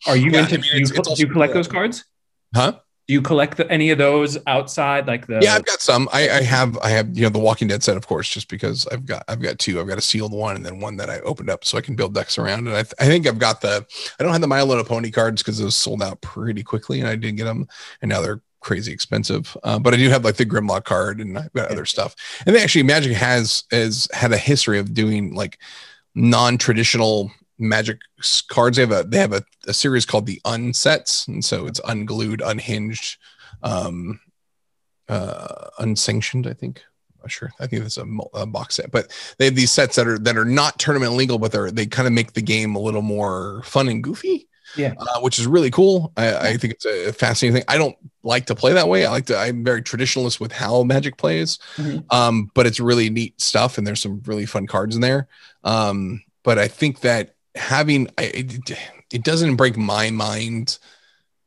Are 0.07 0.15
you 0.15 0.31
Yeah, 0.31 0.39
into? 0.41 0.55
I 0.55 0.57
mean, 0.57 0.71
do, 0.71 0.77
you, 0.77 0.85
it's- 0.85 1.17
do 1.17 1.21
you 1.25 1.31
collect 1.31 1.53
those 1.53 1.67
cards? 1.67 2.05
Huh? 2.53 2.79
Do 3.07 3.13
you 3.13 3.21
collect 3.21 3.55
the, 3.55 3.71
any 3.71 3.89
of 3.91 3.97
those 3.97 4.37
outside, 4.47 5.07
like 5.07 5.27
the? 5.27 5.39
yeah, 5.41 5.55
I've 5.55 5.65
got 5.65 5.79
some. 5.79 6.09
I, 6.11 6.29
I 6.29 6.41
have 6.41 6.77
I 6.79 6.89
have 6.89 7.17
you 7.17 7.23
know 7.23 7.29
the 7.29 7.39
Walking 7.39 7.69
Dead 7.69 7.81
set, 7.81 7.95
of 7.95 8.05
course, 8.05 8.27
just 8.29 8.49
because 8.49 8.85
I've 8.87 9.05
got 9.05 9.23
I've 9.29 9.41
got 9.41 9.59
two. 9.59 9.79
I've 9.79 9.87
got 9.87 9.97
a 9.97 10.01
sealed 10.01 10.33
one 10.33 10.57
and 10.57 10.65
then 10.65 10.81
one 10.81 10.97
that 10.97 11.09
I 11.09 11.21
opened 11.21 11.49
up 11.49 11.63
so 11.63 11.77
I 11.77 11.81
can 11.81 11.95
build 11.95 12.13
decks 12.13 12.37
around. 12.37 12.67
And 12.67 12.75
I, 12.75 12.83
th- 12.83 12.95
I 12.99 13.05
think 13.05 13.25
I've 13.25 13.39
got 13.39 13.61
the 13.61 13.85
I 14.19 14.23
don't 14.23 14.33
have 14.33 14.41
the 14.41 14.47
My 14.47 14.61
Little 14.61 14.83
Pony 14.83 15.09
cards 15.09 15.41
because 15.41 15.57
those 15.57 15.75
sold 15.75 16.03
out 16.03 16.19
pretty 16.19 16.63
quickly 16.63 16.99
and 16.99 17.07
I 17.07 17.15
didn't 17.15 17.37
get 17.37 17.45
them 17.45 17.69
and 18.01 18.09
now 18.09 18.19
they're 18.19 18.41
crazy 18.59 18.91
expensive. 18.91 19.55
Uh, 19.63 19.79
but 19.79 19.93
I 19.93 19.97
do 19.97 20.09
have 20.09 20.25
like 20.25 20.35
the 20.35 20.45
Grimlock 20.45 20.83
card 20.83 21.21
and 21.21 21.37
I've 21.37 21.53
got 21.53 21.71
other 21.71 21.85
stuff. 21.85 22.13
And 22.45 22.53
they 22.53 22.61
actually 22.61 22.83
Magic 22.83 23.13
has 23.13 23.63
has 23.71 24.09
had 24.11 24.33
a 24.33 24.37
history 24.37 24.79
of 24.79 24.93
doing 24.93 25.33
like 25.33 25.59
non-traditional 26.13 27.31
magic 27.59 27.99
cards. 28.49 28.77
They 28.77 28.83
have 28.85 28.91
a 28.91 29.03
they 29.03 29.17
have 29.17 29.33
a, 29.33 29.43
a 29.67 29.73
series 29.73 30.05
called 30.05 30.25
the 30.25 30.41
unsets, 30.45 31.27
and 31.27 31.43
so 31.43 31.67
it's 31.67 31.81
unglued, 31.85 32.41
unhinged, 32.41 33.17
um, 33.63 34.19
uh, 35.09 35.69
unsanctioned. 35.79 36.47
I 36.47 36.53
think. 36.53 36.83
I'm 37.15 37.21
not 37.23 37.31
sure. 37.31 37.51
I 37.59 37.67
think 37.67 37.81
that's 37.83 37.97
a, 37.97 38.05
a 38.33 38.45
box 38.45 38.75
set, 38.75 38.91
but 38.91 39.11
they 39.37 39.45
have 39.45 39.55
these 39.55 39.71
sets 39.71 39.95
that 39.95 40.07
are 40.07 40.19
that 40.19 40.37
are 40.37 40.45
not 40.45 40.79
tournament 40.79 41.13
legal, 41.13 41.39
but 41.39 41.51
they're 41.51 41.71
they 41.71 41.85
kind 41.85 42.07
of 42.07 42.13
make 42.13 42.33
the 42.33 42.41
game 42.41 42.75
a 42.75 42.79
little 42.79 43.01
more 43.01 43.61
fun 43.63 43.87
and 43.87 44.03
goofy. 44.03 44.47
Yeah. 44.75 44.95
uh, 44.99 45.21
which 45.21 45.39
is 45.39 45.47
really 45.47 45.71
cool. 45.71 46.11
I, 46.17 46.49
I 46.49 46.57
think 46.57 46.73
it's 46.73 46.85
a 46.85 47.13
fascinating 47.13 47.55
thing. 47.55 47.65
I 47.69 47.77
don't 47.77 47.95
like 48.21 48.47
to 48.47 48.53
play 48.53 48.73
that 48.73 48.89
way. 48.89 49.05
I 49.05 49.09
like 49.09 49.27
to. 49.27 49.37
I'm 49.37 49.63
very 49.63 49.81
traditionalist 49.81 50.41
with 50.41 50.51
how 50.51 50.83
Magic 50.83 51.15
plays, 51.15 51.57
Mhm. 51.77 52.03
um, 52.13 52.51
but 52.53 52.65
it's 52.67 52.81
really 52.81 53.09
neat 53.09 53.39
stuff, 53.39 53.77
and 53.77 53.87
there's 53.87 54.01
some 54.01 54.21
really 54.25 54.45
fun 54.45 54.67
cards 54.67 54.93
in 54.93 55.01
there. 55.01 55.29
Um, 55.63 56.21
but 56.43 56.59
I 56.59 56.67
think 56.67 56.99
that 56.99 57.35
having 57.57 58.07
I, 58.17 58.23
it, 58.23 58.71
it 59.11 59.23
doesn't 59.23 59.55
break 59.55 59.77
my 59.77 60.09
mind 60.11 60.79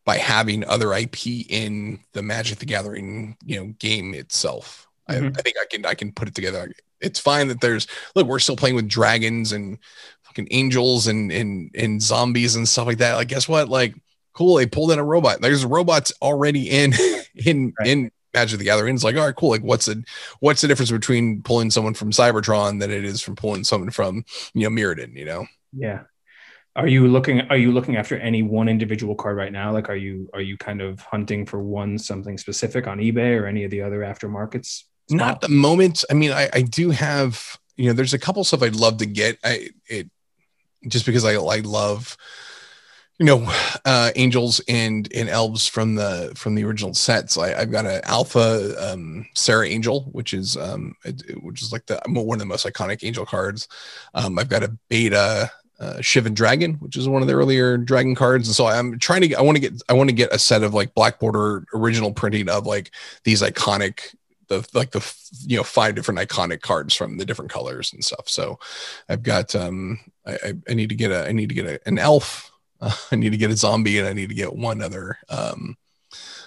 by 0.04 0.16
having 0.16 0.64
other 0.64 0.92
IP 0.94 1.26
in 1.48 2.00
the 2.12 2.22
Magic 2.22 2.58
the 2.58 2.66
Gathering, 2.66 3.36
you 3.44 3.56
know, 3.61 3.66
game 3.78 4.14
itself. 4.14 4.88
I, 5.08 5.14
Mhm. 5.16 5.38
I 5.38 5.42
think 5.42 5.56
I 5.61 5.64
can 5.70 5.86
I 5.86 5.94
can 5.94 6.12
put 6.12 6.28
it 6.28 6.34
together. 6.34 6.72
It's 7.00 7.18
fine 7.20 7.48
that 7.48 7.61
there's 7.61 7.86
look, 8.14 8.26
we're 8.26 8.38
still 8.38 8.56
playing 8.56 8.76
with 8.76 8.88
dragons 8.88 9.52
and 9.52 9.78
fucking 10.24 10.48
angels 10.50 11.06
and 11.06 11.30
and 11.32 11.70
and 11.74 12.02
zombies 12.02 12.56
and 12.56 12.68
stuff 12.68 12.86
like 12.86 12.98
that. 12.98 13.14
Like, 13.14 13.28
guess 13.28 13.48
what? 13.48 13.68
Like, 13.68 13.94
cool, 14.34 14.56
they 14.56 14.66
pulled 14.66 14.92
in 14.92 14.98
a 14.98 15.04
robot. 15.04 15.40
There's 15.40 15.64
robots 15.64 16.12
already 16.22 16.68
in 16.70 16.92
in 17.34 17.72
Right. 17.78 17.88
in 17.88 18.11
Magic 18.32 18.58
the 18.61 18.64
Gathering. 18.64 18.94
It's 18.94 19.02
like, 19.04 19.16
all 19.16 19.26
right, 19.26 19.34
cool. 19.34 19.50
Like, 19.50 19.62
what's 19.62 19.86
the 19.86 20.04
what's 20.40 20.61
the 20.61 20.68
difference 20.68 20.90
between 20.92 21.42
pulling 21.42 21.70
someone 21.70 21.94
from 21.94 22.12
Cybertron 22.12 22.78
than 22.80 22.90
it 22.90 23.04
is 23.04 23.20
from 23.20 23.34
pulling 23.36 23.64
someone 23.64 23.90
from 23.90 24.24
you 24.54 24.68
know 24.68 24.70
Mirrodin? 24.70 25.14
You 25.16 25.24
know. 25.24 25.46
Yeah. 25.72 26.02
Are 26.76 26.86
you 26.86 27.08
looking 27.08 27.40
are 27.42 27.56
you 27.56 27.72
looking 27.72 27.96
after 27.96 28.16
any 28.16 28.42
one 28.42 28.68
individual 28.68 29.14
card 29.14 29.36
right 29.36 29.52
now? 29.52 29.72
Like 29.72 29.88
are 29.88 29.96
you 29.96 30.30
are 30.32 30.40
you 30.40 30.56
kind 30.56 30.80
of 30.80 31.00
hunting 31.00 31.44
for 31.44 31.62
one 31.62 31.98
something 31.98 32.38
specific 32.38 32.86
on 32.86 32.98
eBay 32.98 33.40
or 33.40 33.46
any 33.46 33.64
of 33.64 33.70
the 33.70 33.82
other 33.82 34.00
aftermarkets? 34.00 34.84
not 35.10 35.40
the 35.40 35.48
moment 35.48 36.04
i 36.10 36.14
mean 36.14 36.30
i 36.30 36.48
i 36.52 36.62
do 36.62 36.90
have 36.90 37.58
you 37.76 37.86
know 37.86 37.92
there's 37.92 38.14
a 38.14 38.18
couple 38.18 38.42
stuff 38.44 38.62
i'd 38.62 38.76
love 38.76 38.98
to 38.98 39.06
get 39.06 39.38
i 39.44 39.68
it 39.86 40.08
just 40.88 41.04
because 41.04 41.24
i 41.24 41.34
i 41.34 41.58
love 41.60 42.16
you 43.18 43.26
know 43.26 43.44
uh 43.84 44.10
angels 44.16 44.60
and 44.68 45.12
and 45.14 45.28
elves 45.28 45.66
from 45.66 45.94
the 45.94 46.32
from 46.36 46.54
the 46.54 46.64
original 46.64 46.94
sets 46.94 47.36
I, 47.36 47.54
i've 47.54 47.70
got 47.70 47.86
an 47.86 48.00
alpha 48.04 48.92
um 48.92 49.26
Serra 49.34 49.66
Angel 49.66 50.08
which 50.12 50.32
is 50.32 50.56
um 50.56 50.94
which 51.42 51.62
is 51.62 51.72
like 51.72 51.86
the 51.86 52.00
one 52.06 52.36
of 52.36 52.40
the 52.40 52.46
most 52.46 52.66
iconic 52.66 53.04
angel 53.04 53.26
cards 53.26 53.68
um 54.14 54.38
i've 54.38 54.48
got 54.48 54.62
a 54.62 54.76
beta 54.88 55.50
uh, 55.81 55.95
Shivan 55.97 56.35
Dragon, 56.35 56.74
which 56.74 56.97
is 56.97 57.09
one 57.09 57.22
of 57.22 57.28
the 57.28 57.35
earlier 57.35 57.78
dragon 57.78 58.14
cards, 58.14 58.47
and 58.47 58.55
so 58.55 58.66
I'm 58.66 58.99
trying 58.99 59.22
to. 59.22 59.35
I 59.35 59.41
want 59.41 59.57
to 59.57 59.61
get. 59.61 59.83
I 59.89 59.95
want 59.95 60.11
to 60.11 60.14
get 60.14 60.33
a 60.33 60.39
set 60.39 60.62
of 60.62 60.74
like 60.74 60.95
black 60.95 61.18
border 61.18 61.64
original 61.72 62.12
printing 62.12 62.49
of 62.49 62.66
like 62.66 62.91
these 63.24 63.43
iconic 63.43 64.14
the 64.51 64.68
like 64.74 64.91
the 64.91 65.14
you 65.47 65.57
know 65.57 65.62
five 65.62 65.95
different 65.95 66.20
iconic 66.20 66.61
cards 66.61 66.95
from 66.95 67.16
the 67.16 67.24
different 67.24 67.51
colors 67.51 67.95
and 67.95 68.05
stuff. 68.05 68.28
So 68.28 68.59
I've 69.09 69.22
got 69.22 69.55
um 69.55 69.99
I, 70.26 70.33
I, 70.33 70.53
I 70.68 70.74
need 70.74 70.91
to 70.91 70.95
get 70.95 71.11
a 71.11 71.26
I 71.26 71.33
need 71.33 71.49
to 71.49 71.55
get 71.55 71.66
a, 71.66 71.81
an 71.87 71.99
elf. 71.99 72.51
Uh, 72.81 72.95
I 73.11 73.16
need 73.16 73.31
to 73.31 73.39
get 73.39 73.51
a 73.51 73.57
zombie 73.57 73.99
and 73.99 74.07
I 74.07 74.12
need 74.12 74.28
to 74.28 74.35
get 74.35 74.55
one 74.55 74.83
other 74.83 75.16
um 75.31 75.78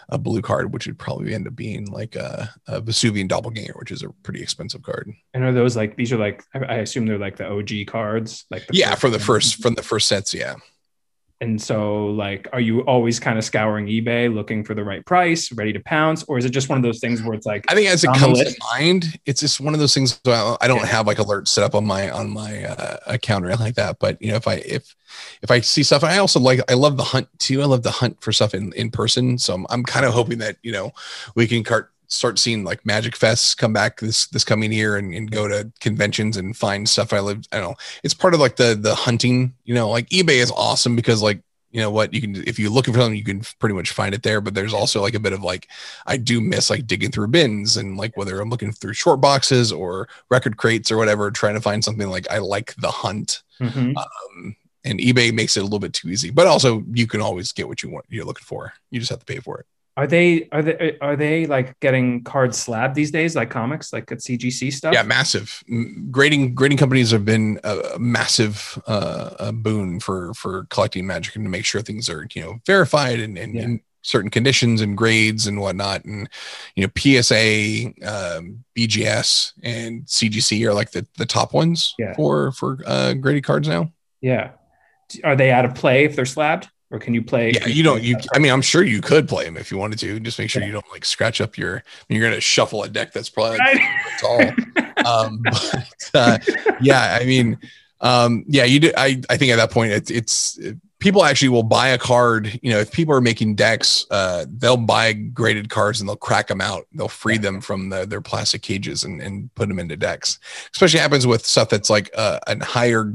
a 0.10 0.18
blue 0.18 0.42
card, 0.42 0.74
which 0.74 0.88
would 0.88 1.00
probably 1.00 1.34
end 1.34 1.48
up 1.48 1.56
being 1.56 1.86
like 1.92 2.16
a, 2.16 2.54
a 2.68 2.82
Vesuvan 2.82 3.28
Doppelganger, 3.28 3.74
which 3.78 3.92
is 3.92 4.04
a 4.04 4.10
pretty 4.24 4.42
expensive 4.42 4.82
card. 4.84 5.12
And 5.34 5.44
are 5.44 5.52
those 5.52 5.76
like 5.76 5.96
these 5.96 6.12
are 6.12 6.18
like 6.18 6.44
I 6.54 6.60
I 6.60 6.76
assume 6.76 7.06
they're 7.06 7.18
like 7.18 7.38
the 7.38 7.48
OG 7.48 7.88
cards, 7.88 8.46
like 8.50 8.68
the 8.68 8.78
Yeah, 8.78 8.96
from 8.96 9.12
the 9.12 9.20
first 9.20 9.62
from 9.62 9.76
the 9.76 9.84
first 9.84 10.08
sets. 10.08 10.34
Yeah, 10.34 10.56
And 11.44 11.62
so, 11.62 12.06
like, 12.06 12.48
are 12.54 12.62
you 12.62 12.84
always 12.84 13.20
kind 13.20 13.38
of 13.38 13.44
scouring 13.44 13.88
eBay 13.88 14.34
looking 14.34 14.64
for 14.64 14.74
the 14.74 14.84
right 14.86 15.06
price, 15.06 15.52
ready 15.52 15.74
to 15.74 15.80
pounce, 15.82 16.24
or 16.24 16.38
is 16.38 16.46
it 16.46 16.52
just 16.52 16.70
one 16.70 16.78
of 16.78 16.84
those 16.84 17.02
things 17.02 17.22
where 17.22 17.34
it's 17.34 17.46
like? 17.46 17.70
I 17.70 17.76
think 17.76 17.90
as 17.90 18.06
it 18.06 18.14
comes 18.16 18.42
to 18.42 18.56
mind, 18.74 19.20
it's 19.26 19.42
just 19.42 19.60
one 19.60 19.74
of 19.74 19.82
those 19.82 19.94
things. 19.94 20.22
I 20.26 20.56
don't 20.68 20.78
yeah. 20.78 20.86
have 20.86 21.06
like 21.06 21.18
alerts 21.18 21.50
set 21.50 21.66
up 21.66 21.76
on 21.76 21.86
my 21.86 22.10
on 22.10 22.30
my 22.30 22.64
uh, 22.64 22.96
account 23.08 23.44
or 23.44 23.50
anything 23.50 23.66
like 23.66 23.76
that. 23.76 24.00
But 24.00 24.22
you 24.22 24.30
know, 24.30 24.38
if 24.38 24.48
I 24.48 24.54
if 24.66 24.96
if 25.42 25.52
I 25.52 25.60
see 25.60 25.84
stuff, 25.84 26.02
I 26.06 26.18
also 26.18 26.40
like 26.40 26.62
I 26.72 26.76
love 26.76 26.96
the 26.96 27.04
hunt 27.04 27.28
too. 27.40 27.62
I 27.62 27.66
love 27.66 27.84
the 27.84 27.92
hunt 27.92 28.24
for 28.24 28.32
stuff 28.32 28.54
in 28.54 28.72
in 28.72 28.90
person. 28.90 29.38
So 29.38 29.54
I'm, 29.54 29.66
I'm 29.70 29.84
kind 29.84 30.06
of 30.06 30.14
hoping 30.14 30.38
that 30.38 30.56
you 30.64 30.72
know 30.72 30.94
we 31.36 31.46
can 31.46 31.66
cart 31.66 31.93
start 32.14 32.40
seeing 32.40 32.64
like 32.64 32.86
magic 32.86 33.16
fests 33.16 33.56
come 33.58 33.74
back 33.74 34.00
this 34.00 34.28
this 34.28 34.44
coming 34.44 34.72
year 34.72 34.98
and, 34.98 35.14
and 35.14 35.32
go 35.32 35.48
to 35.48 35.72
conventions 35.80 36.38
and 36.38 36.56
find 36.56 36.88
stuff 36.88 37.12
i 37.12 37.20
live 37.20 37.44
i 37.52 37.58
don't 37.58 37.72
know. 37.72 37.76
It's 38.04 38.14
part 38.14 38.34
of 38.34 38.40
like 38.40 38.56
the 38.56 38.76
the 38.76 38.96
hunting 38.96 39.54
you 39.64 39.74
know 39.74 39.90
like 39.90 40.10
ebay 40.10 40.42
is 40.42 40.52
awesome 40.52 40.96
because 40.96 41.22
like 41.22 41.42
you 41.72 41.82
know 41.82 41.90
what 41.90 42.14
you 42.14 42.22
can 42.22 42.36
if 42.48 42.60
you're 42.60 42.70
looking 42.70 42.94
for 42.94 43.00
something 43.00 43.18
you 43.18 43.24
can 43.24 43.42
pretty 43.60 43.76
much 43.76 43.92
find 43.92 44.14
it 44.14 44.24
there 44.24 44.40
but 44.40 44.54
there's 44.54 44.74
also 44.74 45.02
like 45.02 45.16
a 45.16 45.20
bit 45.20 45.34
of 45.34 45.44
like 45.44 45.68
i 46.06 46.16
do 46.16 46.40
miss 46.40 46.70
like 46.70 46.88
digging 46.88 47.12
through 47.12 47.28
bins 47.28 47.76
and 47.76 47.98
like 47.98 48.16
whether 48.16 48.40
i'm 48.40 48.50
looking 48.50 48.72
through 48.72 48.94
short 48.94 49.20
boxes 49.20 49.72
or 49.72 50.08
record 50.30 50.56
crates 50.56 50.92
or 50.92 50.98
whatever 50.98 51.32
trying 51.32 51.56
to 51.56 51.62
find 51.62 51.84
something 51.84 52.10
like 52.10 52.30
i 52.32 52.38
like 52.38 52.76
the 52.76 52.92
hunt. 52.92 53.42
Mm-hmm. 53.60 53.98
um, 53.98 54.56
and 54.86 55.00
ebay 55.00 55.34
makes 55.34 55.58
it 55.58 55.62
a 55.62 55.64
little 55.64 55.80
bit 55.80 55.94
too 55.94 56.10
easy 56.10 56.30
but 56.30 56.48
also 56.48 56.84
you 56.92 57.08
can 57.08 57.22
always 57.22 57.52
get 57.52 57.68
what 57.68 57.82
you 57.82 57.90
want 57.90 58.06
you're 58.08 58.26
looking 58.26 58.46
for. 58.46 58.74
You 58.92 59.00
just 59.00 59.10
have 59.10 59.20
to 59.20 59.26
pay 59.26 59.40
for 59.40 59.60
it 59.60 59.66
are 59.96 60.08
they 60.08 60.48
are 60.52 60.64
they 60.64 60.98
are 61.02 61.16
they 61.16 61.46
like 61.46 61.80
getting 61.80 62.24
cards 62.24 62.58
slabbed 62.58 62.96
these 62.96 63.12
days, 63.12 63.36
like 63.36 63.52
comics, 63.52 63.94
like 63.94 64.12
at 64.12 64.20
CGC 64.20 64.74
stuff? 64.74 64.94
Yeah, 64.94 65.04
massive. 65.04 65.64
Grading 66.10 66.56
grading 66.56 66.80
companies 66.80 67.12
have 67.12 67.26
been 67.26 67.60
a 67.64 68.00
massive 68.00 68.82
uh, 68.88 69.32
a 69.40 69.52
boon 69.52 70.00
for 70.00 70.34
for 70.34 70.66
collecting 70.72 71.06
magic 71.06 71.36
and 71.36 71.46
to 71.46 71.50
make 71.50 71.66
sure 71.66 71.82
things 71.82 72.10
are 72.10 72.28
you 72.34 72.42
know 72.42 72.60
verified 72.66 73.20
and, 73.20 73.38
and, 73.38 73.54
yeah. 73.54 73.62
and 73.62 73.82
certain 74.02 74.32
conditions 74.32 74.82
and 74.82 74.98
grades 74.98 75.46
and 75.46 75.62
whatnot. 75.62 76.06
And 76.06 76.28
you 76.76 76.88
know, 76.88 76.92
PSA, 76.98 77.94
um, 78.04 78.64
BGS, 78.76 79.54
and 79.62 80.06
CGC 80.06 80.66
are 80.66 80.74
like 80.74 80.90
the 80.90 81.06
the 81.18 81.28
top 81.28 81.54
ones 81.54 81.94
yeah. 82.00 82.14
for 82.14 82.52
for 82.54 82.80
uh, 82.88 83.14
graded 83.14 83.44
cards 83.44 83.68
now. 83.68 83.92
Yeah. 84.22 84.52
Are 85.24 85.36
they 85.36 85.52
out 85.52 85.66
of 85.66 85.76
play 85.76 86.06
if 86.06 86.16
they're 86.16 86.26
slabbed? 86.26 86.70
Or 86.94 87.00
can 87.00 87.16
you 87.16 87.24
play? 87.24 87.52
Yeah, 87.52 87.66
you 87.66 87.82
don't. 87.82 88.04
You, 88.04 88.18
I 88.34 88.40
mean, 88.40 88.52
I'm 88.52 88.62
sure 88.62 88.84
you 88.84 89.02
could 89.02 89.28
play 89.28 89.46
them 89.46 89.58
if 89.58 89.72
you 89.72 89.80
wanted 89.80 89.98
to. 90.00 90.20
Just 90.20 90.38
make 90.38 90.52
sure 90.52 90.62
yeah. 90.62 90.68
you 90.68 90.74
don't 90.74 90.90
like 90.92 91.04
scratch 91.04 91.42
up 91.42 91.58
your. 91.58 91.84
You're 92.08 92.22
gonna 92.22 92.40
shuffle 92.40 92.84
a 92.84 92.88
deck 92.88 93.12
that's 93.12 93.30
probably 93.30 93.58
right. 93.58 93.82
tall. 94.22 94.42
um, 95.06 95.42
but 96.14 96.14
uh, 96.14 96.38
yeah, 96.82 97.18
I 97.20 97.26
mean, 97.26 97.58
um, 98.00 98.46
yeah, 98.48 98.66
you 98.66 98.80
do. 98.80 98.92
I 98.96 99.20
I 99.28 99.38
think 99.38 99.52
at 99.52 99.56
that 99.56 99.72
point, 99.72 99.92
it's 99.92 100.12
it's 100.12 100.60
people 101.00 101.26
actually 101.26 101.50
will 101.50 101.64
buy 101.64 101.90
a 101.90 101.98
card. 101.98 102.60
You 102.62 102.72
know, 102.72 102.80
if 102.80 102.92
people 102.92 103.16
are 103.16 103.22
making 103.22 103.56
decks, 103.56 104.06
uh, 104.12 104.46
they'll 104.48 104.78
buy 104.78 105.14
graded 105.14 105.70
cards 105.70 106.00
and 106.00 106.08
they'll 106.08 106.16
crack 106.16 106.48
them 106.48 106.62
out. 106.62 106.86
They'll 106.94 107.08
free 107.08 107.40
them 107.40 107.60
from 107.60 107.90
the, 107.90 108.06
their 108.06 108.22
plastic 108.22 108.62
cages 108.62 109.04
and, 109.04 109.20
and 109.20 109.54
put 109.56 109.68
them 109.68 109.80
into 109.80 109.98
decks. 109.98 110.40
Especially 110.72 111.00
happens 111.00 111.26
with 111.26 111.44
stuff 111.46 111.70
that's 111.70 111.90
like 111.90 112.12
uh, 112.16 112.40
a 112.46 112.64
higher 112.64 113.14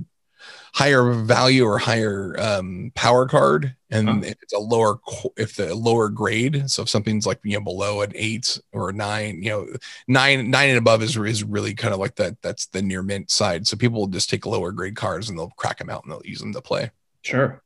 higher 0.79 1.11
value 1.11 1.65
or 1.65 1.77
higher 1.77 2.37
um, 2.39 2.93
power 2.95 3.27
card, 3.27 3.75
and 3.91 4.25
if 4.25 4.37
it's 4.41 4.53
a 4.53 4.59
lower 4.61 5.01
if 5.37 5.57
the 5.57 5.75
lower 5.75 6.09
grade, 6.09 6.71
so 6.71 6.83
if 6.83 6.89
something's 6.89 7.27
like 7.27 7.41
you 7.43 7.55
know 7.55 7.65
below 7.65 8.03
an 8.03 8.13
eight 8.15 8.61
or 8.73 8.91
a 8.91 8.93
nine, 8.93 9.43
you 9.43 9.51
know 9.51 9.67
nine 10.07 10.51
nine 10.51 10.69
and 10.69 10.79
above 10.79 11.03
is 11.03 11.17
is 11.17 11.43
really 11.43 11.75
kind 11.75 11.93
of 11.93 11.99
like 11.99 12.15
that. 12.15 12.41
That's 12.43 12.67
the 12.67 12.81
near 12.81 13.03
mint 13.03 13.29
side. 13.29 13.67
So 13.67 13.77
people 13.77 13.99
will 13.99 14.07
just 14.07 14.31
take 14.31 14.47
lower 14.47 14.71
grade 14.71 14.95
cards 14.95 15.29
and 15.29 15.37
they'll 15.37 15.51
crack 15.57 15.79
them 15.79 15.91
out 15.91 16.05
and 16.05 16.13
they'll 16.13 16.23
use 16.25 16.39
them 16.39 16.53
to 16.53 16.61
play. 16.61 16.93
Sure. 17.23 17.61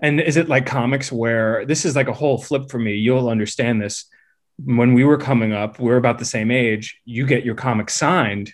And 0.00 0.20
is 0.20 0.36
it 0.36 0.48
like 0.48 0.66
comics 0.66 1.12
where 1.12 1.64
this 1.64 1.84
is 1.84 1.94
like 1.94 2.08
a 2.08 2.12
whole 2.12 2.38
flip 2.38 2.70
for 2.70 2.78
me? 2.80 2.94
You'll 2.94 3.28
understand 3.28 3.80
this. 3.80 4.06
When 4.58 4.94
we 4.94 5.04
were 5.04 5.18
coming 5.18 5.52
up, 5.52 5.78
we 5.78 5.86
we're 5.86 5.96
about 5.96 6.18
the 6.18 6.24
same 6.24 6.50
age. 6.50 7.00
You 7.04 7.24
get 7.24 7.44
your 7.44 7.54
comic 7.54 7.88
signed 7.88 8.52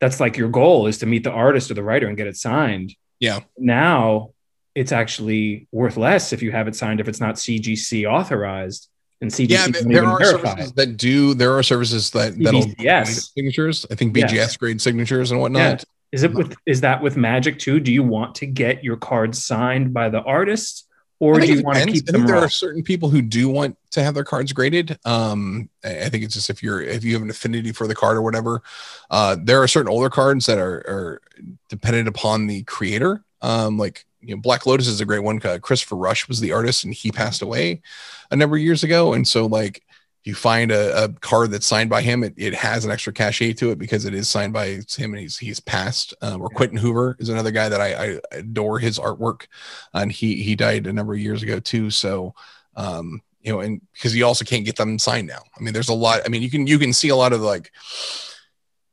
that's 0.00 0.20
like 0.20 0.36
your 0.36 0.48
goal 0.48 0.86
is 0.86 0.98
to 0.98 1.06
meet 1.06 1.24
the 1.24 1.30
artist 1.30 1.70
or 1.70 1.74
the 1.74 1.82
writer 1.82 2.06
and 2.06 2.16
get 2.16 2.26
it 2.26 2.36
signed. 2.36 2.94
Yeah. 3.20 3.40
Now 3.56 4.30
it's 4.74 4.92
actually 4.92 5.66
worth 5.72 5.96
less 5.96 6.32
if 6.32 6.42
you 6.42 6.52
have 6.52 6.68
it 6.68 6.76
signed 6.76 7.00
if 7.00 7.08
it's 7.08 7.20
not 7.20 7.34
CGC 7.34 8.08
authorized. 8.08 8.88
And 9.20 9.30
CGC 9.30 9.48
yeah, 9.48 9.66
there 9.82 10.04
are 10.04 10.22
services 10.22 10.72
that 10.74 10.96
do. 10.96 11.34
There 11.34 11.58
are 11.58 11.62
services 11.64 12.10
that 12.10 12.38
that'll 12.38 12.62
signatures. 13.04 13.84
I 13.90 13.96
think 13.96 14.14
BGS 14.14 14.32
yes. 14.32 14.56
grade 14.56 14.80
signatures 14.80 15.32
and 15.32 15.40
whatnot. 15.40 15.60
Yeah. 15.60 15.84
Is 16.12 16.22
it 16.22 16.32
with 16.32 16.56
is 16.64 16.82
that 16.82 17.02
with 17.02 17.16
Magic 17.16 17.58
too? 17.58 17.80
Do 17.80 17.92
you 17.92 18.04
want 18.04 18.36
to 18.36 18.46
get 18.46 18.84
your 18.84 18.96
cards 18.96 19.44
signed 19.44 19.92
by 19.92 20.08
the 20.08 20.22
artist, 20.22 20.86
or 21.20 21.40
do 21.40 21.46
you 21.46 21.62
want 21.62 21.78
to 21.78 21.86
keep 21.86 22.06
them? 22.06 22.26
There 22.26 22.36
are 22.36 22.48
certain 22.48 22.82
people 22.82 23.08
who 23.08 23.22
do 23.22 23.48
want 23.48 23.76
to 23.90 24.02
have 24.02 24.14
their 24.14 24.24
cards 24.24 24.52
graded. 24.52 24.98
Um, 25.04 25.68
I 25.84 26.08
think 26.08 26.24
it's 26.24 26.34
just 26.34 26.50
if 26.50 26.62
you're 26.62 26.80
if 26.80 27.04
you 27.04 27.14
have 27.14 27.22
an 27.22 27.30
affinity 27.30 27.72
for 27.72 27.86
the 27.86 27.94
card 27.94 28.16
or 28.16 28.22
whatever. 28.22 28.62
Uh, 29.10 29.36
there 29.42 29.62
are 29.62 29.68
certain 29.68 29.90
older 29.90 30.10
cards 30.10 30.46
that 30.46 30.58
are, 30.58 30.76
are 30.86 31.20
dependent 31.68 32.08
upon 32.08 32.46
the 32.46 32.62
creator. 32.64 33.24
Um, 33.42 33.78
like 33.78 34.04
you 34.20 34.34
know, 34.34 34.40
Black 34.40 34.66
Lotus 34.66 34.86
is 34.88 35.00
a 35.00 35.04
great 35.04 35.22
one. 35.22 35.40
Christopher 35.60 35.96
Rush 35.96 36.28
was 36.28 36.40
the 36.40 36.52
artist, 36.52 36.84
and 36.84 36.92
he 36.92 37.10
passed 37.10 37.42
away 37.42 37.82
a 38.30 38.36
number 38.36 38.56
of 38.56 38.62
years 38.62 38.82
ago. 38.82 39.12
And 39.12 39.26
so, 39.26 39.46
like, 39.46 39.84
you 40.24 40.34
find 40.34 40.70
a, 40.70 41.04
a, 41.04 41.08
card 41.08 41.50
that's 41.50 41.66
signed 41.66 41.88
by 41.88 42.02
him, 42.02 42.22
it, 42.22 42.34
it 42.36 42.54
has 42.54 42.84
an 42.84 42.90
extra 42.90 43.12
cachet 43.12 43.54
to 43.54 43.70
it 43.70 43.78
because 43.78 44.04
it 44.04 44.14
is 44.14 44.28
signed 44.28 44.52
by 44.52 44.80
him 44.96 45.12
and 45.12 45.18
he's 45.18 45.38
he's 45.38 45.60
passed. 45.60 46.14
Um, 46.20 46.42
or 46.42 46.48
Quinton 46.48 46.78
Hoover 46.78 47.16
is 47.18 47.28
another 47.28 47.50
guy 47.50 47.68
that 47.68 47.80
I, 47.80 47.94
I, 47.94 48.20
adore 48.32 48.78
his 48.78 48.98
artwork, 48.98 49.46
and 49.94 50.12
he 50.12 50.42
he 50.42 50.56
died 50.56 50.86
a 50.86 50.92
number 50.92 51.14
of 51.14 51.20
years 51.20 51.42
ago 51.42 51.60
too. 51.60 51.90
So, 51.90 52.34
um, 52.76 53.22
you 53.42 53.52
know, 53.52 53.60
and 53.60 53.80
because 53.92 54.14
you 54.14 54.26
also 54.26 54.44
can't 54.44 54.64
get 54.64 54.76
them 54.76 54.98
signed 54.98 55.28
now. 55.28 55.42
I 55.56 55.62
mean, 55.62 55.72
there's 55.72 55.88
a 55.88 55.94
lot. 55.94 56.20
I 56.26 56.28
mean, 56.28 56.42
you 56.42 56.50
can 56.50 56.66
you 56.66 56.78
can 56.78 56.92
see 56.92 57.08
a 57.08 57.16
lot 57.16 57.32
of 57.32 57.40
like 57.40 57.72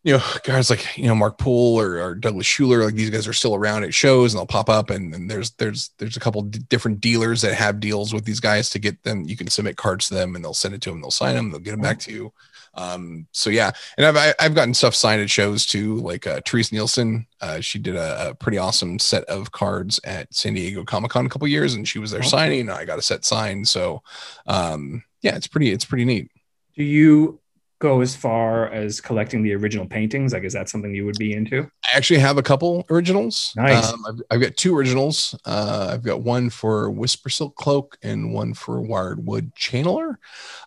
you 0.05 0.13
know, 0.13 0.23
guys 0.43 0.69
like 0.69 0.97
you 0.97 1.07
know 1.07 1.15
Mark 1.15 1.37
Poole 1.37 1.81
or, 1.81 1.99
or, 1.99 2.15
Douglas 2.15 2.47
Shuler, 2.47 2.85
like 2.85 2.93
these 2.93 3.09
guys 3.09 3.27
are 3.27 3.33
still 3.33 3.55
around 3.55 3.83
at 3.83 3.93
shows 3.93 4.33
and 4.33 4.39
they'll 4.39 4.45
pop 4.45 4.69
up 4.69 4.89
and, 4.89 5.13
and 5.13 5.29
there's 5.29 5.51
there's 5.51 5.89
there's 5.97 6.15
a 6.15 6.21
couple 6.21 6.43
d- 6.43 6.59
different 6.69 7.01
dealers 7.01 7.41
that 7.41 7.55
have 7.55 7.81
deals 7.81 8.13
with 8.13 8.23
these 8.23 8.39
guys 8.39 8.69
to 8.69 8.79
get 8.79 9.03
them. 9.03 9.25
You 9.25 9.35
can 9.35 9.47
submit 9.47 9.75
cards 9.75 10.07
to 10.07 10.13
them 10.13 10.35
and 10.35 10.45
they'll 10.45 10.53
send 10.53 10.75
it 10.75 10.81
to 10.83 10.91
them. 10.91 11.01
They'll 11.01 11.11
sign 11.11 11.35
them. 11.35 11.51
They'll 11.51 11.59
get 11.59 11.71
them 11.71 11.81
back 11.81 11.99
to 11.99 12.13
you. 12.13 12.33
Um, 12.75 13.27
so 13.31 13.49
yeah, 13.49 13.71
and 13.97 14.05
I've 14.05 14.35
I've 14.39 14.55
gotten 14.55 14.73
stuff 14.73 14.95
signed 14.95 15.21
at 15.21 15.29
shows 15.29 15.65
too. 15.65 15.95
Like 15.95 16.27
uh, 16.27 16.41
Terese 16.41 16.71
Nielsen, 16.71 17.25
uh, 17.41 17.59
she 17.61 17.79
did 17.79 17.95
a, 17.95 18.29
a, 18.29 18.35
pretty 18.35 18.57
awesome 18.57 18.99
set 18.99 19.23
of 19.25 19.51
cards 19.51 19.99
at 20.03 20.33
San 20.33 20.53
Diego 20.53 20.83
Comic 20.83 21.11
Con 21.11 21.25
a 21.25 21.29
couple 21.29 21.47
years, 21.47 21.73
and 21.73 21.87
she 21.87 21.99
was 21.99 22.11
there 22.11 22.21
signing. 22.21 22.69
I 22.69 22.85
got 22.85 22.99
a 22.99 23.01
set 23.01 23.23
signed. 23.23 23.67
So 23.67 24.03
um, 24.45 25.03
yeah, 25.21 25.35
it's 25.35 25.47
pretty 25.47 25.71
it's 25.71 25.85
pretty 25.85 26.05
neat. 26.05 26.29
Do 26.75 26.83
you 26.83 27.39
go 27.79 28.01
as 28.01 28.15
far 28.15 28.67
as 28.69 29.01
collecting 29.01 29.43
the 29.43 29.53
original 29.53 29.85
paintings? 29.85 30.33
Like, 30.33 30.43
is 30.43 30.53
that 30.53 30.69
something 30.69 30.93
you 30.93 31.05
would 31.05 31.17
be 31.17 31.33
into? 31.33 31.69
I 31.91 31.97
actually 31.97 32.19
have 32.19 32.37
a 32.37 32.43
couple 32.43 32.85
originals. 32.89 33.53
Nice. 33.55 33.91
Um, 33.91 34.05
I've, 34.07 34.21
I've, 34.31 34.41
got 34.41 34.57
two 34.57 34.77
originals. 34.77 35.37
Uh, 35.45 35.89
I've 35.91 36.03
got 36.03 36.21
one 36.21 36.49
for 36.49 36.89
Whisper 36.89 37.29
Silk 37.29 37.55
Cloak 37.55 37.97
and 38.01 38.33
one 38.33 38.53
for 38.53 38.81
Wirewood 38.81 39.53
Channeler. 39.55 40.15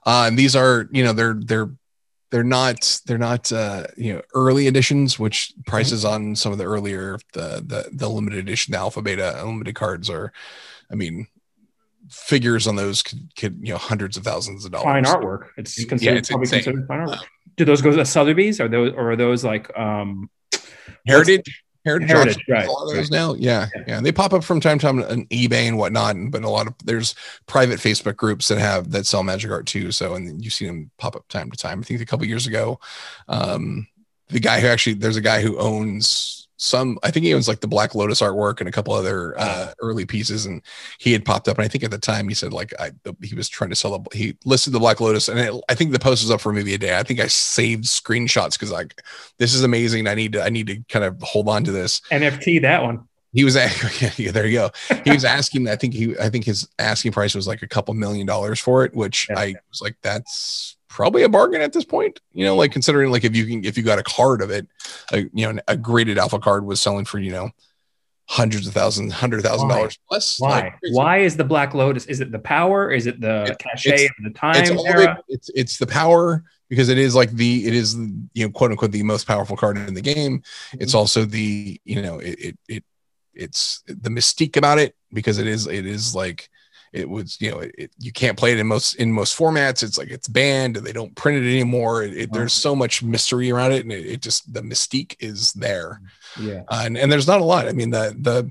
Uh, 0.07 0.25
and 0.27 0.39
these 0.39 0.55
are, 0.55 0.89
you 0.91 1.05
know, 1.05 1.13
they're 1.13 1.39
they're 1.39 1.71
they're 2.31 2.45
not 2.45 3.01
they're 3.07 3.19
not 3.19 3.51
uh, 3.53 3.87
you 3.97 4.15
know 4.15 4.23
early 4.35 4.67
editions, 4.67 5.19
which 5.19 5.55
prices 5.67 6.05
mm-hmm. 6.05 6.29
on 6.29 6.37
some 6.37 6.53
of 6.53 6.59
the 6.59 6.65
earlier 6.65 7.19
the 7.33 7.63
the 7.65 7.89
the 7.93 8.09
limited 8.09 8.41
edition, 8.41 8.73
the 8.73 8.79
alpha 8.79 9.03
beta 9.03 9.41
unlimited 9.43 9.75
cards 9.75 10.11
are. 10.11 10.33
I 10.91 10.95
mean, 10.95 11.27
figures 12.11 12.67
on 12.67 12.77
those 12.77 13.03
could, 13.03 13.35
could 13.37 13.59
you 13.63 13.73
know 13.73 13.79
hundreds 13.79 14.17
of 14.17 14.25
thousands 14.25 14.65
of 14.65 14.73
dollars. 14.73 14.85
Fine 14.85 15.05
artwork. 15.05 15.49
It's 15.57 15.85
considered 15.85 16.13
yeah, 16.13 16.19
it's 16.19 16.29
probably 16.29 16.45
insane. 16.45 16.63
considered 16.63 16.87
fine 16.87 17.07
artwork. 17.07 17.25
Do 17.57 17.65
those 17.65 17.83
go 17.83 17.91
to 17.91 18.05
Sotheby's? 18.05 18.61
Are 18.61 18.69
those 18.69 18.93
or 18.93 19.13
are 19.13 19.17
those 19.17 19.45
like 19.45 19.77
um 19.79 20.31
heritage? 21.07 21.65
Heritage, 21.85 22.11
heritage 22.11 22.45
right? 22.49 22.67
A 22.67 22.71
lot 22.71 22.91
of 22.91 22.97
those 22.97 23.11
now, 23.11 23.35
yeah, 23.35 23.69
yeah, 23.75 23.85
yeah. 23.87 24.01
They 24.01 24.13
pop 24.13 24.35
up 24.35 24.45
from 24.45 24.61
time 24.61 24.79
to 24.79 24.85
time 24.85 25.03
on 25.03 25.25
eBay 25.27 25.69
and 25.69 25.79
whatnot, 25.79 26.17
but 26.31 26.43
a 26.43 26.49
lot 26.51 26.67
of 26.67 26.75
there's 26.85 27.15
private 27.47 27.79
Facebook 27.79 28.17
groups 28.17 28.49
that 28.49 28.59
have 28.59 28.91
that 28.91 29.07
sell 29.07 29.23
magic 29.23 29.51
art 29.51 29.67
too. 29.67 29.91
So, 29.93 30.15
and 30.15 30.45
you 30.45 30.51
see 30.51 30.67
them 30.67 30.91
pop 30.99 31.17
up 31.17 31.27
time 31.29 31.51
to 31.51 31.57
time. 31.57 31.81
I 31.81 31.83
think 31.83 32.01
a 32.01 32.05
couple 32.05 32.27
years 32.27 32.47
ago, 32.47 32.79
um, 33.29 33.87
the 34.29 34.41
guy 34.41 34.61
who 34.61 34.67
actually 34.67 34.95
there's 34.95 35.17
a 35.17 35.23
guy 35.23 35.41
who 35.41 35.57
owns 35.59 36.48
some 36.59 36.99
i 37.03 37.11
think 37.11 37.25
he 37.25 37.33
owns 37.33 37.49
like 37.49 37.61
the 37.61 37.69
black 37.69 37.95
lotus 37.95 38.21
artwork 38.21 38.61
and 38.61 38.69
a 38.69 38.73
couple 38.73 38.93
other 38.93 39.39
uh, 39.39 39.73
early 39.81 40.05
pieces 40.05 40.45
and 40.45 40.61
he 40.99 41.13
had 41.13 41.25
popped 41.25 41.49
up 41.49 41.57
and 41.57 41.65
i 41.65 41.69
think 41.69 41.83
at 41.83 41.91
the 41.91 41.99
time 41.99 42.29
he 42.29 42.35
said 42.35 42.53
like 42.53 42.73
i 42.79 42.91
he 43.23 43.35
was 43.35 43.49
trying 43.49 43.71
to 43.71 43.77
sell 43.77 43.99
the 43.99 44.17
he 44.17 44.37
listed 44.45 44.73
the 44.73 44.79
black 44.79 45.01
lotus 45.01 45.29
and 45.29 45.39
it, 45.39 45.55
i 45.69 45.75
think 45.75 45.93
the 45.93 45.99
post 45.99 46.23
was 46.23 46.31
up 46.31 46.41
for 46.41 46.53
maybe 46.53 46.75
a 46.75 46.79
day. 46.79 46.99
I 46.99 47.03
think 47.03 47.21
i 47.21 47.27
saved 47.27 47.85
screenshots 47.85 48.53
because 48.53 48.73
like 48.73 49.03
this 49.39 49.55
is 49.55 49.63
amazing. 49.63 50.07
I 50.07 50.15
need 50.15 50.33
to 50.33 50.43
i 50.43 50.49
need 50.49 50.67
to 50.67 50.83
kind 50.89 51.05
of 51.05 51.21
hold 51.23 51.49
on 51.49 51.65
to 51.65 51.73
this. 51.73 52.01
Nft 52.11 52.63
that 52.63 52.83
one. 52.83 53.07
He 53.33 53.45
was 53.45 53.55
yeah, 54.19 54.33
there 54.33 54.47
you 54.47 54.59
go. 54.59 54.71
He 55.05 55.11
was 55.11 55.25
asking 55.25 55.69
i 55.69 55.77
think 55.77 55.95
he 55.95 56.19
i 56.19 56.29
think 56.29 56.45
his 56.45 56.69
asking 56.79 57.13
price 57.13 57.35
was 57.35 57.47
like 57.47 57.63
a 57.63 57.69
couple 57.69 57.95
million 57.95 58.27
dollars 58.27 58.59
for 58.59 58.85
it 58.85 58.95
which 58.95 59.29
yeah. 59.31 59.39
i 59.39 59.55
was 59.71 59.81
like 59.81 59.97
that's 60.03 60.77
probably 60.89 61.23
a 61.23 61.29
bargain 61.29 61.61
at 61.61 61.73
this 61.73 61.85
point. 61.85 62.21
You 62.33 62.45
know, 62.45 62.57
like 62.57 62.73
considering 62.73 63.11
like 63.11 63.25
if 63.25 63.35
you 63.37 63.47
can 63.47 63.65
if 63.65 63.77
you 63.77 63.83
got 63.83 63.99
a 63.99 64.03
card 64.03 64.43
of 64.43 64.51
it, 64.51 64.67
a, 65.13 65.21
you 65.33 65.53
know, 65.53 65.61
a 65.69 65.77
graded 65.77 66.19
alpha 66.19 66.39
card 66.39 66.65
was 66.65 66.81
selling 66.81 67.05
for 67.05 67.19
you 67.19 67.31
know 67.33 67.51
hundreds 68.31 68.67
of 68.67 68.75
thousands, 68.75 69.13
hundred 69.13 69.43
thousand 69.43 69.69
dollars 69.69 69.99
plus. 70.09 70.39
Why? 70.39 70.49
Like, 70.61 70.75
Why 70.93 71.19
is 71.19 71.37
the 71.37 71.45
Black 71.45 71.73
Lotus? 71.75 72.05
Is 72.07 72.21
it 72.21 72.31
the 72.31 72.39
power? 72.39 72.91
Is 72.91 73.07
it 73.07 73.21
the 73.21 73.45
It- 73.45 73.59
cachet 73.59 74.05
of 74.07 74.11
the 74.25 74.31
time 74.31 74.57
it's 74.57 74.71
era? 74.85 75.23
the, 75.29 75.35
it's 75.35 75.51
it's 75.55 75.79
the 75.79 75.87
power 75.87 76.45
because 76.69 76.91
it 76.91 76.99
is 76.99 77.15
like 77.15 77.31
the 77.31 77.67
it 77.67 77.75
is 77.75 77.95
you 78.35 78.47
know 78.47 78.51
quote 78.51 78.71
unquote 78.71 78.93
the 78.93 79.03
most 79.03 79.27
powerful 79.27 79.57
card 79.57 79.79
in 79.79 79.95
the 79.95 80.03
game. 80.03 80.43
It's 80.75 80.93
Mhm. 80.93 80.99
also 80.99 81.25
the 81.25 81.81
you 81.85 82.03
know 82.03 82.19
it 82.19 82.39
it, 82.39 82.59
it 82.69 82.85
it's 83.35 83.83
the 83.87 84.11
mystique 84.11 84.57
about 84.57 84.79
it 84.79 84.95
because 85.13 85.39
it 85.39 85.47
is 85.47 85.67
it 85.67 85.87
is 85.87 86.15
like 86.15 86.51
it 86.93 87.09
was 87.09 87.37
you 87.41 87.51
know 87.51 87.59
it, 87.59 87.75
it- 87.79 87.91
you 87.99 88.13
can't 88.13 88.39
play 88.39 88.53
it 88.53 88.59
in 88.59 88.67
most 88.67 88.95
in 88.95 89.13
most 89.13 89.37
formats 89.39 89.83
it's 89.83 89.99
like 89.99 90.09
it's 90.11 90.29
banned 90.29 90.77
and 90.77 90.87
they 90.87 90.93
don't 90.93 91.15
print 91.17 91.45
it 91.45 91.49
anymore 91.51 92.03
it, 92.03 92.33
there's 92.33 92.53
so 92.53 92.75
much 92.75 93.03
mystery 93.03 93.51
around 93.51 93.73
it 93.73 93.83
and 93.85 93.93
it, 93.93 94.21
just 94.23 94.53
the 94.53 94.61
mystique 94.63 95.15
is 95.21 95.53
there 95.53 96.01
yeah. 96.41 96.63
uh, 96.69 96.83
and, 96.85 96.97
and 96.97 97.11
there's 97.13 97.27
not 97.27 97.41
a 97.41 97.45
lot 97.45 97.69
i 97.69 97.73
mean 97.73 97.91
the 97.91 98.15
the 98.19 98.51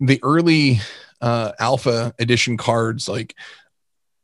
the 0.00 0.20
early 0.22 0.78
uh 1.20 1.52
alpha 1.58 2.14
edition 2.18 2.56
cards 2.56 3.08
like 3.08 3.34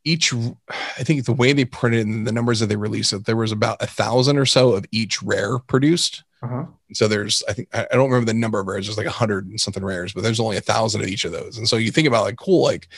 each 0.04 0.32
i 0.70 1.02
think 1.02 1.24
the 1.24 1.32
way 1.32 1.52
they 1.52 1.64
printed 1.64 2.06
and 2.06 2.26
the 2.26 2.32
numbers 2.32 2.60
that 2.60 2.66
they 2.66 2.76
released 2.76 3.10
that 3.10 3.26
there 3.26 3.36
was 3.36 3.52
about 3.52 3.82
a 3.82 3.86
thousand 3.86 4.38
or 4.38 4.46
so 4.46 4.72
of 4.72 4.84
each 4.92 5.22
rare 5.22 5.58
produced 5.58 6.22
Uh-huh. 6.42 6.64
so 6.94 7.06
there's, 7.06 7.42
I 7.48 7.52
think, 7.52 7.68
I 7.74 7.84
don't 7.92 8.08
remember 8.10 8.32
the 8.32 8.38
number 8.38 8.58
of 8.60 8.66
rares. 8.66 8.86
There's 8.86 8.96
like 8.96 9.06
a 9.06 9.10
hundred 9.22 9.46
and 9.46 9.60
something 9.60 9.84
rares, 9.84 10.14
but 10.14 10.22
there's 10.22 10.40
only 10.40 10.56
a 10.56 10.62
thousand 10.62 11.02
of 11.02 11.08
each 11.08 11.26
of 11.26 11.32
those. 11.32 11.58
And 11.58 11.68
so 11.68 11.76
you 11.76 11.90
think 11.92 12.08
about 12.08 12.24
like, 12.24 12.36
cool, 12.38 12.62
like 12.64 12.88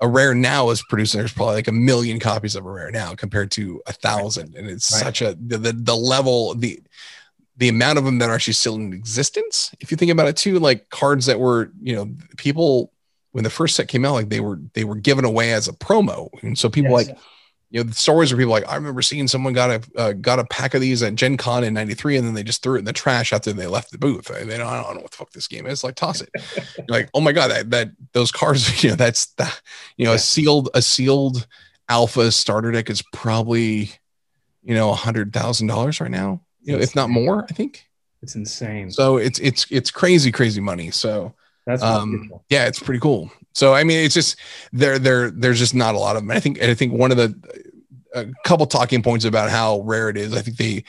a 0.00 0.08
rare 0.08 0.34
now 0.34 0.70
is 0.70 0.82
producing. 0.88 1.18
There's 1.18 1.32
probably 1.32 1.56
like 1.56 1.68
a 1.68 1.72
million 1.72 2.20
copies 2.20 2.54
of 2.54 2.64
a 2.64 2.70
rare 2.70 2.90
now 2.90 3.14
compared 3.14 3.50
to 3.52 3.82
a 3.86 3.92
thousand, 3.92 4.54
and 4.54 4.68
it's 4.68 4.92
Right. 4.92 5.02
such 5.02 5.22
a 5.22 5.36
the, 5.44 5.58
the 5.58 5.72
the 5.72 5.96
level 5.96 6.54
the 6.54 6.80
the 7.56 7.68
amount 7.68 7.98
of 7.98 8.04
them 8.04 8.18
that 8.18 8.30
are 8.30 8.34
actually 8.34 8.52
still 8.52 8.76
in 8.76 8.92
existence. 8.92 9.74
If 9.80 9.90
you 9.90 9.96
think 9.96 10.12
about 10.12 10.28
it 10.28 10.36
too, 10.36 10.58
like 10.60 10.90
cards 10.90 11.26
that 11.26 11.40
were 11.40 11.72
you 11.82 11.94
know 11.96 12.10
people 12.36 12.92
when 13.32 13.44
the 13.44 13.50
first 13.50 13.74
set 13.76 13.88
came 13.88 14.04
out, 14.04 14.14
like 14.14 14.28
they 14.28 14.40
were 14.40 14.60
they 14.74 14.84
were 14.84 14.94
given 14.94 15.24
away 15.24 15.52
as 15.52 15.68
a 15.68 15.72
promo, 15.72 16.28
and 16.42 16.56
so 16.58 16.68
people 16.70 16.92
Yes. 16.92 17.08
like 17.08 17.18
you 17.70 17.80
know, 17.80 17.88
the 17.88 17.94
stories 17.94 18.32
where 18.32 18.38
people 18.38 18.52
like, 18.52 18.66
I 18.66 18.76
remember 18.76 19.02
seeing 19.02 19.28
someone 19.28 19.52
got 19.52 19.70
a 19.70 19.98
uh, 20.00 20.12
got 20.12 20.38
a 20.38 20.44
pack 20.46 20.72
of 20.74 20.80
these 20.80 21.02
at 21.02 21.14
Gen 21.16 21.36
Con 21.36 21.64
in 21.64 21.74
'93, 21.74 22.16
and 22.16 22.26
then 22.26 22.34
they 22.34 22.42
just 22.42 22.62
threw 22.62 22.76
it 22.76 22.78
in 22.80 22.84
the 22.86 22.92
trash 22.94 23.32
after 23.32 23.52
they 23.52 23.66
left 23.66 23.90
the 23.90 23.98
booth. 23.98 24.30
I, 24.30 24.44
they 24.44 24.56
don't, 24.56 24.66
I 24.66 24.82
don't 24.82 24.94
know 24.96 25.02
what 25.02 25.10
the 25.10 25.16
fuck 25.18 25.32
this 25.32 25.48
game 25.48 25.66
is. 25.66 25.84
Like, 25.84 25.94
toss 25.94 26.22
it. 26.22 26.30
Like, 26.88 27.10
oh 27.12 27.20
my 27.20 27.32
god, 27.32 27.50
that 27.50 27.70
that 27.70 27.90
those 28.12 28.32
cards, 28.32 28.82
you 28.82 28.90
know, 28.90 28.96
that's 28.96 29.26
the, 29.34 29.52
you 29.98 30.06
know, 30.06 30.12
Yeah. 30.12 30.16
a 30.16 30.20
sealed 30.20 30.70
a 30.74 30.80
sealed 30.80 31.46
alpha 31.90 32.32
starter 32.32 32.72
deck 32.72 32.88
is 32.88 33.02
probably, 33.12 33.90
you 34.62 34.74
know, 34.74 34.90
a 34.90 34.94
hundred 34.94 35.32
thousand 35.34 35.66
dollars 35.66 36.00
right 36.00 36.10
now. 36.10 36.40
You 36.62 36.76
know, 36.76 36.82
if 36.82 36.94
not 36.96 37.10
more, 37.10 37.44
I 37.44 37.52
think. 37.52 37.86
It's 38.22 38.34
insane. 38.34 38.90
So 38.90 39.18
it's 39.18 39.38
it's 39.40 39.66
it's 39.70 39.90
crazy, 39.90 40.32
crazy 40.32 40.60
money. 40.60 40.90
So 40.90 41.34
That's 41.66 41.82
um 41.82 42.30
yeah 42.48 42.66
it's 42.66 42.80
pretty 42.80 43.00
cool 43.00 43.30
so 43.58 43.74
i 43.74 43.82
mean 43.82 44.04
it's 44.04 44.14
just 44.14 44.36
there 44.72 44.98
there 44.98 45.30
there's 45.30 45.58
just 45.58 45.74
not 45.74 45.94
a 45.94 45.98
lot 45.98 46.16
of 46.16 46.22
them 46.22 46.30
i 46.30 46.40
think 46.40 46.58
and 46.60 46.70
i 46.70 46.74
think 46.74 46.92
one 46.92 47.10
of 47.10 47.16
the 47.16 47.34
a 48.14 48.26
couple 48.44 48.66
talking 48.66 49.02
points 49.02 49.24
about 49.24 49.50
how 49.50 49.80
rare 49.80 50.08
it 50.08 50.16
is 50.16 50.34
i 50.34 50.40
think 50.40 50.56
the 50.56 50.84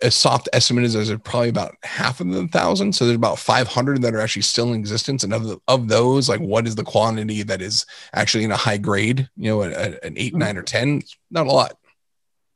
a, 0.00 0.10
soft 0.10 0.48
estimate 0.54 0.84
is 0.84 0.94
there's 0.94 1.10
probably 1.20 1.50
about 1.50 1.74
half 1.82 2.20
of 2.20 2.30
the 2.30 2.48
thousand 2.48 2.94
so 2.94 3.04
there's 3.04 3.16
about 3.16 3.38
500 3.38 4.00
that 4.00 4.14
are 4.14 4.20
actually 4.20 4.40
still 4.42 4.72
in 4.72 4.78
existence 4.78 5.22
and 5.22 5.34
of, 5.34 5.44
the, 5.44 5.58
of 5.68 5.88
those 5.88 6.30
like 6.30 6.40
what 6.40 6.66
is 6.66 6.76
the 6.76 6.84
quantity 6.84 7.42
that 7.42 7.60
is 7.60 7.84
actually 8.14 8.44
in 8.44 8.52
a 8.52 8.56
high 8.56 8.78
grade 8.78 9.28
you 9.36 9.50
know 9.50 9.62
a, 9.62 9.68
a- 9.68 9.98
an 10.02 10.14
eight 10.16 10.32
mm-hmm. 10.32 10.38
nine 10.38 10.56
or 10.56 10.62
ten 10.62 11.02
not 11.30 11.46
a 11.46 11.52
lot 11.52 11.76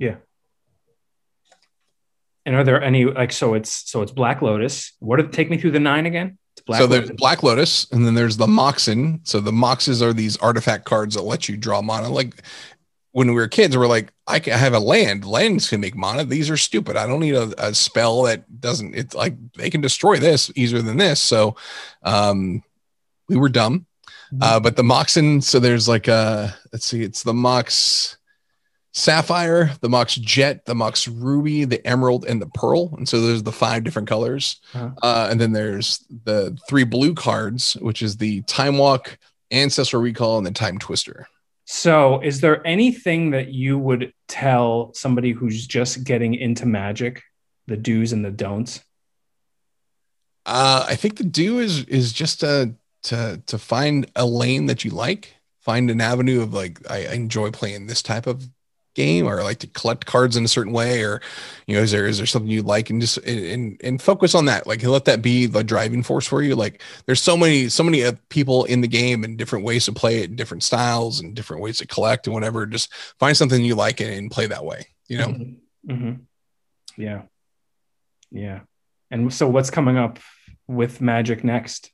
Yeah. 0.00 0.16
And 2.46 2.56
are 2.56 2.64
there 2.64 2.82
any 2.82 3.04
like 3.04 3.32
so 3.32 3.54
it's 3.54 3.90
so 3.90 4.00
it's 4.02 4.12
Black 4.12 4.40
Lotus. 4.40 4.94
What 4.98 5.20
are, 5.20 5.28
take 5.28 5.50
me 5.50 5.58
through 5.58 5.72
the 5.72 5.78
nine 5.78 6.06
again? 6.06 6.38
Black 6.66 6.80
so 6.80 6.86
there's 6.86 7.10
Black 7.12 7.42
Lotus, 7.42 7.90
and 7.90 8.06
then 8.06 8.14
there's 8.14 8.36
the 8.36 8.46
Moxen. 8.46 9.20
So 9.24 9.40
the 9.40 9.52
Moxes 9.52 10.02
are 10.02 10.12
these 10.12 10.36
artifact 10.38 10.84
cards 10.84 11.14
that 11.14 11.22
let 11.22 11.48
you 11.48 11.56
draw 11.56 11.82
mana. 11.82 12.08
Like 12.08 12.42
when 13.12 13.28
we 13.28 13.34
were 13.34 13.48
kids, 13.48 13.76
we're 13.76 13.86
like, 13.86 14.12
I 14.26 14.38
can 14.38 14.56
have 14.58 14.74
a 14.74 14.78
land. 14.78 15.24
Lands 15.24 15.68
can 15.68 15.80
make 15.80 15.96
mana. 15.96 16.24
These 16.24 16.50
are 16.50 16.56
stupid. 16.56 16.96
I 16.96 17.06
don't 17.06 17.20
need 17.20 17.34
a, 17.34 17.52
a 17.58 17.74
spell 17.74 18.22
that 18.22 18.60
doesn't. 18.60 18.94
It's 18.94 19.14
like 19.14 19.34
they 19.54 19.70
can 19.70 19.80
destroy 19.80 20.18
this 20.18 20.52
easier 20.54 20.82
than 20.82 20.96
this. 20.96 21.20
So 21.20 21.56
um, 22.02 22.62
we 23.28 23.36
were 23.36 23.48
dumb. 23.48 23.86
Uh, 24.40 24.60
but 24.60 24.76
the 24.76 24.84
Moxen, 24.84 25.42
so 25.42 25.58
there's 25.58 25.88
like 25.88 26.06
a 26.06 26.54
let's 26.72 26.86
see, 26.86 27.02
it's 27.02 27.24
the 27.24 27.34
Mox 27.34 28.16
Sapphire, 28.92 29.72
the 29.80 29.88
Mox 29.88 30.16
Jet, 30.16 30.64
the 30.64 30.74
Mox 30.74 31.06
Ruby, 31.06 31.64
the 31.64 31.84
Emerald, 31.86 32.24
and 32.24 32.42
the 32.42 32.48
Pearl. 32.48 32.94
And 32.96 33.08
so 33.08 33.20
there's 33.20 33.44
the 33.44 33.52
five 33.52 33.84
different 33.84 34.08
colors. 34.08 34.60
Uh-huh. 34.74 34.90
Uh, 35.02 35.28
and 35.30 35.40
then 35.40 35.52
there's 35.52 36.04
the 36.24 36.58
three 36.68 36.84
blue 36.84 37.14
cards, 37.14 37.74
which 37.74 38.02
is 38.02 38.16
the 38.16 38.42
Time 38.42 38.78
Walk, 38.78 39.18
Ancestral 39.52 40.02
Recall, 40.02 40.38
and 40.38 40.46
the 40.46 40.50
Time 40.50 40.78
Twister. 40.78 41.28
So, 41.66 42.20
is 42.20 42.40
there 42.40 42.66
anything 42.66 43.30
that 43.30 43.52
you 43.52 43.78
would 43.78 44.12
tell 44.26 44.92
somebody 44.92 45.30
who's 45.30 45.68
just 45.68 46.02
getting 46.02 46.34
into 46.34 46.66
magic, 46.66 47.22
the 47.68 47.76
do's 47.76 48.12
and 48.12 48.24
the 48.24 48.30
don'ts? 48.32 48.80
Uh, 50.44 50.84
I 50.88 50.96
think 50.96 51.16
the 51.16 51.24
do 51.24 51.60
is 51.60 51.84
is 51.84 52.12
just 52.12 52.40
to 52.40 52.74
to 53.04 53.40
to 53.46 53.56
find 53.56 54.10
a 54.16 54.26
lane 54.26 54.66
that 54.66 54.84
you 54.84 54.90
like, 54.90 55.36
find 55.60 55.90
an 55.90 56.00
avenue 56.00 56.42
of 56.42 56.52
like 56.52 56.80
I, 56.90 57.06
I 57.06 57.12
enjoy 57.12 57.52
playing 57.52 57.86
this 57.86 58.02
type 58.02 58.26
of 58.26 58.48
game, 59.00 59.26
or 59.26 59.42
like 59.42 59.58
to 59.60 59.66
collect 59.68 60.06
cards 60.06 60.36
in 60.36 60.44
a 60.44 60.48
certain 60.48 60.72
way, 60.72 61.02
or 61.02 61.20
you 61.66 61.76
know, 61.76 61.82
is 61.82 61.90
there 61.90 62.06
is 62.06 62.18
there 62.18 62.26
something 62.26 62.50
you 62.50 62.62
like, 62.62 62.90
and 62.90 63.00
just 63.00 63.16
and 63.18 63.80
and 63.82 64.02
focus 64.02 64.34
on 64.34 64.44
that. 64.46 64.66
Like 64.66 64.82
let 64.82 65.04
that 65.06 65.22
be 65.22 65.46
the 65.46 65.64
driving 65.64 66.02
force 66.02 66.26
for 66.26 66.42
you. 66.42 66.54
Like 66.54 66.82
there's 67.06 67.22
so 67.22 67.36
many 67.36 67.68
so 67.68 67.82
many 67.82 68.04
uh, 68.04 68.12
people 68.28 68.64
in 68.64 68.80
the 68.80 68.88
game 68.88 69.24
and 69.24 69.36
different 69.36 69.64
ways 69.64 69.84
to 69.86 69.92
play 69.92 70.22
it, 70.22 70.30
and 70.30 70.36
different 70.36 70.62
styles 70.62 71.20
and 71.20 71.34
different 71.34 71.62
ways 71.62 71.78
to 71.78 71.86
collect 71.86 72.26
and 72.26 72.34
whatever. 72.34 72.66
Just 72.66 72.92
find 73.18 73.36
something 73.36 73.64
you 73.64 73.74
like 73.74 74.00
and, 74.00 74.10
and 74.10 74.30
play 74.30 74.46
that 74.46 74.64
way. 74.64 74.86
You 75.08 75.18
know. 75.18 75.28
Mhm. 75.28 75.56
Mhm. 75.88 76.20
Yeah. 76.96 77.22
Yeah. 78.30 78.60
And 79.10 79.32
so, 79.32 79.48
what's 79.48 79.70
coming 79.70 79.96
up 79.96 80.18
with 80.68 81.00
Magic 81.00 81.42
next? 81.42 81.90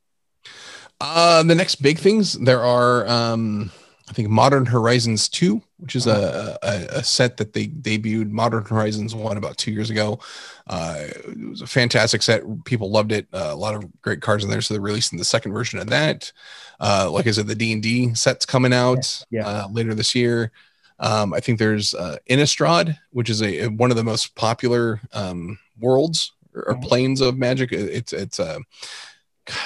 Uh, 1.01 1.43
the 1.43 1.55
next 1.55 1.77
big 1.77 1.99
things 1.99 2.33
there 2.35 2.63
are, 2.63 3.07
um, 3.07 3.71
I 4.09 4.13
think 4.13 4.29
Modern 4.29 4.67
Horizons 4.67 5.29
2, 5.29 5.61
which 5.79 5.97
is 5.97 6.07
a, 6.07 6.57
a, 6.63 6.99
a 6.99 7.05
set 7.05 7.39
that 7.39 7.53
they 7.53 7.67
debuted. 7.67 8.31
Modern 8.31 8.65
Horizons 8.65 9.17
1 9.17 9.37
about 9.37 9.57
two 9.57 9.73
years 9.73 9.91
ago. 9.91 10.21
Uh, 10.69 10.97
it 11.09 11.49
was 11.51 11.61
a 11.61 11.67
fantastic 11.67 12.23
set. 12.23 12.43
People 12.65 12.91
loved 12.91 13.11
it. 13.11 13.27
Uh, 13.33 13.49
a 13.51 13.57
lot 13.57 13.75
of 13.75 13.85
great 14.03 14.21
cards 14.23 14.45
in 14.45 14.51
there. 14.51 14.61
So 14.61 14.75
they're 14.75 14.81
releasing 14.81 15.19
the 15.19 15.25
second 15.25 15.53
version 15.53 15.81
of 15.81 15.89
that. 15.89 16.31
Uh, 16.79 17.11
like 17.11 17.27
I 17.27 17.33
said, 17.33 17.49
the 17.49 17.57
D&D 17.57 18.15
set's 18.15 18.47
coming 18.47 18.73
out 18.73 19.25
Yeah, 19.31 19.41
yeah. 19.41 19.49
Uh, 19.65 19.69
later 19.71 19.93
this 19.93 20.15
year. 20.15 20.53
Um, 21.01 21.35
I 21.35 21.41
think 21.41 21.59
there's 21.59 21.93
uh, 21.93 22.17
Innistrad, 22.31 22.97
which 23.11 23.29
is 23.29 23.43
a 23.43 23.67
one 23.67 23.91
of 23.91 23.97
the 23.97 24.05
most 24.05 24.35
popular 24.37 25.01
um, 25.13 25.59
worlds 25.81 26.33
or, 26.55 26.63
or 26.69 26.75
Mhm. 26.77 26.83
planes 26.85 27.21
of 27.21 27.37
Magic. 27.37 27.73
It- 27.73 27.91
It's 27.91 28.13
it's 28.13 28.39
a 28.39 28.61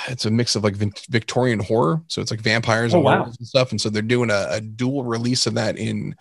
it's 0.08 0.24
a 0.24 0.30
mix 0.30 0.54
of 0.56 0.64
like 0.64 0.76
Victorian 0.76 1.60
horror, 1.60 2.02
so 2.08 2.20
it's 2.20 2.30
like 2.30 2.40
vampires 2.40 2.92
Oh, 2.94 2.98
and 2.98 3.04
wow. 3.04 3.24
and 3.24 3.46
stuff. 3.46 3.70
And 3.70 3.80
so 3.80 3.88
they're 3.90 4.02
doing 4.02 4.30
a, 4.30 4.46
a 4.50 4.60
dual 4.60 5.04
release 5.04 5.46
of 5.46 5.54
that 5.54 5.78
in 5.78 6.14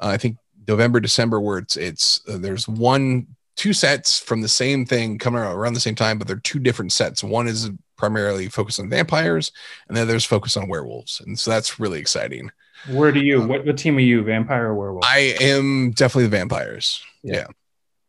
uh, 0.00 0.08
I 0.08 0.16
think 0.16 0.36
November 0.68 1.00
December, 1.00 1.40
where 1.40 1.58
it's 1.58 1.76
it's 1.76 2.20
uh, 2.28 2.38
there's 2.38 2.68
one 2.68 3.26
two 3.56 3.72
sets 3.72 4.18
from 4.18 4.40
the 4.40 4.48
same 4.48 4.86
thing 4.86 5.18
coming 5.18 5.42
out 5.42 5.54
around 5.54 5.74
the 5.74 5.80
same 5.80 5.94
time, 5.94 6.18
but 6.18 6.26
they're 6.26 6.36
two 6.36 6.58
different 6.58 6.92
sets. 6.92 7.22
One 7.22 7.46
is 7.46 7.70
primarily 7.96 8.48
focused 8.48 8.80
on 8.80 8.88
vampires, 8.88 9.52
and 9.88 9.96
the 9.96 10.02
other 10.02 10.14
is 10.16 10.24
focused 10.24 10.56
on 10.56 10.68
werewolves, 10.68 11.20
and 11.20 11.38
so 11.38 11.50
that's 11.50 11.78
really 11.78 12.00
exciting. 12.00 12.50
Where 12.90 13.12
do 13.12 13.20
you? 13.20 13.40
What, 13.46 13.64
what 13.64 13.78
team 13.78 13.96
are 13.96 14.00
you? 14.00 14.22
Vampire 14.24 14.66
or 14.68 14.74
werewolf? 14.74 15.04
I 15.04 15.36
am 15.40 15.92
definitely 15.92 16.24
the 16.24 16.36
vampires. 16.36 17.00
Yeah. 17.22 17.46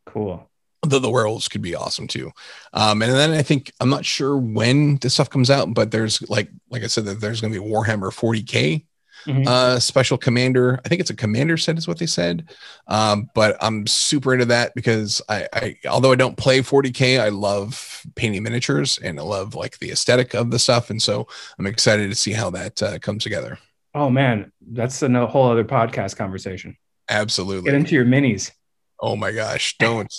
Cool. 0.08 0.50
Though 0.86 1.00
the 1.00 1.10
werewolves 1.10 1.48
could 1.48 1.62
be 1.62 1.76
awesome 1.76 2.08
too. 2.08 2.32
Um, 2.74 3.02
and 3.02 3.12
then 3.14 3.32
I 3.32 3.42
think 3.42 3.72
I'm 3.80 3.90
not 3.90 4.04
sure 4.06 4.38
when 4.38 4.98
this 4.98 5.14
stuff 5.14 5.30
comes 5.30 5.50
out, 5.50 5.74
but 5.74 5.92
there's 5.92 6.22
like 6.30 6.50
like 6.70 6.84
I 6.84 6.88
said 6.88 7.06
that 7.06 7.22
there's 7.22 7.40
going 7.42 7.54
to 7.54 7.60
be 7.60 7.66
a 7.66 7.70
Warhammer 7.70 8.12
40k 8.14 8.86
Mhm. 9.26 9.48
uh, 9.48 9.80
special 9.80 10.18
commander. 10.18 10.82
I 10.84 10.90
think 10.90 11.00
it's 11.00 11.10
a 11.10 11.16
commander 11.16 11.56
set 11.56 11.78
is 11.78 11.88
what 11.88 11.98
they 11.98 12.06
said. 12.06 12.50
Um, 12.90 13.30
but 13.34 13.56
I'm 13.62 13.88
super 13.88 14.34
into 14.34 14.44
that 14.48 14.76
because 14.76 15.22
I, 15.30 15.48
I 15.54 15.76
although 15.88 16.12
I 16.12 16.16
don't 16.16 16.36
play 16.36 16.60
40k, 16.60 17.22
I 17.22 17.30
love 17.30 18.06
painting 18.16 18.44
miniatures 18.44 18.98
and 18.98 19.18
I 19.18 19.24
love 19.24 19.56
like 19.56 19.80
the 19.80 19.92
aesthetic 19.92 20.34
of 20.34 20.52
the 20.52 20.60
stuff, 20.60 20.90
and 20.90 21.02
so 21.02 21.26
I'm 21.58 21.68
excited 21.68 22.10
to 22.10 22.16
see 22.16 22.34
how 22.34 22.50
that 22.50 22.84
uh, 22.84 23.00
comes 23.00 23.24
together. 23.24 23.58
oh 23.96 24.10
man, 24.10 24.52
that's 24.72 25.02
a 25.02 25.28
whole 25.28 25.50
other 25.50 25.64
podcast 25.64 26.18
conversation. 26.18 26.76
Absolutely. 27.08 27.72
Get 27.72 27.76
into 27.80 27.96
your 27.96 28.06
minis. 28.06 28.52
Oh 29.00 29.16
my 29.16 29.32
gosh, 29.32 29.78
don't. 29.78 30.14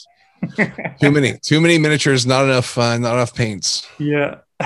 too 1.01 1.11
many 1.11 1.39
too 1.39 1.61
many 1.61 1.79
miniatures 1.79 2.27
not 2.27 2.45
enough 2.45 2.77
uh, 2.79 2.97
not 2.99 3.15
enough 3.15 3.35
paints 3.35 3.87
yeah. 3.99 4.39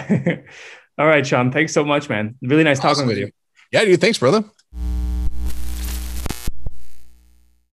All 0.98 1.06
right, 1.06 1.24
Sean. 1.24 1.52
Thanks 1.52 1.72
so 1.72 1.84
much, 1.84 2.08
man. 2.08 2.34
Really 2.42 2.64
nice 2.64 2.80
talking 2.80 3.06
with 3.06 3.18
you. 3.18 3.30
yeah 3.72 3.84
dude 3.84 4.00
thanks 4.00 4.18
brother 4.18 4.44